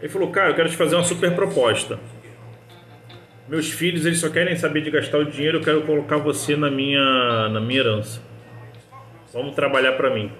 Ele 0.00 0.08
falou, 0.08 0.30
cara, 0.30 0.50
eu 0.50 0.54
quero 0.54 0.68
te 0.68 0.76
fazer 0.76 0.94
uma 0.94 1.04
super 1.04 1.34
proposta. 1.34 1.98
Meus 3.46 3.70
filhos, 3.70 4.06
eles 4.06 4.18
só 4.18 4.30
querem 4.30 4.56
saber 4.56 4.80
de 4.80 4.90
gastar 4.90 5.18
o 5.18 5.24
dinheiro, 5.24 5.58
eu 5.58 5.62
quero 5.62 5.82
colocar 5.82 6.16
você 6.16 6.56
na 6.56 6.70
minha, 6.70 7.48
na 7.50 7.60
minha 7.60 7.80
herança. 7.80 8.22
Vamos 9.34 9.54
trabalhar 9.54 9.92
para 9.92 10.08
mim. 10.08 10.32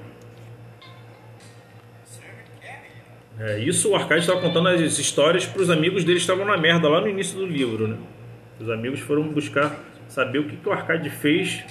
É, 3.38 3.58
isso 3.58 3.90
o 3.90 3.96
Arcade 3.96 4.20
estava 4.20 4.40
contando 4.40 4.68
as 4.68 4.98
histórias 4.98 5.44
para 5.44 5.60
os 5.60 5.68
amigos 5.68 6.04
dele 6.04 6.18
estavam 6.18 6.46
na 6.46 6.56
merda 6.56 6.88
lá 6.88 7.00
no 7.00 7.08
início 7.08 7.36
do 7.36 7.44
livro, 7.44 7.88
né? 7.88 7.96
Os 8.60 8.70
amigos 8.70 9.00
foram 9.00 9.24
buscar 9.24 9.76
saber 10.06 10.38
o 10.38 10.44
que, 10.44 10.56
que 10.56 10.68
o 10.68 10.72
Arcade 10.72 11.10
fez 11.10 11.64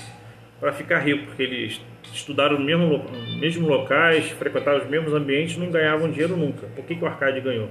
para 0.63 0.71
ficar 0.71 0.99
rico, 0.99 1.25
porque 1.25 1.43
eles 1.43 1.81
estudaram 2.13 2.57
no 2.57 2.63
mesmo, 2.63 3.05
mesmo 3.37 3.67
locais, 3.67 4.29
frequentaram 4.29 4.77
os 4.77 4.87
mesmos 4.87 5.13
ambientes, 5.13 5.57
não 5.57 5.69
ganhavam 5.69 6.09
dinheiro 6.09 6.37
nunca. 6.37 6.67
Por 6.67 6.85
que, 6.85 6.95
que 6.95 7.03
o 7.03 7.05
Arcade 7.05 7.41
ganhou? 7.41 7.67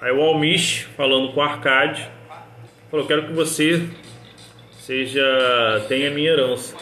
Aí 0.00 0.10
o 0.10 0.20
Almish, 0.20 0.88
falando 0.96 1.32
com 1.32 1.38
o 1.38 1.42
Arcade, 1.44 2.10
falou: 2.90 3.06
Quero 3.06 3.28
que 3.28 3.32
você 3.32 3.88
seja 4.72 5.22
tenha 5.86 6.10
minha 6.10 6.32
herança. 6.32 6.76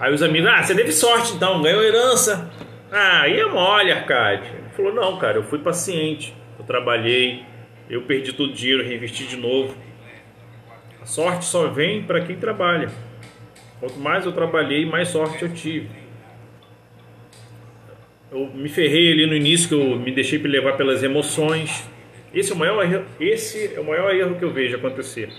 Aí 0.00 0.12
os 0.12 0.20
amigos, 0.20 0.50
ah, 0.50 0.60
você 0.60 0.74
teve 0.74 0.90
sorte 0.90 1.34
então, 1.34 1.62
ganhou 1.62 1.84
herança. 1.84 2.50
Ah, 2.90 3.20
aí 3.20 3.38
é 3.38 3.46
mole, 3.46 3.92
Arcade. 3.92 4.48
Ele 4.48 4.70
falou, 4.74 4.92
não, 4.92 5.16
cara, 5.16 5.36
eu 5.36 5.44
fui 5.44 5.60
paciente. 5.60 6.34
Eu 6.58 6.64
trabalhei, 6.64 7.44
eu 7.88 8.02
perdi 8.02 8.32
todo 8.32 8.50
o 8.50 8.52
dinheiro, 8.52 8.82
reinvesti 8.82 9.28
de 9.28 9.36
novo. 9.36 9.76
A 11.02 11.06
sorte 11.06 11.44
só 11.44 11.68
vem 11.68 12.02
para 12.02 12.20
quem 12.20 12.36
trabalha. 12.36 12.90
Quanto 13.80 13.98
mais 13.98 14.26
eu 14.26 14.32
trabalhei, 14.32 14.84
mais 14.84 15.08
sorte 15.08 15.42
eu 15.42 15.48
tive. 15.48 15.88
Eu 18.30 18.46
me 18.54 18.68
ferrei 18.68 19.12
ali 19.12 19.26
no 19.26 19.34
início, 19.34 19.68
que 19.68 19.74
eu 19.74 19.98
me 19.98 20.12
deixei 20.12 20.38
levar 20.38 20.76
pelas 20.76 21.02
emoções. 21.02 21.88
Esse 22.32 22.52
é 22.52 22.54
o 22.54 22.58
maior 22.58 22.84
erro, 22.84 23.04
esse 23.18 23.74
é 23.74 23.80
o 23.80 23.84
maior 23.84 24.14
erro 24.14 24.36
que 24.36 24.44
eu 24.44 24.52
vejo 24.52 24.76
acontecer. 24.76 25.30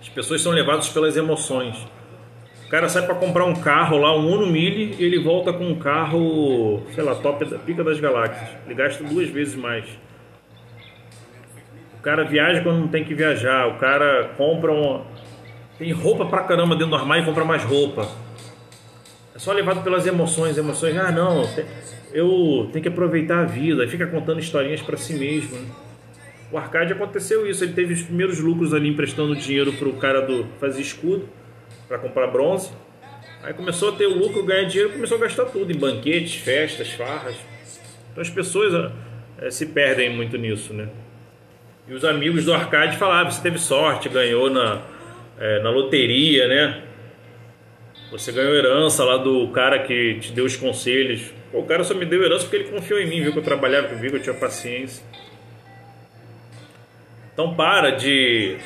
As 0.00 0.08
pessoas 0.08 0.40
são 0.40 0.52
levadas 0.52 0.88
pelas 0.90 1.16
emoções. 1.16 1.76
O 2.66 2.68
cara 2.68 2.88
sai 2.88 3.04
para 3.04 3.14
comprar 3.14 3.44
um 3.44 3.54
carro 3.54 3.96
lá, 3.98 4.16
um 4.16 4.30
Uno 4.30 4.46
Mille, 4.46 4.94
e 4.98 5.04
ele 5.04 5.18
volta 5.18 5.52
com 5.52 5.64
um 5.64 5.78
carro, 5.78 6.82
sei 6.94 7.02
lá, 7.02 7.14
top 7.14 7.44
da 7.44 7.58
pica 7.58 7.82
das 7.82 7.98
galáxias. 7.98 8.50
Ele 8.66 8.74
gasta 8.74 9.02
duas 9.02 9.28
vezes 9.28 9.56
mais. 9.56 9.84
Cara 12.02 12.24
viaja 12.24 12.62
quando 12.62 12.80
não 12.80 12.88
tem 12.88 13.04
que 13.04 13.14
viajar. 13.14 13.68
O 13.68 13.78
cara 13.78 14.34
compra 14.36 14.72
um, 14.72 15.02
tem 15.78 15.92
roupa 15.92 16.26
pra 16.26 16.42
caramba 16.42 16.74
dentro 16.74 16.90
do 16.90 16.96
armário 16.96 17.22
e 17.22 17.26
compra 17.26 17.44
mais 17.44 17.64
roupa. 17.64 18.08
É 19.34 19.38
só 19.38 19.52
levado 19.52 19.82
pelas 19.82 20.06
emoções, 20.06 20.58
emoções, 20.58 20.96
ah 20.96 21.10
não, 21.10 21.48
eu 22.12 22.68
tenho 22.72 22.82
que 22.82 22.88
aproveitar 22.88 23.40
a 23.40 23.44
vida, 23.44 23.88
fica 23.88 24.06
contando 24.06 24.38
historinhas 24.38 24.82
para 24.82 24.96
si 24.96 25.14
mesmo. 25.14 25.56
Né? 25.56 25.66
O 26.50 26.58
Arcade 26.58 26.92
aconteceu 26.92 27.46
isso, 27.46 27.64
ele 27.64 27.72
teve 27.72 27.94
os 27.94 28.02
primeiros 28.02 28.38
lucros 28.38 28.74
ali 28.74 28.90
emprestando 28.90 29.34
dinheiro 29.34 29.72
pro 29.72 29.94
cara 29.94 30.20
do 30.20 30.44
fazer 30.60 30.82
escudo 30.82 31.28
para 31.88 31.98
comprar 31.98 32.26
bronze. 32.26 32.70
Aí 33.42 33.54
começou 33.54 33.88
a 33.88 33.92
ter 33.92 34.06
o 34.06 34.16
lucro, 34.16 34.44
ganhar 34.44 34.64
dinheiro, 34.64 34.92
começou 34.92 35.16
a 35.16 35.20
gastar 35.20 35.46
tudo 35.46 35.72
em 35.72 35.76
banquetes, 35.76 36.36
festas, 36.36 36.90
farras. 36.90 37.36
Então 38.12 38.20
as 38.20 38.30
pessoas 38.30 38.92
é, 39.38 39.50
se 39.50 39.66
perdem 39.66 40.14
muito 40.14 40.36
nisso, 40.36 40.74
né? 40.74 40.88
E 41.86 41.94
os 41.94 42.04
amigos 42.04 42.44
do 42.44 42.54
Arcade 42.54 42.96
falavam, 42.96 43.30
você 43.30 43.42
teve 43.42 43.58
sorte, 43.58 44.08
ganhou 44.08 44.48
na, 44.48 44.82
é, 45.38 45.60
na 45.60 45.70
loteria, 45.70 46.46
né? 46.46 46.82
Você 48.12 48.30
ganhou 48.30 48.54
herança 48.54 49.02
lá 49.04 49.16
do 49.16 49.48
cara 49.48 49.80
que 49.80 50.18
te 50.20 50.32
deu 50.32 50.44
os 50.44 50.54
conselhos. 50.54 51.32
Pô, 51.50 51.60
o 51.60 51.66
cara 51.66 51.82
só 51.82 51.94
me 51.94 52.04
deu 52.04 52.22
herança 52.22 52.44
porque 52.44 52.56
ele 52.56 52.68
confiou 52.68 53.00
em 53.00 53.06
mim, 53.06 53.22
viu 53.22 53.32
que 53.32 53.38
eu 53.38 53.42
trabalhava, 53.42 53.88
viu 53.94 54.10
que 54.10 54.16
eu 54.18 54.22
tinha 54.22 54.34
paciência. 54.34 55.02
Então 57.32 57.54
para 57.54 57.90
de, 57.90 58.56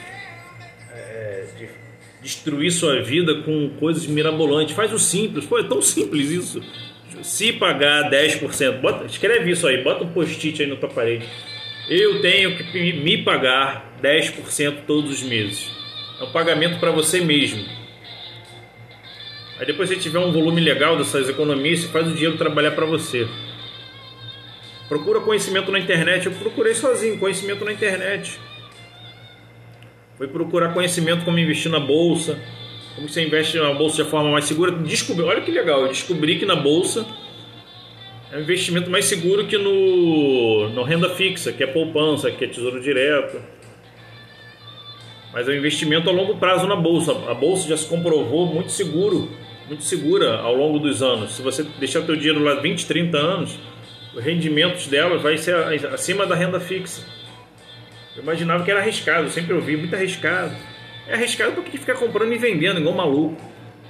é, 0.93 1.47
de 1.57 1.69
destruir 2.21 2.71
sua 2.73 3.01
vida 3.03 3.43
com 3.43 3.71
coisas 3.79 4.07
mirabolantes. 4.07 4.75
Faz 4.75 4.93
o 4.93 4.99
simples. 4.99 5.47
Pô, 5.47 5.59
é 5.59 5.63
tão 5.63 5.81
simples 5.81 6.31
isso. 6.31 6.63
Se 7.23 7.53
pagar 7.53 8.11
10%, 8.11 8.81
bota, 8.81 9.07
escreve 9.07 9.51
isso 9.51 9.67
aí, 9.67 9.83
bota 9.83 10.05
um 10.05 10.09
post-it 10.09 10.63
aí 10.63 10.69
na 10.69 10.77
tua 10.77 10.89
parede. 10.89 11.27
Eu 11.89 12.21
tenho 12.21 12.57
que 12.57 12.93
me 12.93 13.19
pagar 13.19 13.97
10% 14.03 14.87
todos 14.87 15.11
os 15.11 15.23
meses. 15.23 15.71
É 16.21 16.25
um 16.25 16.33
pagamento 16.33 16.81
para 16.81 16.91
você 16.91 17.21
mesmo. 17.21 17.65
Aí 19.59 19.67
depois 19.67 19.89
você 19.89 19.97
tiver 19.97 20.19
um 20.19 20.33
volume 20.33 20.61
legal 20.61 20.97
dessas 20.97 21.29
economias, 21.29 21.81
você 21.81 21.89
faz 21.89 22.09
o 22.09 22.13
dinheiro 22.13 22.37
trabalhar 22.37 22.73
para 22.73 22.85
você. 22.85 23.29
Procura 24.89 25.21
conhecimento 25.21 25.71
na 25.71 25.79
internet. 25.79 26.27
Eu 26.27 26.33
procurei 26.33 26.75
sozinho, 26.75 27.19
conhecimento 27.19 27.65
na 27.65 27.73
internet. 27.73 28.39
Fui 30.17 30.27
procurar 30.27 30.73
conhecimento 30.73 31.25
como 31.25 31.39
investir 31.39 31.71
na 31.71 31.79
bolsa, 31.79 32.41
como 32.95 33.09
você 33.09 33.25
investe 33.25 33.59
na 33.59 33.73
bolsa 33.75 34.03
de 34.03 34.11
forma 34.11 34.31
mais 34.31 34.45
segura. 34.45 34.73
Descobri, 34.73 35.25
olha 35.25 35.41
que 35.41 35.53
legal, 35.53 35.83
eu 35.83 35.89
descobri 35.89 36.39
que 36.39 36.47
na 36.47 36.57
bolsa 36.57 37.07
é 38.33 38.37
um 38.37 38.41
investimento 38.41 38.91
mais 38.91 39.05
seguro 39.05 39.47
que 39.47 39.57
no, 39.57 40.69
no 40.71 40.83
renda 40.83 41.11
fixa, 41.11 41.53
que 41.53 41.63
é 41.63 41.67
poupança, 41.67 42.31
que 42.31 42.45
é 42.45 42.49
tesouro 42.49 42.81
direto. 42.81 43.41
Mas 45.33 45.49
é 45.49 45.53
um 45.53 45.55
investimento 45.55 46.09
a 46.09 46.13
longo 46.13 46.37
prazo 46.37 46.67
na 46.67 46.77
bolsa. 46.77 47.13
A 47.29 47.35
bolsa 47.35 47.69
já 47.69 47.77
se 47.77 47.87
comprovou 47.87 48.47
muito 48.47 48.73
seguro 48.73 49.29
muito 49.69 49.83
segura 49.83 50.39
ao 50.39 50.55
longo 50.55 50.79
dos 50.79 51.03
anos. 51.03 51.33
Se 51.33 51.43
você 51.43 51.63
deixar 51.79 52.03
teu 52.03 52.17
dinheiro 52.17 52.43
lá 52.43 52.55
20, 52.55 52.87
30 52.87 53.19
anos, 53.19 53.59
os 54.15 54.23
rendimentos 54.25 54.87
dela 54.87 55.19
vai 55.19 55.37
ser 55.37 55.55
acima 55.93 56.27
da 56.27 56.35
renda 56.35 56.61
fixa. 56.61 57.03
Eu 58.17 58.23
imaginava 58.23 58.65
que 58.65 58.71
era 58.71 58.81
arriscado, 58.81 59.29
sempre 59.29 59.53
ouvi 59.53 59.77
muito 59.77 59.95
arriscado. 59.95 60.55
É 61.07 61.15
arriscado 61.15 61.53
porque 61.53 61.77
fica 61.77 61.95
comprando 61.95 62.33
e 62.33 62.39
vendendo 62.39 62.81
igual 62.81 62.95
maluco. 62.95 63.37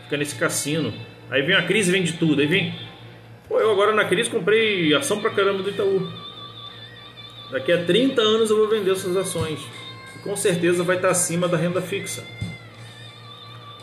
Fica 0.05 0.17
nesse 0.17 0.35
cassino. 0.35 0.93
Aí 1.31 1.43
vem 1.43 1.55
a 1.55 1.63
crise, 1.63 1.93
vende 1.93 2.15
tudo. 2.15 2.41
Aí 2.41 2.47
vem. 2.47 2.75
Pô, 3.49 3.61
eu 3.61 3.71
agora 3.71 3.95
na 3.95 4.05
crise 4.05 4.29
comprei 4.29 4.93
ação 4.95 5.21
pra 5.21 5.31
caramba 5.31 5.63
do 5.63 5.71
Itaú. 5.71 6.07
Daqui 7.51 7.71
a 7.71 7.85
30 7.85 8.21
anos 8.21 8.51
eu 8.51 8.57
vou 8.57 8.69
vender 8.69 8.91
essas 8.91 9.17
ações. 9.17 9.61
E 10.17 10.19
com 10.19 10.35
certeza 10.37 10.83
vai 10.83 10.97
estar 10.97 11.11
acima 11.11 11.47
da 11.47 11.57
renda 11.57 11.81
fixa. 11.81 12.25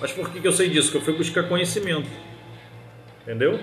Mas 0.02 0.12
por 0.12 0.30
que, 0.30 0.42
que 0.42 0.48
eu 0.48 0.52
sei 0.52 0.70
disso? 0.70 0.92
Que 0.92 0.98
eu 0.98 1.02
fui 1.02 1.14
buscar 1.14 1.44
conhecimento. 1.44 2.10
Entendeu? 3.22 3.58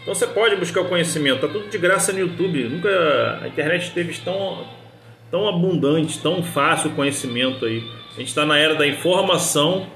Então 0.00 0.14
você 0.14 0.26
pode 0.26 0.56
buscar 0.56 0.82
o 0.82 0.88
conhecimento, 0.88 1.40
tá 1.40 1.48
tudo 1.48 1.68
de 1.68 1.76
graça 1.76 2.12
no 2.12 2.20
YouTube. 2.20 2.64
Nunca 2.68 3.40
a 3.42 3.48
internet 3.48 3.88
esteve 3.88 4.16
tão, 4.20 4.66
tão 5.30 5.48
abundante, 5.48 6.18
tão 6.20 6.42
fácil 6.42 6.92
o 6.92 6.94
conhecimento 6.94 7.66
aí. 7.66 7.84
A 8.14 8.18
gente 8.20 8.28
está 8.28 8.46
na 8.46 8.56
era 8.56 8.74
da 8.74 8.86
informação 8.86 9.86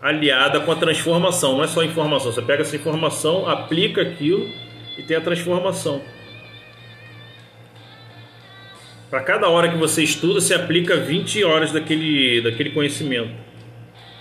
aliada 0.00 0.60
com 0.60 0.70
a 0.70 0.76
transformação. 0.76 1.56
Não 1.56 1.64
é 1.64 1.66
só 1.66 1.82
informação, 1.82 2.30
você 2.30 2.42
pega 2.42 2.62
essa 2.62 2.76
informação, 2.76 3.48
aplica 3.48 4.02
aquilo 4.02 4.48
e 4.98 5.02
tem 5.02 5.16
a 5.16 5.20
transformação. 5.20 6.02
Para 9.08 9.22
cada 9.22 9.48
hora 9.48 9.70
que 9.70 9.78
você 9.78 10.02
estuda, 10.02 10.40
você 10.40 10.52
aplica 10.52 10.96
20 10.96 11.42
horas 11.44 11.72
daquele, 11.72 12.42
daquele 12.42 12.70
conhecimento. 12.70 13.32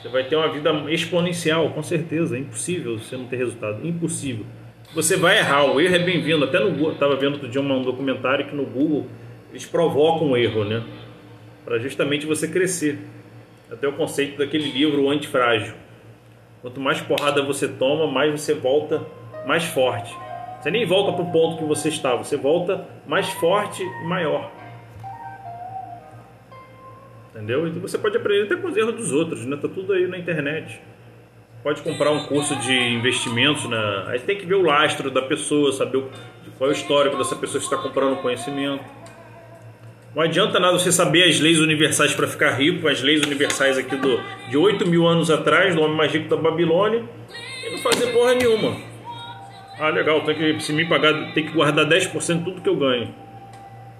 Você 0.01 0.07
vai 0.07 0.23
ter 0.23 0.37
uma 0.37 0.47
vida 0.47 0.71
exponencial, 0.89 1.71
com 1.71 1.83
certeza. 1.83 2.37
É 2.37 2.39
impossível 2.39 2.97
você 2.97 3.17
não 3.17 3.25
ter 3.25 3.35
resultado. 3.35 3.85
Impossível. 3.85 4.45
Você 4.93 5.17
vai 5.17 5.39
errar, 5.39 5.65
o 5.65 5.81
erro 5.81 5.95
é 5.95 5.99
bem-vindo. 5.99 6.45
Até 6.45 6.59
no 6.59 6.71
Google, 6.71 6.93
estava 6.93 7.17
vendo 7.17 7.33
outro 7.33 7.49
dia 7.49 7.59
um 7.59 7.81
documentário 7.81 8.47
que 8.47 8.55
no 8.55 8.65
Google 8.65 9.07
eles 9.49 9.65
provocam 9.65 10.31
o 10.31 10.37
erro, 10.37 10.63
né? 10.63 10.81
Para 11.65 11.79
justamente 11.79 12.25
você 12.25 12.47
crescer. 12.47 12.99
Até 13.69 13.87
o 13.87 13.93
conceito 13.93 14.37
daquele 14.37 14.71
livro, 14.71 15.03
O 15.03 15.09
Antifrágil. 15.09 15.73
Quanto 16.61 16.79
mais 16.79 17.01
porrada 17.01 17.41
você 17.41 17.67
toma, 17.67 18.09
mais 18.09 18.31
você 18.31 18.53
volta 18.53 19.05
mais 19.45 19.65
forte. 19.65 20.15
Você 20.59 20.71
nem 20.71 20.85
volta 20.85 21.13
para 21.13 21.23
o 21.23 21.31
ponto 21.31 21.57
que 21.57 21.65
você 21.65 21.89
estava, 21.89 22.23
você 22.23 22.35
volta 22.35 22.87
mais 23.05 23.29
forte 23.29 23.83
e 23.83 24.03
maior. 24.05 24.51
Entendeu? 27.31 27.67
Então 27.67 27.81
você 27.81 27.97
pode 27.97 28.17
aprender 28.17 28.45
até 28.45 28.55
com 28.55 28.67
os 28.67 28.75
erros 28.75 28.95
dos 28.95 29.11
outros, 29.11 29.45
né? 29.45 29.55
Tá 29.55 29.67
tudo 29.67 29.93
aí 29.93 30.07
na 30.07 30.17
internet. 30.17 30.81
Pode 31.61 31.81
comprar 31.83 32.11
um 32.11 32.25
curso 32.25 32.55
de 32.55 32.73
investimentos, 32.73 33.69
né? 33.69 34.05
Aí 34.07 34.19
tem 34.19 34.37
que 34.37 34.45
ver 34.45 34.55
o 34.55 34.63
lastro 34.63 35.11
da 35.11 35.21
pessoa, 35.21 35.71
saber 35.71 36.03
qual 36.57 36.69
é 36.69 36.73
o 36.73 36.75
histórico 36.75 37.17
dessa 37.17 37.35
pessoa 37.35 37.59
que 37.59 37.65
está 37.65 37.77
comprando 37.77 38.19
conhecimento. 38.21 38.83
Não 40.15 40.23
adianta 40.23 40.59
nada 40.59 40.79
você 40.79 40.91
saber 40.91 41.29
as 41.29 41.39
leis 41.39 41.59
universais 41.59 42.15
para 42.15 42.27
ficar 42.27 42.51
rico, 42.51 42.87
as 42.87 43.03
leis 43.03 43.21
universais 43.23 43.77
aqui 43.77 43.95
do, 43.95 44.19
de 44.49 44.57
8 44.57 44.87
mil 44.87 45.05
anos 45.05 45.29
atrás, 45.29 45.75
do 45.75 45.81
homem 45.81 45.95
mais 45.95 46.11
rico 46.11 46.27
da 46.27 46.37
Babilônia, 46.37 47.03
e 47.63 47.69
não 47.69 47.77
fazer 47.77 48.07
porra 48.13 48.33
nenhuma. 48.33 48.96
Ah, 49.79 49.89
legal, 49.89 50.23
tem 50.23 50.35
que, 50.35 50.59
se 50.59 50.73
me 50.73 50.85
pagar, 50.85 51.33
tem 51.33 51.45
que 51.45 51.51
guardar 51.51 51.85
10% 51.85 52.39
de 52.39 52.43
tudo 52.43 52.61
que 52.61 52.69
eu 52.69 52.75
ganho. 52.75 53.13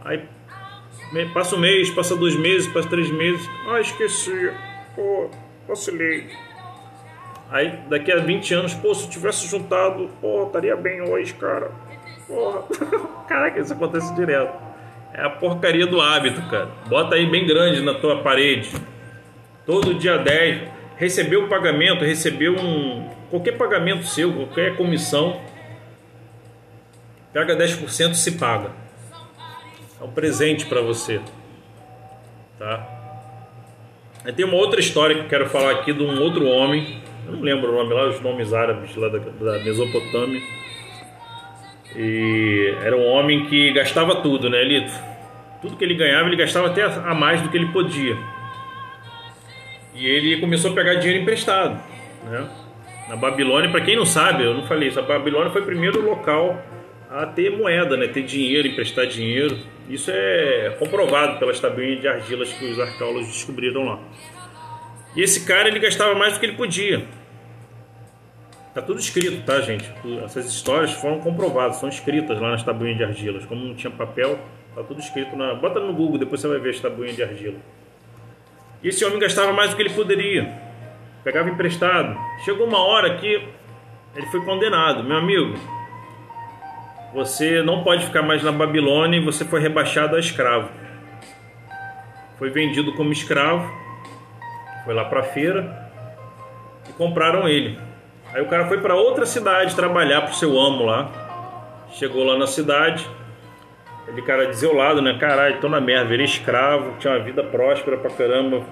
Aí 0.03 0.21
Passa 1.34 1.55
um 1.55 1.59
mês, 1.59 1.89
passa 1.89 2.15
dois 2.15 2.36
meses, 2.36 2.67
passa 2.67 2.89
três 2.89 3.09
meses. 3.09 3.49
Ah, 3.69 3.80
esqueci. 3.80 4.51
Pô, 4.93 5.30
vacilei. 5.67 6.28
Aí 7.49 7.80
daqui 7.89 8.11
a 8.11 8.17
20 8.17 8.53
anos, 8.53 8.73
pô, 8.73 8.93
se 8.93 9.05
eu 9.05 9.09
tivesse 9.09 9.47
juntado, 9.47 10.09
pô, 10.19 10.47
estaria 10.47 10.75
bem 10.75 11.01
hoje, 11.01 11.34
cara. 11.34 11.71
Porra. 12.28 12.63
Caraca, 13.28 13.59
isso 13.59 13.71
acontece 13.71 14.13
direto. 14.15 14.53
É 15.13 15.21
a 15.21 15.30
porcaria 15.30 15.88
do 15.88 16.01
hábito, 16.01 16.41
cara. 16.49 16.69
Bota 16.88 17.15
aí 17.15 17.25
bem 17.25 17.47
grande 17.47 17.82
na 17.82 17.93
tua 17.93 18.21
parede. 18.21 18.69
Todo 19.65 19.93
dia 19.93 20.17
10. 20.17 20.69
Recebeu 20.97 21.45
o 21.45 21.47
pagamento, 21.47 22.03
recebeu 22.03 22.53
um. 22.53 23.09
qualquer 23.30 23.53
pagamento 23.53 24.03
seu, 24.03 24.34
qualquer 24.34 24.75
comissão. 24.75 25.39
Pega 27.38 27.55
10% 27.55 28.15
se 28.15 28.31
paga. 28.31 28.71
É 30.01 30.03
um 30.03 30.09
presente 30.09 30.65
para 30.65 30.81
você. 30.81 31.21
Tá? 32.57 32.83
Aí 34.25 34.33
tem 34.33 34.43
uma 34.43 34.55
outra 34.55 34.79
história 34.79 35.15
que 35.15 35.21
eu 35.21 35.27
quero 35.27 35.47
falar 35.47 35.73
aqui 35.73 35.93
de 35.93 36.01
um 36.01 36.19
outro 36.19 36.47
homem. 36.47 36.99
Eu 37.27 37.33
não 37.33 37.41
lembro 37.41 37.71
o 37.71 37.75
nome 37.75 37.93
lá, 37.93 38.07
os 38.07 38.19
nomes 38.21 38.53
árabes 38.53 38.95
lá 38.95 39.07
da, 39.09 39.19
da 39.19 39.63
Mesopotâmia. 39.63 40.41
E 41.95 42.73
era 42.81 42.97
um 42.97 43.05
homem 43.05 43.45
que 43.45 43.71
gastava 43.71 44.15
tudo, 44.15 44.49
né, 44.49 44.63
Lito? 44.63 44.91
Tudo 45.61 45.77
que 45.77 45.85
ele 45.85 45.93
ganhava, 45.93 46.27
ele 46.27 46.38
gastava 46.38 46.65
até 46.65 46.85
a 46.85 47.13
mais 47.13 47.39
do 47.39 47.49
que 47.49 47.57
ele 47.57 47.67
podia. 47.67 48.17
E 49.93 50.07
ele 50.07 50.41
começou 50.41 50.71
a 50.71 50.73
pegar 50.73 50.95
dinheiro 50.95 51.21
emprestado, 51.21 51.79
né? 52.25 52.49
Na 53.07 53.15
Babilônia, 53.15 53.69
para 53.69 53.81
quem 53.81 53.95
não 53.95 54.07
sabe, 54.07 54.43
eu 54.43 54.55
não 54.55 54.65
falei 54.65 54.89
isso, 54.89 54.99
a 54.99 55.03
Babilônia 55.03 55.51
foi 55.51 55.61
o 55.61 55.65
primeiro 55.65 56.03
local 56.03 56.59
a 57.10 57.26
ter 57.26 57.49
moeda, 57.49 57.95
né? 57.95 58.08
ter 58.08 58.24
dinheiro, 58.24 58.68
emprestar 58.68 59.05
dinheiro. 59.08 59.58
Isso 59.89 60.12
é 60.14 60.76
comprovado 60.78 61.39
pelas 61.39 61.60
tabuinhas 61.60 62.01
de 62.01 62.08
argilas 62.08 62.51
que 62.51 62.66
os 62.66 62.80
arqueólogos 62.80 63.28
descobriram 63.28 63.86
lá. 63.86 63.99
E 65.16 65.22
esse 65.22 65.45
cara 65.45 65.70
ele 65.70 65.80
gastava 65.80 66.14
mais 66.16 66.34
do 66.34 66.39
que 66.39 66.45
ele 66.45 66.58
podia. 66.58 67.05
Tá 68.74 68.82
tudo 68.82 68.99
escrito, 68.99 69.43
tá, 69.43 69.60
gente? 69.62 69.91
Essas 70.24 70.45
histórias 70.45 70.91
foram 70.93 71.20
comprovadas, 71.20 71.78
são 71.78 71.89
escritas 71.89 72.39
lá 72.39 72.51
nas 72.51 72.62
tabuinhas 72.62 72.97
de 72.97 73.03
argilas. 73.03 73.45
Como 73.45 73.66
não 73.66 73.74
tinha 73.74 73.89
papel, 73.89 74.38
tá 74.76 74.84
tudo 74.84 74.99
escrito 74.99 75.36
na. 75.36 75.55
Bota 75.55 75.80
no 75.80 75.93
Google, 75.93 76.20
depois 76.20 76.41
você 76.41 76.47
vai 76.47 76.60
ver 76.60 76.72
as 76.72 76.80
tabuinhas 76.80 77.16
de 77.16 77.24
argila. 77.24 77.58
E 78.84 78.89
esse 78.89 79.03
homem 79.03 79.18
gastava 79.18 79.51
mais 79.51 79.72
do 79.72 79.76
que 79.76 79.82
ele 79.82 79.93
poderia. 79.93 80.53
Pegava 81.24 81.49
emprestado. 81.49 82.16
Chegou 82.45 82.68
uma 82.68 82.80
hora 82.80 83.18
que 83.18 83.41
ele 84.16 84.28
foi 84.28 84.45
condenado. 84.45 85.03
Meu 85.03 85.18
amigo, 85.18 85.58
você 87.14 87.62
não 87.62 87.84
pode 87.84 88.05
ficar 88.05 88.22
mais 88.22 88.43
na 88.43 88.51
Babilônia 88.51 89.18
e 89.18 89.24
você 89.24 89.45
foi 89.45 89.62
rebaixado 89.62 90.16
a 90.16 90.20
escravo. 90.20 90.70
Foi 92.38 92.49
vendido 92.49 92.93
como 92.93 93.12
escravo, 93.12 93.72
foi 94.84 94.93
lá 94.93 95.05
para 95.05 95.22
a 95.22 95.24
feira 95.24 95.91
e 96.88 96.93
compraram 96.93 97.47
ele. 97.47 97.80
Aí 98.34 98.41
o 98.41 98.47
cara 98.47 98.68
foi 98.68 98.80
para 98.80 98.93
outra 98.95 99.26
cidade 99.26 99.76
trabalhar 99.76 100.22
pro 100.22 100.36
seu 100.36 100.60
amo 100.60 100.86
lá. 100.86 101.10
Chegou 101.91 102.24
lá 102.24 102.38
na 102.38 102.45
cidade, 102.45 103.10
ele 104.08 104.22
cara 104.22 104.45
desolado, 104.45 105.01
né? 105.01 105.18
Caralho, 105.20 105.60
tô 105.60 105.70
na 105.70 105.82
merda, 105.82 106.10
virei 106.10 106.26
escravo, 106.26 106.97
tinha 106.99 107.14
uma 107.14 107.24
vida 107.24 107.43
próspera 107.43 107.97
pra 107.97 108.12
caramba, 108.12 108.64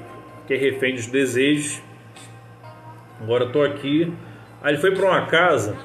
fiquei 0.41 0.57
refém 0.57 0.93
dos 0.93 1.07
desejos. 1.07 1.81
Agora 3.21 3.47
tô 3.47 3.63
aqui. 3.63 4.13
Aí 4.61 4.73
ele 4.73 4.81
foi 4.81 4.91
para 4.91 5.05
uma 5.05 5.25
casa 5.25 5.75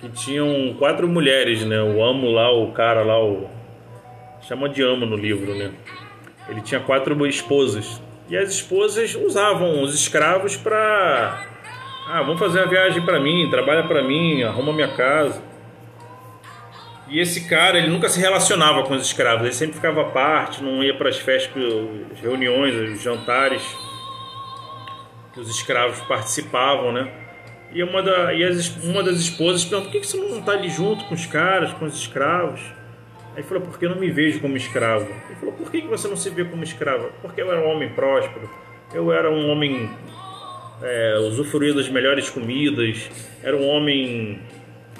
que 0.00 0.08
tinham 0.08 0.74
quatro 0.78 1.06
mulheres, 1.06 1.64
né? 1.64 1.80
O 1.82 2.02
amo 2.02 2.30
lá, 2.30 2.50
o 2.52 2.72
cara 2.72 3.02
lá, 3.02 3.22
o 3.22 3.48
chama 4.42 4.68
de 4.68 4.82
amo 4.82 5.04
no 5.04 5.16
livro, 5.16 5.54
né? 5.54 5.72
Ele 6.48 6.60
tinha 6.60 6.80
quatro 6.80 7.26
esposas 7.26 8.00
e 8.28 8.36
as 8.36 8.50
esposas 8.50 9.14
usavam 9.14 9.82
os 9.82 9.94
escravos 9.94 10.56
para 10.56 11.46
ah, 12.08 12.22
vamos 12.22 12.40
fazer 12.40 12.60
uma 12.60 12.68
viagem 12.68 13.04
para 13.04 13.20
mim, 13.20 13.48
trabalha 13.50 13.84
para 13.86 14.02
mim, 14.02 14.42
arruma 14.42 14.72
minha 14.72 14.88
casa. 14.88 15.42
E 17.08 17.20
esse 17.20 17.48
cara, 17.48 17.76
ele 17.76 17.88
nunca 17.88 18.08
se 18.08 18.20
relacionava 18.20 18.84
com 18.84 18.94
os 18.94 19.04
escravos, 19.04 19.42
ele 19.42 19.52
sempre 19.52 19.74
ficava 19.74 20.00
à 20.02 20.04
parte, 20.04 20.62
não 20.62 20.82
ia 20.82 20.96
para 20.96 21.08
as 21.08 21.18
festas, 21.18 21.62
as 22.12 22.20
reuniões, 22.20 22.74
os 22.74 23.02
jantares 23.02 23.62
que 25.32 25.40
os 25.40 25.50
escravos 25.50 26.00
participavam, 26.02 26.92
né? 26.92 27.19
E 27.72 27.82
uma, 27.82 28.02
da, 28.02 28.34
e 28.34 28.42
as, 28.42 28.68
uma 28.82 29.02
das 29.02 29.16
esposas 29.16 29.64
perguntou: 29.64 29.92
por 29.92 30.00
que, 30.00 30.06
você 30.06 30.16
não 30.16 30.38
está 30.40 30.52
ali 30.52 30.68
junto 30.68 31.04
com 31.04 31.14
os 31.14 31.26
caras, 31.26 31.72
com 31.72 31.84
os 31.84 31.94
escravos? 31.94 32.60
Aí 33.36 33.42
falou: 33.42 33.62
porque 33.62 33.86
eu 33.86 33.90
não 33.90 33.98
me 33.98 34.10
vejo 34.10 34.40
como 34.40 34.56
escravo. 34.56 35.06
Ele 35.26 35.36
falou: 35.38 35.54
por 35.54 35.70
que, 35.70 35.80
você 35.82 36.08
não 36.08 36.16
se 36.16 36.30
vê 36.30 36.44
como 36.44 36.64
escravo? 36.64 37.10
Porque 37.22 37.40
eu 37.40 37.50
era 37.50 37.60
um 37.60 37.70
homem 37.70 37.88
próspero, 37.90 38.50
eu 38.92 39.12
era 39.12 39.30
um 39.30 39.48
homem 39.50 39.88
é, 40.82 41.18
usufruía 41.20 41.72
das 41.72 41.88
melhores 41.88 42.28
comidas, 42.28 43.08
era 43.42 43.56
um 43.56 43.66
homem 43.68 44.40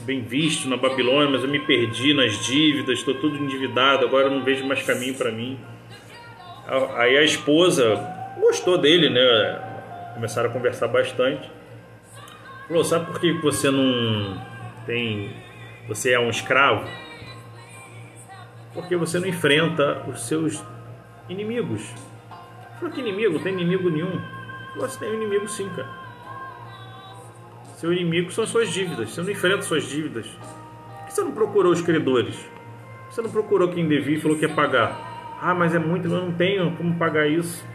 bem 0.02 0.22
visto 0.22 0.68
na 0.68 0.76
Babilônia, 0.76 1.28
mas 1.30 1.42
eu 1.42 1.48
me 1.48 1.58
perdi 1.58 2.14
nas 2.14 2.44
dívidas, 2.44 2.98
estou 2.98 3.14
tudo 3.14 3.36
endividado, 3.36 4.04
agora 4.06 4.28
eu 4.28 4.30
não 4.30 4.42
vejo 4.42 4.64
mais 4.64 4.82
caminho 4.82 5.14
para 5.14 5.30
mim. 5.30 5.58
Aí 6.96 7.18
a 7.18 7.24
esposa 7.24 8.00
gostou 8.40 8.78
dele, 8.78 9.10
né? 9.10 10.12
Começaram 10.14 10.50
a 10.50 10.52
conversar 10.52 10.86
bastante. 10.86 11.50
Falou, 12.70 12.84
sabe 12.84 13.06
por 13.06 13.18
que 13.18 13.32
você 13.32 13.68
não 13.68 14.40
tem. 14.86 15.34
Você 15.88 16.12
é 16.12 16.20
um 16.20 16.30
escravo? 16.30 16.88
Porque 18.72 18.94
você 18.94 19.18
não 19.18 19.26
enfrenta 19.26 20.04
os 20.08 20.28
seus 20.28 20.62
inimigos. 21.28 21.92
Falou 22.78 22.94
que 22.94 23.00
inimigo? 23.00 23.34
Não 23.34 23.42
tem 23.42 23.54
inimigo 23.54 23.90
nenhum. 23.90 24.20
Você 24.76 25.00
tem 25.00 25.10
um 25.10 25.14
inimigo 25.14 25.48
sim, 25.48 25.68
cara. 25.70 25.88
Seu 27.74 27.92
inimigo 27.92 28.30
são 28.30 28.44
as 28.44 28.50
suas 28.50 28.72
dívidas. 28.72 29.10
Você 29.10 29.20
não 29.20 29.30
enfrenta 29.30 29.62
suas 29.62 29.82
dívidas. 29.82 30.28
Por 30.28 31.06
que 31.06 31.12
você 31.12 31.22
não 31.22 31.32
procurou 31.32 31.72
os 31.72 31.82
credores? 31.82 32.38
Você 33.10 33.20
não 33.20 33.32
procurou 33.32 33.66
quem 33.72 33.88
devia 33.88 34.16
e 34.16 34.20
falou 34.20 34.38
que 34.38 34.46
ia 34.46 34.54
pagar? 34.54 35.38
Ah, 35.42 35.56
mas 35.56 35.74
é 35.74 35.78
muito, 35.80 36.06
eu 36.06 36.12
não 36.12 36.32
tenho 36.32 36.76
como 36.76 36.96
pagar 36.96 37.26
isso. 37.26 37.66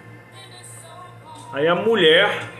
Aí 1.51 1.67
a 1.67 1.75
mulher 1.75 2.54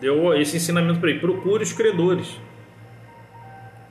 deu 0.00 0.34
esse 0.34 0.56
ensinamento 0.56 1.00
para 1.00 1.10
ele: 1.10 1.20
procure 1.20 1.62
os 1.62 1.72
credores. 1.72 2.40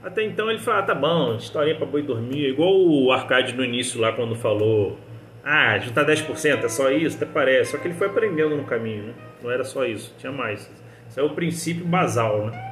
Até 0.03 0.23
então 0.23 0.49
ele 0.49 0.59
falou: 0.59 0.79
ah, 0.79 0.83
tá 0.83 0.95
bom, 0.95 1.35
historinha 1.35 1.75
para 1.75 1.85
boi 1.85 2.01
dormir. 2.01 2.49
Igual 2.49 2.73
o 2.73 3.11
Arcade 3.11 3.53
no 3.53 3.63
início 3.63 3.99
lá 3.99 4.11
quando 4.13 4.35
falou: 4.35 4.97
ah, 5.43 5.77
juntar 5.77 6.05
10% 6.05 6.63
é 6.63 6.69
só 6.69 6.91
isso? 6.91 7.17
Até 7.17 7.25
parece. 7.25 7.71
Só 7.71 7.77
que 7.77 7.87
ele 7.87 7.95
foi 7.95 8.07
aprendendo 8.07 8.55
no 8.55 8.63
caminho, 8.63 9.03
né? 9.03 9.13
Não 9.41 9.51
era 9.51 9.63
só 9.63 9.85
isso, 9.85 10.13
tinha 10.17 10.31
mais. 10.31 10.69
Isso 11.07 11.19
é 11.19 11.23
o 11.23 11.29
princípio 11.31 11.85
basal, 11.85 12.47
né? 12.47 12.69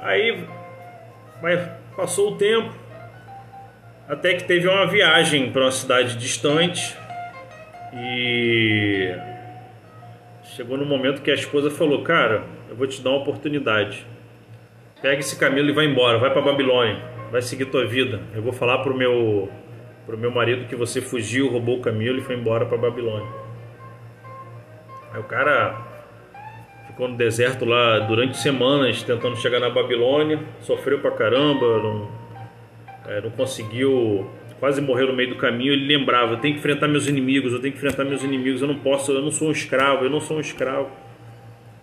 Aí 0.00 0.44
passou 1.96 2.32
o 2.32 2.36
tempo, 2.36 2.72
até 4.08 4.34
que 4.34 4.44
teve 4.44 4.68
uma 4.68 4.86
viagem 4.86 5.50
para 5.52 5.62
uma 5.62 5.72
cidade 5.72 6.16
distante 6.16 6.96
e 7.94 9.14
chegou 10.60 10.76
no 10.76 10.84
momento 10.84 11.22
que 11.22 11.30
a 11.30 11.34
esposa 11.34 11.70
falou: 11.70 12.02
Cara, 12.02 12.44
eu 12.68 12.76
vou 12.76 12.86
te 12.86 13.00
dar 13.00 13.10
uma 13.10 13.20
oportunidade. 13.20 14.06
Pega 15.00 15.20
esse 15.20 15.38
camelo 15.38 15.70
e 15.70 15.72
vai 15.72 15.86
embora, 15.86 16.18
vai 16.18 16.30
para 16.30 16.42
Babilônia, 16.42 17.02
vai 17.32 17.40
seguir 17.40 17.64
tua 17.64 17.86
vida. 17.86 18.20
Eu 18.34 18.42
vou 18.42 18.52
falar 18.52 18.78
pro 18.78 18.94
meu 18.94 19.48
pro 20.04 20.18
meu 20.18 20.30
marido 20.30 20.66
que 20.66 20.76
você 20.76 21.00
fugiu, 21.00 21.50
roubou 21.50 21.78
o 21.78 21.80
camelo 21.80 22.18
e 22.18 22.20
foi 22.20 22.36
embora 22.36 22.66
para 22.66 22.76
Babilônia. 22.76 23.26
Aí 25.14 25.20
o 25.20 25.24
cara 25.24 25.80
ficou 26.88 27.08
no 27.08 27.16
deserto 27.16 27.64
lá 27.64 28.00
durante 28.00 28.36
semanas 28.36 29.02
tentando 29.02 29.36
chegar 29.36 29.60
na 29.60 29.70
Babilônia, 29.70 30.40
sofreu 30.60 30.98
pra 30.98 31.12
caramba, 31.12 31.78
não, 31.78 32.10
é, 33.06 33.20
não 33.22 33.30
conseguiu 33.30 34.28
quase 34.60 34.80
morreu 34.80 35.08
no 35.08 35.14
meio 35.14 35.30
do 35.30 35.36
caminho, 35.36 35.72
ele 35.72 35.86
lembrava, 35.86 36.34
eu 36.34 36.36
tenho 36.36 36.54
que 36.54 36.60
enfrentar 36.60 36.86
meus 36.86 37.08
inimigos, 37.08 37.52
eu 37.52 37.60
tenho 37.60 37.72
que 37.72 37.78
enfrentar 37.78 38.04
meus 38.04 38.22
inimigos, 38.22 38.60
eu 38.60 38.68
não 38.68 38.76
posso, 38.76 39.10
eu 39.10 39.22
não 39.22 39.30
sou 39.30 39.48
um 39.48 39.52
escravo, 39.52 40.04
eu 40.04 40.10
não 40.10 40.20
sou 40.20 40.36
um 40.36 40.40
escravo. 40.40 40.90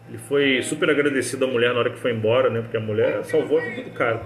Ele 0.07 0.19
foi 0.19 0.61
super 0.61 0.89
agradecido 0.89 1.43
à 1.45 1.47
mulher 1.47 1.73
na 1.73 1.79
hora 1.79 1.89
que 1.89 1.99
foi 1.99 2.13
embora, 2.13 2.49
né? 2.49 2.61
Porque 2.61 2.77
a 2.77 2.79
mulher 2.79 3.25
salvou 3.25 3.57
a 3.57 3.61
vida 3.61 3.81
do 3.81 3.89
cara. 3.89 4.21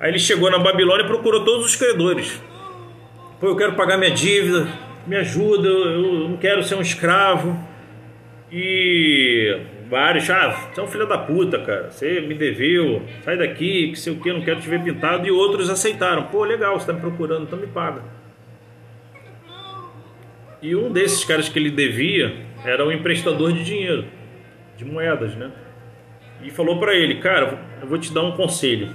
Aí 0.00 0.10
ele 0.10 0.18
chegou 0.18 0.50
na 0.50 0.58
Babilônia 0.58 1.04
e 1.04 1.06
procurou 1.06 1.44
todos 1.44 1.66
os 1.66 1.76
credores. 1.76 2.40
Pô, 3.38 3.48
eu 3.48 3.56
quero 3.56 3.74
pagar 3.74 3.98
minha 3.98 4.12
dívida, 4.12 4.68
me 5.06 5.16
ajuda, 5.16 5.68
eu 5.68 6.28
não 6.28 6.36
quero 6.36 6.62
ser 6.62 6.76
um 6.76 6.80
escravo. 6.80 7.58
E 8.50 9.58
vários, 9.92 10.30
ah, 10.30 10.70
você 10.72 10.80
é 10.80 10.82
um 10.82 10.86
filho 10.86 11.06
da 11.06 11.18
puta, 11.18 11.58
cara, 11.58 11.90
você 11.90 12.22
me 12.22 12.34
deveu, 12.34 13.02
sai 13.22 13.36
daqui, 13.36 13.90
que 13.90 13.98
sei 13.98 14.14
o 14.14 14.16
que, 14.16 14.32
não 14.32 14.40
quero 14.40 14.58
te 14.58 14.66
ver 14.66 14.82
pintado. 14.82 15.26
E 15.26 15.30
outros 15.30 15.68
aceitaram, 15.68 16.24
pô, 16.24 16.44
legal, 16.44 16.80
você 16.80 16.86
tá 16.86 16.94
me 16.94 17.00
procurando, 17.00 17.42
então 17.42 17.58
me 17.58 17.66
paga. 17.66 18.02
E 20.62 20.74
um 20.74 20.90
desses 20.90 21.22
caras 21.26 21.50
que 21.50 21.58
ele 21.58 21.70
devia 21.70 22.34
era 22.64 22.86
um 22.86 22.90
emprestador 22.90 23.52
de 23.52 23.62
dinheiro, 23.62 24.06
de 24.78 24.84
moedas, 24.86 25.36
né? 25.36 25.52
E 26.42 26.48
falou 26.50 26.80
para 26.80 26.94
ele, 26.94 27.16
cara, 27.16 27.58
eu 27.82 27.86
vou 27.86 27.98
te 27.98 28.14
dar 28.14 28.22
um 28.22 28.32
conselho. 28.32 28.94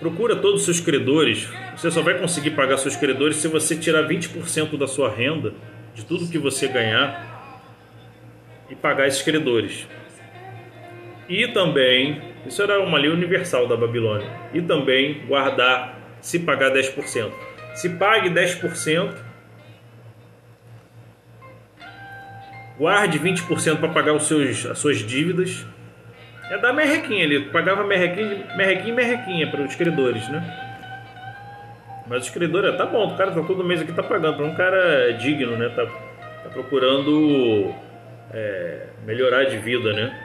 Procura 0.00 0.36
todos 0.36 0.60
os 0.60 0.64
seus 0.64 0.80
credores. 0.80 1.46
Você 1.76 1.90
só 1.90 2.00
vai 2.00 2.18
conseguir 2.18 2.52
pagar 2.52 2.78
seus 2.78 2.96
credores 2.96 3.36
se 3.36 3.48
você 3.48 3.76
tirar 3.76 4.08
20% 4.08 4.78
da 4.78 4.86
sua 4.86 5.10
renda, 5.10 5.52
de 5.94 6.06
tudo 6.06 6.26
que 6.30 6.38
você 6.38 6.68
ganhar, 6.68 7.35
e 8.70 8.74
pagar 8.74 9.06
esses 9.06 9.22
credores. 9.22 9.86
E 11.28 11.48
também, 11.48 12.22
isso 12.46 12.62
era 12.62 12.80
uma 12.80 12.98
lei 12.98 13.10
universal 13.10 13.66
da 13.66 13.76
Babilônia, 13.76 14.28
e 14.52 14.62
também 14.62 15.26
guardar, 15.26 15.98
se 16.20 16.38
pagar 16.40 16.70
10%. 16.72 17.32
Se 17.74 17.90
pague 17.90 18.30
10%, 18.30 19.14
guarde 22.78 23.18
20% 23.18 23.78
para 23.78 23.88
pagar 23.88 24.12
os 24.14 24.26
seus, 24.26 24.64
as 24.66 24.78
suas 24.78 24.98
dívidas. 24.98 25.66
É 26.48 26.56
dar 26.58 26.72
merrequinha 26.72 27.24
ali, 27.24 27.50
pagava 27.50 27.84
merrequinha, 27.84 28.46
merrequinha 28.56 28.94
merrequinha 28.94 29.50
para 29.50 29.62
os 29.62 29.74
credores, 29.74 30.28
né? 30.28 30.62
Mas 32.06 32.22
os 32.22 32.30
credores, 32.30 32.76
tá 32.76 32.86
bom, 32.86 33.12
o 33.12 33.16
cara 33.16 33.32
tá 33.32 33.42
todo 33.42 33.64
mês 33.64 33.80
aqui 33.80 33.92
tá 33.92 34.02
pagando, 34.02 34.36
para 34.36 34.46
um 34.46 34.54
cara 34.54 35.12
digno, 35.14 35.56
né? 35.56 35.68
Tá, 35.70 35.86
tá 35.86 36.48
procurando 36.50 37.74
é, 38.32 38.86
melhorar 39.04 39.44
de 39.44 39.56
vida, 39.58 39.92
né? 39.92 40.22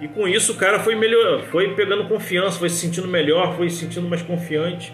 E 0.00 0.08
com 0.08 0.26
isso 0.26 0.52
o 0.52 0.56
cara 0.56 0.80
foi 0.80 0.94
melhor, 0.94 1.42
foi 1.42 1.74
pegando 1.74 2.08
confiança, 2.08 2.58
foi 2.58 2.70
se 2.70 2.76
sentindo 2.76 3.06
melhor, 3.06 3.56
foi 3.56 3.68
se 3.68 3.76
sentindo 3.76 4.08
mais 4.08 4.22
confiante. 4.22 4.92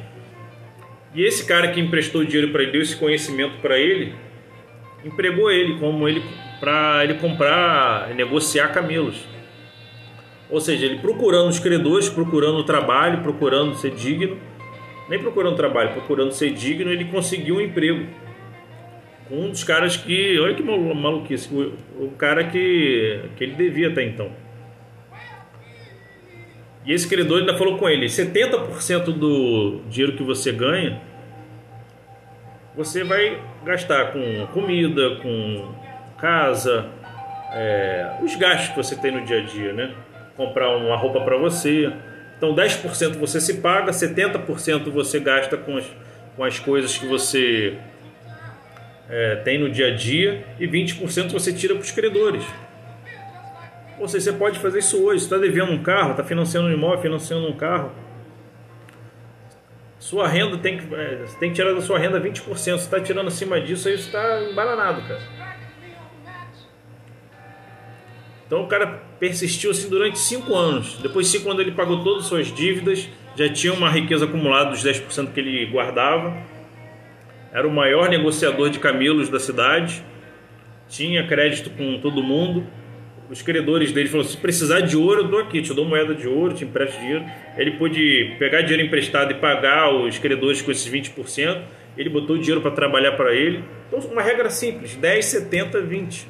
E 1.15 1.23
esse 1.23 1.47
cara 1.47 1.69
que 1.69 1.81
emprestou 1.81 2.25
dinheiro 2.25 2.51
para 2.51 2.63
ele, 2.63 2.73
deu 2.73 2.83
esse 2.83 2.97
conhecimento 2.97 3.61
para 3.61 3.79
ele, 3.79 4.15
empregou 5.05 5.51
ele 5.51 5.79
como 5.79 6.09
ele 6.09 6.23
para 6.59 7.05
ele 7.05 7.15
comprar, 7.15 8.13
negociar 8.15 8.69
camelos. 8.69 9.25
Ou 10.51 10.61
seja, 10.61 10.87
ele 10.87 10.99
procurando 10.99 11.49
os 11.49 11.59
credores, 11.59 12.09
procurando 12.09 12.63
trabalho, 12.65 13.23
procurando 13.23 13.75
ser 13.75 13.93
digno, 13.93 14.39
nem 15.09 15.19
procurando 15.19 15.57
trabalho, 15.57 15.93
procurando 15.93 16.33
ser 16.33 16.51
digno, 16.51 16.91
ele 16.91 17.05
conseguiu 17.07 17.57
um 17.57 17.61
emprego 17.61 18.07
um 19.31 19.51
dos 19.51 19.65
caras 19.65 19.97
que, 19.97 20.39
olha 20.39 20.55
que 20.55 20.63
maluquice, 20.63 21.53
o, 21.53 22.05
o 22.05 22.11
cara 22.13 22.45
que, 22.45 23.21
que 23.37 23.45
ele 23.45 23.55
devia 23.55 23.89
até 23.89 24.05
então. 24.05 24.31
E 26.85 26.93
esse 26.93 27.09
credor 27.09 27.41
ainda 27.41 27.57
falou 27.59 27.77
com 27.77 27.89
ele: 27.89 28.07
70% 28.07 29.05
do 29.07 29.81
dinheiro 29.89 30.17
que 30.17 30.23
você 30.23 30.53
ganha, 30.53 31.01
você 32.77 33.03
vai 33.03 33.43
gastar 33.65 34.13
com 34.13 34.47
comida, 34.53 35.17
com 35.17 35.75
casa, 36.19 36.87
é, 37.53 38.17
os 38.23 38.37
gastos 38.37 38.69
que 38.69 38.77
você 38.77 38.95
tem 38.95 39.11
no 39.11 39.25
dia 39.25 39.39
a 39.39 39.43
dia, 39.43 39.73
né? 39.73 39.95
Comprar 40.37 40.77
uma 40.77 40.97
roupa 40.97 41.21
para 41.23 41.37
você. 41.37 41.93
Então 42.37 42.55
10% 42.55 43.19
você 43.19 43.41
se 43.41 43.55
paga, 43.55 43.91
70% 43.91 44.91
você 44.91 45.19
gasta 45.19 45.57
com 45.57 45.79
as, 45.79 45.87
com 46.37 46.45
as 46.45 46.59
coisas 46.59 46.97
que 46.97 47.07
você 47.07 47.79
é, 49.09 49.37
tem 49.37 49.59
no 49.59 49.71
dia 49.71 49.89
a 49.89 49.95
dia 49.95 50.45
e 50.59 50.67
20% 50.67 51.31
você 51.31 51.53
tira 51.53 51.75
para 51.75 51.83
os 51.83 51.91
credores. 51.91 52.45
Ou 53.99 54.09
seja, 54.09 54.33
você 54.33 54.37
pode 54.37 54.59
fazer 54.59 54.81
isso 54.81 55.03
hoje. 55.03 55.25
está 55.25 55.39
devendo 55.39 55.73
um 55.73 55.83
carro, 55.83 56.11
está 56.11 56.25
financiando 56.25 56.69
um 56.69 56.73
imóvel, 56.73 57.01
financiando 57.01 57.49
um 57.49 57.57
carro. 57.57 57.93
Sua 59.99 60.29
renda 60.29 60.59
tem 60.59 60.79
que, 60.79 60.95
é, 60.95 61.25
tem 61.41 61.51
que 61.51 61.57
tirar 61.57 61.73
da 61.73 61.81
sua 61.81 61.99
renda 61.99 62.21
20%. 62.21 62.43
Você 62.47 62.71
está 62.71 63.01
tirando 63.01 63.29
acima 63.29 63.61
disso, 63.61 63.89
aí 63.89 63.97
você 63.97 64.07
está 64.07 64.43
embananado, 64.43 65.03
cara. 65.03 65.37
Então 68.47 68.63
o 68.63 68.69
cara 68.69 69.03
persistiu 69.19 69.73
assim 69.73 69.89
durante 69.89 70.19
5 70.19 70.55
anos. 70.55 70.99
Depois 70.99 71.27
de 71.27 71.39
5 71.39 71.51
anos 71.51 71.63
ele 71.63 71.73
pagou 71.73 72.05
todas 72.05 72.25
as 72.25 72.29
suas 72.29 72.47
dívidas, 72.47 73.09
já 73.35 73.53
tinha 73.53 73.73
uma 73.73 73.91
riqueza 73.91 74.25
acumulada 74.25 74.71
dos 74.71 74.85
10% 74.85 75.33
que 75.33 75.41
ele 75.41 75.67
guardava. 75.67 76.37
Era 77.57 77.67
o 77.67 77.71
maior 77.73 78.09
negociador 78.09 78.69
de 78.69 78.79
camelos 78.79 79.29
da 79.29 79.41
cidade. 79.41 80.05
Tinha 80.89 81.27
crédito 81.27 81.71
com 81.71 81.99
todo 82.01 82.23
mundo 82.23 82.67
os 83.31 83.43
credores 83.43 83.93
dele 83.93 84.09
falaram: 84.09 84.29
se 84.29 84.37
precisar 84.37 84.81
de 84.81 84.97
ouro, 84.97 85.23
eu 85.23 85.29
dou 85.29 85.41
aqui, 85.41 85.61
te 85.63 85.73
dou 85.75 85.85
moeda 85.85 86.15
de 86.15 86.29
ouro, 86.29 86.55
te 86.55 86.65
empresto 86.65 86.99
dinheiro. 87.01 87.25
Ele 87.57 87.73
pôde 87.73 88.37
pegar 88.39 88.63
dinheiro 88.63 88.87
emprestado 88.87 89.33
e 89.33 89.35
pagar 89.35 89.93
os 89.93 90.19
credores 90.19 90.63
com 90.63 90.71
esses 90.71 90.91
20%. 90.91 91.63
Ele 91.97 92.11
botou 92.11 92.37
o 92.37 92.39
dinheiro 92.39 92.61
para 92.61 92.71
trabalhar 92.71 93.13
para 93.13 93.35
ele. 93.35 93.65
Então, 93.89 93.99
uma 94.11 94.23
regra 94.23 94.51
simples: 94.51 94.95
10, 94.97 95.25
70, 95.25 95.81
20. 95.81 96.29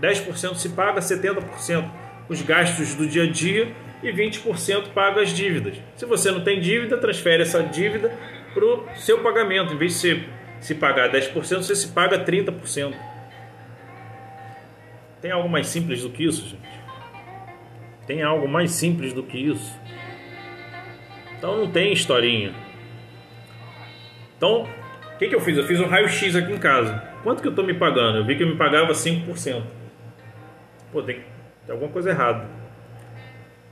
10% 0.00 0.54
se 0.54 0.68
paga, 0.70 1.00
70% 1.00 1.84
os 2.28 2.40
gastos 2.42 2.94
do 2.94 3.06
dia 3.06 3.24
a 3.24 3.26
dia 3.26 3.68
e 4.02 4.10
20% 4.10 4.88
paga 4.94 5.20
as 5.20 5.30
dívidas. 5.30 5.76
Se 5.94 6.06
você 6.06 6.30
não 6.30 6.40
tem 6.40 6.60
dívida, 6.60 6.96
transfere 6.96 7.42
essa 7.42 7.62
dívida 7.62 8.12
para 8.54 8.64
o 8.64 8.84
seu 8.96 9.18
pagamento. 9.18 9.74
Em 9.74 9.76
vez 9.76 9.92
de 9.92 9.98
você 9.98 10.24
se 10.62 10.76
pagar 10.76 11.10
10%, 11.10 11.34
você 11.34 11.74
se 11.74 11.88
paga 11.88 12.24
30%. 12.24 12.94
Tem 15.20 15.30
algo 15.30 15.48
mais 15.48 15.66
simples 15.66 16.02
do 16.02 16.10
que 16.10 16.24
isso, 16.24 16.48
gente? 16.48 16.82
Tem 18.06 18.22
algo 18.22 18.48
mais 18.48 18.70
simples 18.70 19.12
do 19.12 19.24
que 19.24 19.38
isso? 19.38 19.78
Então 21.36 21.58
não 21.58 21.70
tem 21.70 21.92
historinha. 21.92 22.54
Então, 24.36 24.62
o 25.14 25.18
que, 25.18 25.28
que 25.28 25.34
eu 25.34 25.40
fiz? 25.40 25.56
Eu 25.56 25.64
fiz 25.64 25.80
um 25.80 25.86
raio-x 25.86 26.36
aqui 26.36 26.52
em 26.52 26.58
casa. 26.58 27.02
Quanto 27.24 27.42
que 27.42 27.48
eu 27.48 27.52
estou 27.52 27.64
me 27.64 27.74
pagando? 27.74 28.18
Eu 28.18 28.24
vi 28.24 28.36
que 28.36 28.44
eu 28.44 28.48
me 28.48 28.56
pagava 28.56 28.92
5%. 28.92 29.62
Pô, 30.92 31.02
tem, 31.02 31.16
tem 31.66 31.72
alguma 31.72 31.90
coisa 31.90 32.10
errada. 32.10 32.48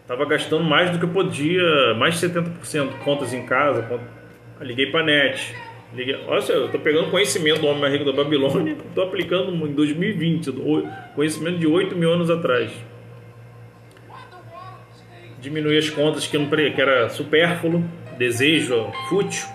Tava 0.09 0.25
gastando 0.25 0.65
mais 0.65 0.91
do 0.91 0.99
que 0.99 1.05
eu 1.05 1.11
podia, 1.11 1.95
mais 1.97 2.19
de 2.19 2.29
70%. 2.29 2.99
Contas 3.05 3.33
em 3.33 3.47
casa, 3.47 3.83
cont... 3.83 4.03
liguei 4.61 4.91
para 4.91 5.05
net 5.05 5.55
Olha 6.29 6.41
só, 6.41 6.53
eu 6.53 6.67
estou 6.67 6.81
pegando 6.81 7.11
conhecimento 7.11 7.61
do 7.61 7.67
homem 7.67 7.81
mais 7.81 7.93
rico 7.93 8.05
da 8.05 8.13
Babilônia, 8.13 8.77
estou 8.89 9.05
aplicando 9.05 9.53
em 9.67 9.73
2020, 9.73 10.53
conhecimento 11.15 11.59
de 11.59 11.67
8 11.67 11.97
mil 11.97 12.13
anos 12.13 12.31
atrás. 12.31 12.71
Diminuir 15.41 15.79
as 15.79 15.91
contas 15.91 16.27
que, 16.27 16.39
não, 16.39 16.49
que 16.49 16.81
era 16.81 17.09
supérfluo, 17.09 17.83
desejo, 18.17 18.93
fútil. 19.09 19.49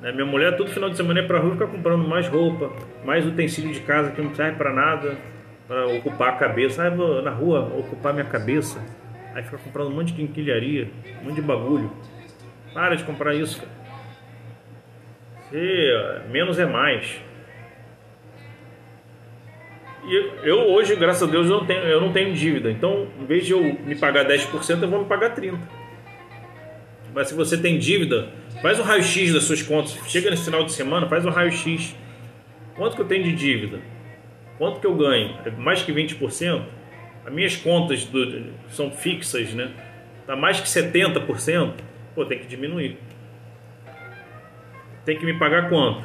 Né? 0.00 0.12
Minha 0.12 0.24
mulher, 0.24 0.56
todo 0.56 0.70
final 0.70 0.88
de 0.88 0.96
semana, 0.96 1.20
é 1.20 1.22
para 1.22 1.40
rua 1.40 1.52
ficar 1.52 1.66
comprando 1.66 2.06
mais 2.08 2.26
roupa, 2.28 2.72
mais 3.04 3.26
utensílio 3.26 3.72
de 3.72 3.80
casa 3.80 4.12
que 4.12 4.22
não 4.22 4.34
serve 4.34 4.56
para 4.56 4.72
nada, 4.72 5.18
para 5.66 5.86
ocupar 5.88 6.30
a 6.30 6.36
cabeça. 6.36 6.84
Ah, 6.84 6.90
vou 6.90 7.20
na 7.20 7.30
rua 7.30 7.60
ocupar 7.76 8.14
minha 8.14 8.24
cabeça. 8.24 8.80
Aí 9.34 9.42
fica 9.42 9.58
comprando 9.58 9.88
um 9.88 9.94
monte 9.94 10.12
de 10.12 10.24
quinquilharia, 10.24 10.88
um 11.20 11.26
monte 11.26 11.34
de 11.34 11.42
bagulho. 11.42 11.92
Para 12.72 12.94
de 12.94 13.04
comprar 13.04 13.34
isso, 13.34 13.60
cara. 13.60 13.77
Menos 16.30 16.58
é 16.58 16.66
mais. 16.66 17.20
E 20.04 20.30
eu 20.42 20.70
hoje, 20.70 20.96
graças 20.96 21.22
a 21.22 21.30
Deus, 21.30 21.48
eu 21.48 21.58
não 21.58 21.66
tenho, 21.66 21.80
eu 21.80 22.00
não 22.00 22.12
tenho 22.12 22.34
dívida. 22.34 22.70
Então, 22.70 23.08
em 23.20 23.26
vez 23.26 23.46
de 23.46 23.52
eu 23.52 23.62
me 23.62 23.94
pagar 23.94 24.26
10%, 24.26 24.82
eu 24.82 24.88
vou 24.88 25.00
me 25.00 25.06
pagar 25.06 25.34
30%. 25.34 25.58
Mas 27.14 27.28
se 27.28 27.34
você 27.34 27.56
tem 27.56 27.78
dívida, 27.78 28.28
faz 28.62 28.78
um 28.78 28.82
raio-x 28.82 29.32
das 29.32 29.44
suas 29.44 29.62
contas. 29.62 29.98
Chega 30.06 30.30
nesse 30.30 30.44
final 30.44 30.64
de 30.64 30.72
semana, 30.72 31.08
faz 31.08 31.24
um 31.24 31.30
raio-x. 31.30 31.96
Quanto 32.76 32.96
que 32.96 33.02
eu 33.02 33.06
tenho 33.06 33.24
de 33.24 33.32
dívida? 33.32 33.80
Quanto 34.56 34.80
que 34.80 34.86
eu 34.86 34.94
ganho? 34.94 35.36
É 35.44 35.50
mais 35.50 35.82
que 35.82 35.92
20%? 35.92 36.62
As 37.24 37.32
minhas 37.32 37.56
contas 37.56 38.04
do, 38.04 38.52
são 38.68 38.90
fixas, 38.90 39.52
né? 39.52 39.70
Tá 40.26 40.36
mais 40.36 40.60
que 40.60 40.68
70%? 40.68 41.74
Pô, 42.14 42.24
tem 42.24 42.38
que 42.38 42.46
diminuir 42.46 42.98
tem 45.08 45.16
que 45.16 45.24
me 45.24 45.32
pagar 45.32 45.70
quanto? 45.70 46.04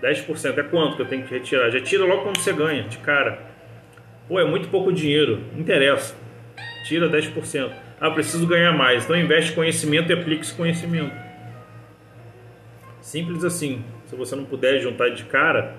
10% 0.00 0.56
é 0.56 0.62
quanto 0.62 0.94
que 0.94 1.02
eu 1.02 1.06
tenho 1.06 1.24
que 1.24 1.34
retirar? 1.34 1.68
Já 1.68 1.80
tira 1.80 2.04
logo 2.04 2.22
quando 2.22 2.38
você 2.38 2.52
ganha, 2.52 2.84
de 2.84 2.96
cara. 2.98 3.40
Pô, 4.28 4.38
é 4.38 4.44
muito 4.44 4.68
pouco 4.68 4.92
dinheiro, 4.92 5.42
interessa. 5.56 6.14
Tira 6.84 7.08
10%. 7.08 7.72
Ah, 8.00 8.08
preciso 8.12 8.46
ganhar 8.46 8.70
mais. 8.70 9.02
Então 9.02 9.16
investe 9.16 9.50
conhecimento 9.50 10.10
e 10.10 10.12
aplique 10.12 10.42
esse 10.42 10.54
conhecimento. 10.54 11.12
Simples 13.00 13.42
assim. 13.42 13.84
Se 14.06 14.14
você 14.14 14.36
não 14.36 14.44
puder 14.44 14.78
juntar 14.78 15.08
de 15.08 15.24
cara. 15.24 15.74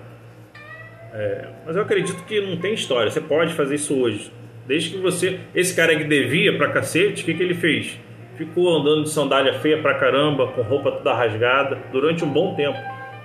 É... 1.14 1.48
mas 1.64 1.74
eu 1.74 1.82
acredito 1.82 2.22
que 2.24 2.38
não 2.42 2.58
tem 2.58 2.74
história. 2.74 3.10
Você 3.10 3.22
pode 3.22 3.54
fazer 3.54 3.76
isso 3.76 3.98
hoje. 3.98 4.30
Desde 4.66 4.90
que 4.90 4.98
você. 4.98 5.40
Esse 5.54 5.74
cara 5.74 5.96
que 5.96 6.04
devia 6.04 6.54
pra 6.58 6.68
cacete, 6.68 7.22
o 7.22 7.24
que, 7.24 7.32
que 7.32 7.42
ele 7.42 7.54
fez? 7.54 7.98
Ficou 8.40 8.74
andando 8.74 9.02
de 9.02 9.10
sandália 9.10 9.52
feia 9.60 9.82
pra 9.82 9.98
caramba, 9.98 10.46
com 10.46 10.62
roupa 10.62 10.90
toda 10.92 11.12
rasgada, 11.12 11.76
durante 11.92 12.24
um 12.24 12.32
bom 12.32 12.54
tempo. 12.54 12.78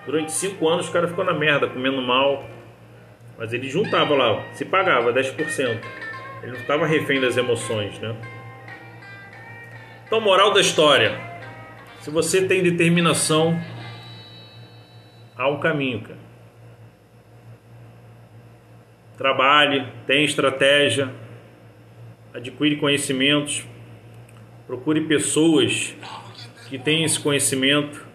Durante 0.06 0.34
cinco 0.34 0.68
anos 0.68 0.90
o 0.90 0.92
cara 0.92 1.08
ficou 1.08 1.24
na 1.24 1.34
merda, 1.34 1.70
comendo 1.70 2.02
mal. 2.02 2.44
Mas 3.38 3.54
ele 3.54 3.70
juntava 3.70 4.14
lá, 4.14 4.44
se 4.52 4.66
pagava 4.66 5.14
10%. 5.14 5.80
Ele 6.44 6.52
não 6.52 6.60
estava 6.60 6.86
refém 6.86 7.22
das 7.22 7.38
emoções, 7.38 7.98
né? 8.00 8.14
Então, 10.06 10.20
moral 10.20 10.54
da 10.54 10.60
história: 10.60 11.18
se 12.02 12.10
você 12.10 12.46
tem 12.46 12.62
determinação, 12.62 13.58
há 15.38 15.48
um 15.48 15.62
caminho, 15.62 16.02
cara. 16.02 16.26
Trabalhe, 19.18 19.88
tem 20.06 20.26
estratégia, 20.26 21.10
adquire 22.34 22.76
conhecimentos, 22.76 23.66
Procure 24.68 25.02
pessoas 25.02 25.96
que 26.70 26.80
têm 26.80 27.04
esse 27.04 27.20
conhecimento. 27.20 28.06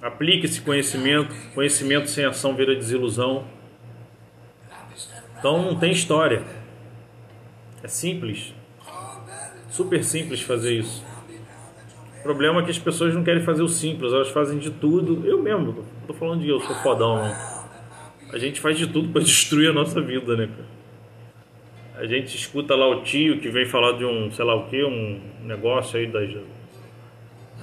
Aplique 0.00 0.46
esse 0.46 0.60
conhecimento. 0.60 1.34
Conhecimento 1.54 2.08
sem 2.08 2.24
ação 2.24 2.54
vira 2.54 2.74
desilusão. 2.74 3.44
Então 5.38 5.62
não 5.62 5.78
tem 5.78 5.92
história. 5.92 6.42
É 7.82 7.88
simples. 7.88 8.54
Super 9.70 10.02
simples 10.02 10.40
fazer 10.40 10.78
isso. 10.78 11.04
O 12.18 12.22
problema 12.22 12.60
é 12.60 12.64
que 12.64 12.70
as 12.70 12.78
pessoas 12.78 13.14
não 13.14 13.22
querem 13.22 13.42
fazer 13.42 13.62
o 13.62 13.68
simples, 13.68 14.12
elas 14.12 14.30
fazem 14.30 14.58
de 14.58 14.70
tudo. 14.70 15.24
Eu 15.26 15.40
mesmo, 15.40 15.66
não 15.66 16.06
tô 16.06 16.14
falando 16.14 16.40
de 16.40 16.48
eu, 16.48 16.58
sou 16.60 16.74
fodão, 16.76 17.16
não. 17.16 17.36
A 18.32 18.38
gente 18.38 18.60
faz 18.60 18.76
de 18.76 18.86
tudo 18.86 19.10
para 19.10 19.22
destruir 19.22 19.70
a 19.70 19.72
nossa 19.72 20.00
vida, 20.00 20.34
né, 20.36 20.48
cara? 20.48 20.75
A 21.96 22.06
gente 22.06 22.36
escuta 22.36 22.74
lá 22.74 22.88
o 22.88 23.02
tio 23.02 23.40
que 23.40 23.48
vem 23.48 23.64
falar 23.66 23.92
de 23.92 24.04
um, 24.04 24.30
sei 24.30 24.44
lá 24.44 24.54
o 24.54 24.66
que, 24.66 24.82
um 24.84 25.20
negócio 25.42 25.98
aí 25.98 26.06
das 26.06 26.30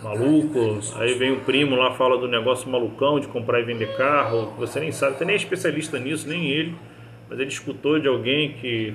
maluco, 0.01 0.79
aí 0.95 1.13
vem 1.13 1.31
o 1.31 1.39
primo 1.41 1.77
lá 1.77 1.91
fala 1.91 2.17
do 2.17 2.27
negócio 2.27 2.69
malucão 2.69 3.19
de 3.19 3.27
comprar 3.27 3.61
e 3.61 3.63
vender 3.63 3.95
carro, 3.95 4.53
você 4.57 4.79
nem 4.79 4.91
sabe, 4.91 5.17
você 5.17 5.23
nem 5.23 5.33
é 5.33 5.37
especialista 5.37 5.97
nisso, 5.97 6.27
nem 6.27 6.49
ele, 6.49 6.75
mas 7.29 7.39
ele 7.39 7.49
escutou 7.49 7.97
de 7.99 8.07
alguém 8.07 8.53
que 8.53 8.93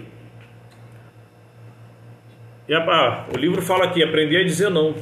e 2.68 2.74
ah, 2.74 3.26
o 3.34 3.38
livro 3.38 3.62
fala 3.62 3.86
aqui, 3.86 4.02
aprender 4.02 4.42
a 4.42 4.44
dizer 4.44 4.68
não. 4.68 4.94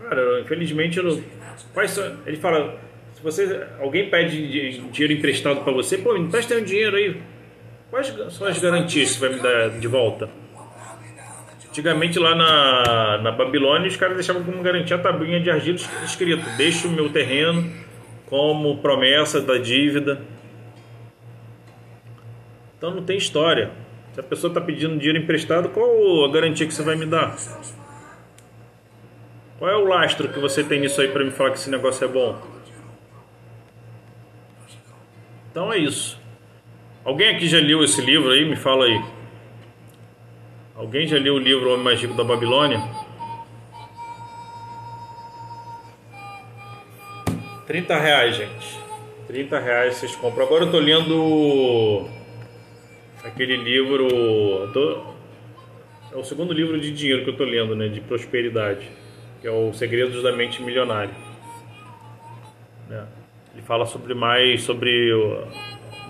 Cara, 0.00 0.40
infelizmente 0.40 0.98
eu 0.98 1.04
não... 1.04 1.22
ele 2.26 2.36
fala, 2.38 2.76
você, 3.24 3.66
alguém 3.80 4.10
pede 4.10 4.78
dinheiro 4.90 5.14
emprestado 5.14 5.62
para 5.64 5.72
você, 5.72 5.96
pô, 5.96 6.12
me 6.12 6.20
empresta 6.20 6.54
um 6.56 6.62
dinheiro 6.62 6.94
aí. 6.94 7.16
Quais 7.90 8.14
são 8.30 8.46
as 8.46 8.58
garantias 8.58 9.12
que 9.12 9.18
você 9.18 9.28
vai 9.28 9.36
me 9.36 9.42
dar 9.42 9.70
de 9.70 9.88
volta? 9.88 10.28
Antigamente 11.66 12.18
lá 12.18 12.34
na, 12.34 13.18
na 13.22 13.32
Babilônia 13.32 13.88
os 13.88 13.96
caras 13.96 14.14
deixavam 14.16 14.44
como 14.44 14.62
garantia 14.62 14.96
a 14.96 14.98
tabuinha 14.98 15.40
de 15.40 15.50
argila 15.50 15.78
escrito: 16.04 16.44
Deixa 16.56 16.86
o 16.86 16.90
meu 16.90 17.08
terreno 17.08 17.68
como 18.26 18.76
promessa 18.78 19.40
da 19.40 19.56
dívida. 19.56 20.20
Então 22.76 22.94
não 22.94 23.02
tem 23.02 23.16
história. 23.16 23.70
Se 24.12 24.20
a 24.20 24.22
pessoa 24.22 24.50
está 24.50 24.60
pedindo 24.60 24.98
dinheiro 24.98 25.18
emprestado, 25.18 25.70
qual 25.70 26.26
a 26.26 26.30
garantia 26.30 26.66
que 26.66 26.74
você 26.74 26.82
vai 26.82 26.94
me 26.94 27.06
dar? 27.06 27.34
Qual 29.58 29.70
é 29.70 29.76
o 29.76 29.84
lastro 29.84 30.28
que 30.28 30.38
você 30.38 30.62
tem 30.62 30.78
nisso 30.78 31.00
aí 31.00 31.08
para 31.08 31.24
me 31.24 31.30
falar 31.30 31.50
que 31.50 31.58
esse 31.58 31.70
negócio 31.70 32.04
é 32.04 32.08
bom? 32.08 32.54
Então 35.54 35.72
é 35.72 35.78
isso. 35.78 36.20
Alguém 37.04 37.28
aqui 37.28 37.46
já 37.46 37.60
leu 37.60 37.84
esse 37.84 38.00
livro 38.00 38.32
aí? 38.32 38.44
Me 38.44 38.56
fala 38.56 38.86
aí. 38.86 39.04
Alguém 40.74 41.06
já 41.06 41.16
leu 41.16 41.34
o 41.34 41.38
livro 41.38 41.70
Homem 41.70 41.84
Mais 41.84 42.00
Rico 42.02 42.14
da 42.14 42.24
Babilônia? 42.24 42.82
30 47.68 47.96
reais, 47.96 48.34
gente. 48.34 48.80
30 49.28 49.60
reais 49.60 49.94
vocês 49.94 50.16
compram. 50.16 50.44
Agora 50.44 50.64
eu 50.64 50.72
tô 50.72 50.80
lendo 50.80 52.08
aquele 53.22 53.56
livro. 53.56 54.08
Tô, 54.72 55.04
é 56.12 56.16
o 56.16 56.24
segundo 56.24 56.52
livro 56.52 56.80
de 56.80 56.90
dinheiro 56.90 57.22
que 57.22 57.30
eu 57.30 57.36
tô 57.36 57.44
lendo, 57.44 57.76
né? 57.76 57.86
De 57.86 58.00
prosperidade. 58.00 58.90
Que 59.40 59.46
é 59.46 59.52
o 59.52 59.72
Segredos 59.72 60.20
da 60.20 60.32
Mente 60.32 60.60
Milionária. 60.60 61.14
É. 62.90 63.23
Ele 63.54 63.62
fala 63.62 63.86
sobre 63.86 64.14
mais 64.14 64.62
sobre 64.62 65.12
o 65.14 65.46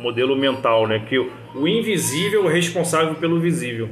modelo 0.01 0.35
mental, 0.35 0.87
né? 0.87 1.05
Que 1.07 1.19
o 1.19 1.69
invisível 1.69 2.49
é 2.49 2.53
responsável 2.53 3.15
pelo 3.17 3.39
visível. 3.39 3.89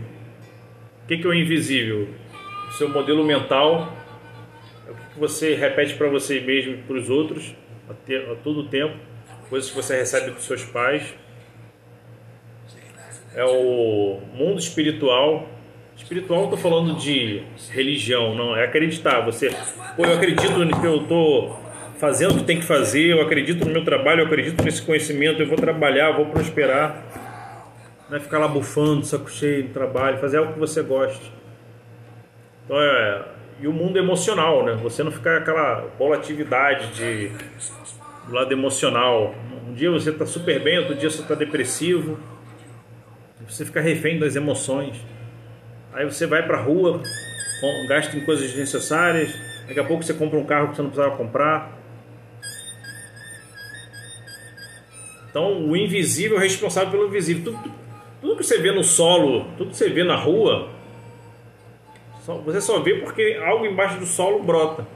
O 1.04 1.06
que, 1.06 1.18
que 1.18 1.26
é 1.26 1.30
o 1.30 1.34
invisível? 1.34 2.08
O 2.68 2.72
seu 2.72 2.88
modelo 2.88 3.22
mental 3.22 3.92
é 4.88 4.90
o 4.90 4.94
que 4.94 5.20
você 5.20 5.54
repete 5.54 5.94
para 5.94 6.08
você 6.08 6.40
mesmo 6.40 6.74
e 6.74 6.76
para 6.78 6.96
os 6.96 7.10
outros 7.10 7.54
a, 7.88 8.34
todo 8.42 8.68
tempo, 8.68 8.96
coisas 9.50 9.68
que 9.68 9.76
você 9.76 9.96
recebe 9.96 10.30
dos 10.30 10.44
seus 10.44 10.64
pais. 10.64 11.14
É 13.34 13.44
o 13.44 14.20
mundo 14.32 14.58
espiritual. 14.58 15.48
Espiritual, 15.96 16.44
estou 16.44 16.58
falando 16.58 16.96
de 16.96 17.42
religião, 17.70 18.34
não 18.34 18.56
é 18.56 18.64
acreditar. 18.64 19.20
Você, 19.20 19.50
pô, 19.94 20.04
eu 20.04 20.14
acredito 20.14 20.80
que 20.80 20.86
eu 20.86 21.02
estou 21.02 21.60
fazendo 22.02 22.34
o 22.34 22.38
que 22.38 22.42
tem 22.42 22.58
que 22.58 22.64
fazer, 22.64 23.12
eu 23.12 23.22
acredito 23.22 23.64
no 23.64 23.70
meu 23.70 23.84
trabalho, 23.84 24.22
eu 24.22 24.26
acredito 24.26 24.60
nesse 24.64 24.82
conhecimento, 24.82 25.40
eu 25.40 25.46
vou 25.46 25.56
trabalhar, 25.56 26.10
vou 26.10 26.26
prosperar. 26.26 27.00
Não 28.10 28.16
é 28.16 28.20
ficar 28.20 28.40
lá 28.40 28.48
bufando, 28.48 29.06
saco 29.06 29.30
cheio 29.30 29.68
do 29.68 29.72
trabalho, 29.72 30.18
fazer 30.18 30.38
algo 30.38 30.52
que 30.52 30.58
você 30.58 30.82
goste. 30.82 31.32
Então 32.64 32.76
é. 32.76 33.24
E 33.60 33.68
o 33.68 33.72
mundo 33.72 34.00
emocional, 34.00 34.64
né? 34.64 34.72
Você 34.82 35.04
não 35.04 35.12
ficar 35.12 35.36
aquela 35.36 35.86
volatilidade 35.96 36.88
de, 36.88 37.28
do 38.26 38.34
lado 38.34 38.52
emocional. 38.52 39.32
Um 39.68 39.72
dia 39.72 39.88
você 39.88 40.10
está 40.10 40.26
super 40.26 40.58
bem, 40.58 40.80
outro 40.80 40.96
dia 40.96 41.08
você 41.08 41.22
está 41.22 41.36
depressivo. 41.36 42.18
Você 43.48 43.64
fica 43.64 43.80
refém 43.80 44.18
das 44.18 44.34
emoções. 44.34 44.96
Aí 45.92 46.04
você 46.04 46.26
vai 46.26 46.44
para 46.44 46.58
a 46.58 46.60
rua, 46.60 47.00
gasta 47.86 48.16
em 48.16 48.24
coisas 48.24 48.48
desnecessárias. 48.48 49.32
Daqui 49.68 49.78
a 49.78 49.84
pouco 49.84 50.02
você 50.02 50.12
compra 50.12 50.36
um 50.36 50.44
carro 50.44 50.70
que 50.70 50.74
você 50.74 50.82
não 50.82 50.90
precisava 50.90 51.16
comprar. 51.16 51.81
Então, 55.32 55.66
o 55.66 55.74
invisível 55.74 56.36
é 56.36 56.42
responsável 56.42 56.90
pelo 56.90 57.08
visível. 57.08 57.52
Tudo, 57.52 57.72
tudo 58.20 58.36
que 58.36 58.44
você 58.44 58.58
vê 58.58 58.70
no 58.70 58.84
solo, 58.84 59.46
tudo 59.56 59.70
que 59.70 59.76
você 59.78 59.88
vê 59.88 60.04
na 60.04 60.14
rua, 60.14 60.68
você 62.44 62.60
só 62.60 62.80
vê 62.80 62.96
porque 62.96 63.40
algo 63.42 63.64
embaixo 63.64 63.98
do 63.98 64.04
solo 64.04 64.42
brota. 64.42 64.86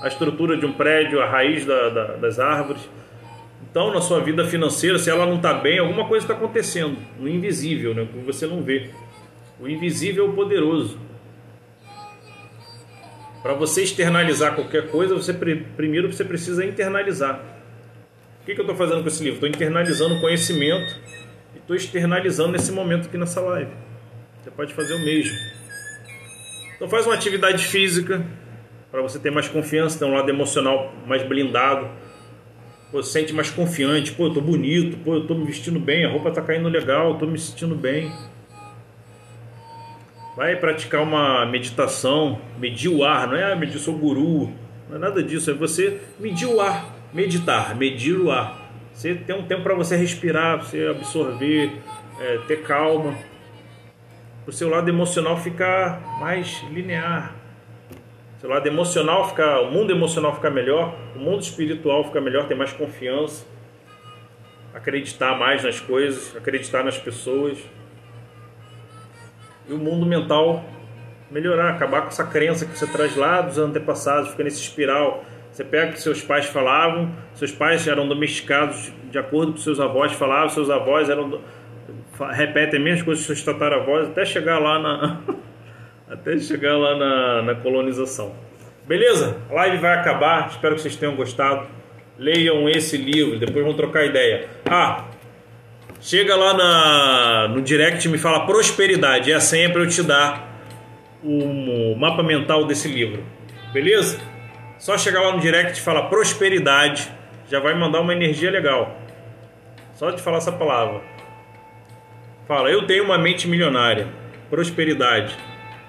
A 0.00 0.08
estrutura 0.08 0.56
de 0.56 0.64
um 0.64 0.72
prédio, 0.72 1.20
a 1.20 1.26
raiz 1.26 1.66
da, 1.66 1.90
da, 1.90 2.04
das 2.16 2.40
árvores. 2.40 2.80
Então, 3.70 3.92
na 3.92 4.00
sua 4.00 4.20
vida 4.20 4.46
financeira, 4.46 4.98
se 4.98 5.10
ela 5.10 5.26
não 5.26 5.36
está 5.36 5.52
bem, 5.52 5.78
alguma 5.78 6.08
coisa 6.08 6.24
está 6.24 6.34
acontecendo. 6.34 6.96
No 7.20 7.28
invisível, 7.28 7.94
né? 7.94 8.08
que 8.10 8.18
você 8.20 8.46
não 8.46 8.62
vê. 8.62 8.88
O 9.60 9.68
invisível 9.68 10.26
é 10.26 10.28
o 10.28 10.32
poderoso. 10.32 10.98
Para 13.42 13.52
você 13.52 13.82
externalizar 13.82 14.54
qualquer 14.54 14.88
coisa, 14.88 15.14
você 15.14 15.34
primeiro 15.34 16.10
você 16.10 16.24
precisa 16.24 16.64
internalizar. 16.64 17.51
O 18.42 18.44
que, 18.44 18.54
que 18.54 18.60
eu 18.60 18.64
estou 18.64 18.76
fazendo 18.76 19.02
com 19.02 19.08
esse 19.08 19.22
livro? 19.22 19.36
Estou 19.36 19.48
internalizando 19.48 20.16
o 20.16 20.20
conhecimento 20.20 20.96
e 21.54 21.58
estou 21.58 21.76
externalizando 21.76 22.50
nesse 22.50 22.72
momento 22.72 23.06
aqui 23.06 23.16
nessa 23.16 23.40
live. 23.40 23.70
Você 24.42 24.50
pode 24.50 24.74
fazer 24.74 24.94
o 24.94 24.98
mesmo. 24.98 25.38
Então 26.74 26.88
faz 26.88 27.06
uma 27.06 27.14
atividade 27.14 27.64
física 27.64 28.26
para 28.90 29.00
você 29.00 29.20
ter 29.20 29.30
mais 29.30 29.46
confiança, 29.46 29.96
ter 29.96 30.06
um 30.06 30.14
lado 30.14 30.28
emocional 30.28 30.92
mais 31.06 31.22
blindado. 31.22 31.88
Pô, 32.90 33.00
você 33.00 33.12
sente 33.12 33.32
mais 33.32 33.48
confiante, 33.48 34.10
pô, 34.10 34.26
eu 34.26 34.34
tô 34.34 34.40
bonito, 34.40 34.96
pô, 35.04 35.14
eu 35.14 35.26
tô 35.26 35.36
me 35.36 35.46
vestindo 35.46 35.78
bem, 35.78 36.04
a 36.04 36.10
roupa 36.10 36.32
tá 36.32 36.42
caindo 36.42 36.68
legal, 36.68 37.10
eu 37.10 37.18
tô 37.18 37.26
me 37.26 37.38
sentindo 37.38 37.76
bem. 37.76 38.12
Vai 40.36 40.56
praticar 40.56 41.00
uma 41.00 41.46
meditação, 41.46 42.40
medir 42.58 42.88
o 42.88 43.04
ar, 43.04 43.28
não 43.28 43.36
é 43.36 43.52
ah, 43.52 43.54
medir 43.54 43.78
seu 43.78 43.92
guru, 43.92 44.52
não 44.88 44.96
é 44.96 44.98
nada 44.98 45.22
disso, 45.22 45.48
é 45.48 45.54
você 45.54 46.00
medir 46.18 46.46
o 46.48 46.60
ar 46.60 46.91
meditar, 47.12 47.74
medir 47.76 48.18
o 48.18 48.30
ar. 48.30 48.58
Você 48.92 49.14
tem 49.14 49.36
um 49.36 49.46
tempo 49.46 49.62
para 49.62 49.74
você 49.74 49.96
respirar, 49.96 50.58
você 50.58 50.86
absorver, 50.86 51.72
é, 52.20 52.38
ter 52.46 52.62
calma, 52.62 53.14
o 54.46 54.52
seu 54.52 54.68
lado 54.68 54.88
emocional 54.88 55.36
ficar 55.36 56.00
mais 56.18 56.62
linear. 56.70 57.34
O 58.36 58.40
seu 58.40 58.50
lado 58.50 58.66
emocional 58.66 59.28
ficar, 59.28 59.60
o 59.60 59.70
mundo 59.70 59.92
emocional 59.92 60.34
ficar 60.34 60.50
melhor, 60.50 60.96
o 61.14 61.18
mundo 61.18 61.42
espiritual 61.42 62.04
ficar 62.04 62.20
melhor, 62.20 62.48
ter 62.48 62.56
mais 62.56 62.72
confiança, 62.72 63.46
acreditar 64.74 65.38
mais 65.38 65.62
nas 65.62 65.80
coisas, 65.80 66.34
acreditar 66.36 66.82
nas 66.82 66.98
pessoas. 66.98 67.58
E 69.68 69.72
o 69.72 69.78
mundo 69.78 70.04
mental 70.04 70.64
melhorar, 71.30 71.70
acabar 71.70 72.02
com 72.02 72.08
essa 72.08 72.26
crença 72.26 72.66
que 72.66 72.76
você 72.76 72.86
traz 72.86 73.16
lá 73.16 73.40
dos 73.40 73.58
antepassados, 73.58 74.30
fica 74.30 74.44
nesse 74.44 74.60
espiral 74.60 75.24
você 75.52 75.62
pega 75.62 75.90
o 75.90 75.92
que 75.92 76.00
seus 76.00 76.22
pais 76.22 76.46
falavam, 76.46 77.12
seus 77.34 77.52
pais 77.52 77.86
eram 77.86 78.08
domesticados 78.08 78.90
de 79.10 79.18
acordo 79.18 79.52
com 79.52 79.58
seus 79.58 79.78
avós 79.78 80.12
falavam, 80.12 80.48
seus 80.48 80.70
avós 80.70 81.10
eram 81.10 81.40
repetem 82.32 82.78
as 82.78 82.84
mesmas 82.84 83.02
coisas 83.02 83.26
que 83.26 83.34
seus 83.34 83.44
tataravós 83.44 84.08
até 84.08 84.24
chegar 84.24 84.58
lá 84.58 84.78
na 84.78 85.20
até 86.08 86.38
chegar 86.38 86.76
lá 86.78 86.96
na, 86.96 87.42
na 87.42 87.54
colonização. 87.56 88.34
Beleza? 88.86 89.36
A 89.50 89.54
live 89.54 89.76
vai 89.78 89.94
acabar. 89.94 90.48
Espero 90.48 90.74
que 90.74 90.80
vocês 90.80 90.96
tenham 90.96 91.14
gostado. 91.14 91.66
Leiam 92.18 92.68
esse 92.68 92.96
livro, 92.96 93.38
depois 93.38 93.64
vão 93.64 93.74
trocar 93.74 94.04
ideia. 94.04 94.48
Ah, 94.68 95.04
chega 96.00 96.34
lá 96.34 96.54
na, 96.54 97.48
no 97.48 97.62
direct 97.62 98.06
e 98.06 98.10
me 98.10 98.18
fala 98.18 98.46
prosperidade. 98.46 99.30
É 99.30 99.34
a 99.34 99.40
senha 99.40 99.70
para 99.70 99.82
eu 99.82 99.88
te 99.88 100.02
dar 100.02 100.50
o 101.22 101.94
mapa 101.96 102.22
mental 102.22 102.66
desse 102.66 102.88
livro. 102.88 103.24
Beleza? 103.72 104.31
Só 104.82 104.98
chegar 104.98 105.20
lá 105.20 105.32
no 105.32 105.40
direct 105.40 105.78
e 105.78 105.80
falar 105.80 106.08
prosperidade, 106.08 107.08
já 107.48 107.60
vai 107.60 107.72
mandar 107.72 108.00
uma 108.00 108.12
energia 108.12 108.50
legal. 108.50 109.00
Só 109.94 110.10
de 110.10 110.20
falar 110.20 110.38
essa 110.38 110.50
palavra. 110.50 111.00
Fala, 112.48 112.68
eu 112.68 112.84
tenho 112.84 113.04
uma 113.04 113.16
mente 113.16 113.46
milionária. 113.46 114.08
Prosperidade. 114.50 115.38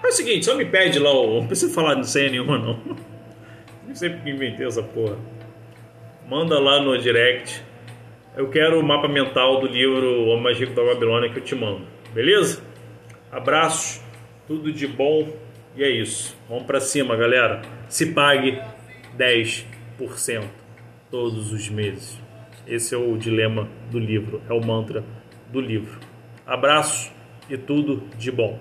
É 0.04 0.08
o 0.08 0.12
seguinte, 0.12 0.46
só 0.46 0.54
me 0.54 0.66
pede 0.66 1.00
lá, 1.00 1.12
não 1.12 1.48
precisa 1.48 1.74
falar 1.74 1.96
de 1.96 2.08
senha 2.08 2.30
nenhuma 2.30 2.60
não. 2.60 2.80
Não 3.88 3.96
sei 3.96 4.12
porque 4.12 4.30
inventei 4.30 4.68
essa 4.68 4.84
porra. 4.84 5.18
Manda 6.30 6.60
lá 6.60 6.80
no 6.80 6.96
direct. 6.96 7.64
Eu 8.38 8.48
quero 8.50 8.80
o 8.80 8.84
mapa 8.84 9.08
mental 9.08 9.60
do 9.60 9.66
livro 9.66 10.30
O 10.30 10.40
Magico 10.40 10.76
da 10.76 10.84
Babilônia 10.84 11.32
que 11.32 11.40
eu 11.40 11.44
te 11.44 11.56
mando. 11.56 11.82
Beleza? 12.14 12.62
Abraços, 13.32 14.04
tudo 14.48 14.72
de 14.72 14.86
bom 14.86 15.34
e 15.76 15.84
é 15.84 15.90
isso. 15.90 16.38
Vamos 16.48 16.66
para 16.66 16.80
cima, 16.80 17.16
galera. 17.16 17.64
Se 17.88 18.14
pague 18.14 18.62
10% 19.18 20.44
todos 21.10 21.52
os 21.52 21.70
meses. 21.70 22.20
Esse 22.66 22.96
é 22.96 22.98
o 22.98 23.18
dilema 23.18 23.70
do 23.92 24.00
livro, 24.00 24.42
é 24.50 24.54
o 24.54 24.66
mantra 24.66 25.04
do 25.52 25.60
livro. 25.60 26.00
Abraço 26.46 27.12
e 27.50 27.58
tudo 27.58 28.08
de 28.18 28.32
bom. 28.32 28.60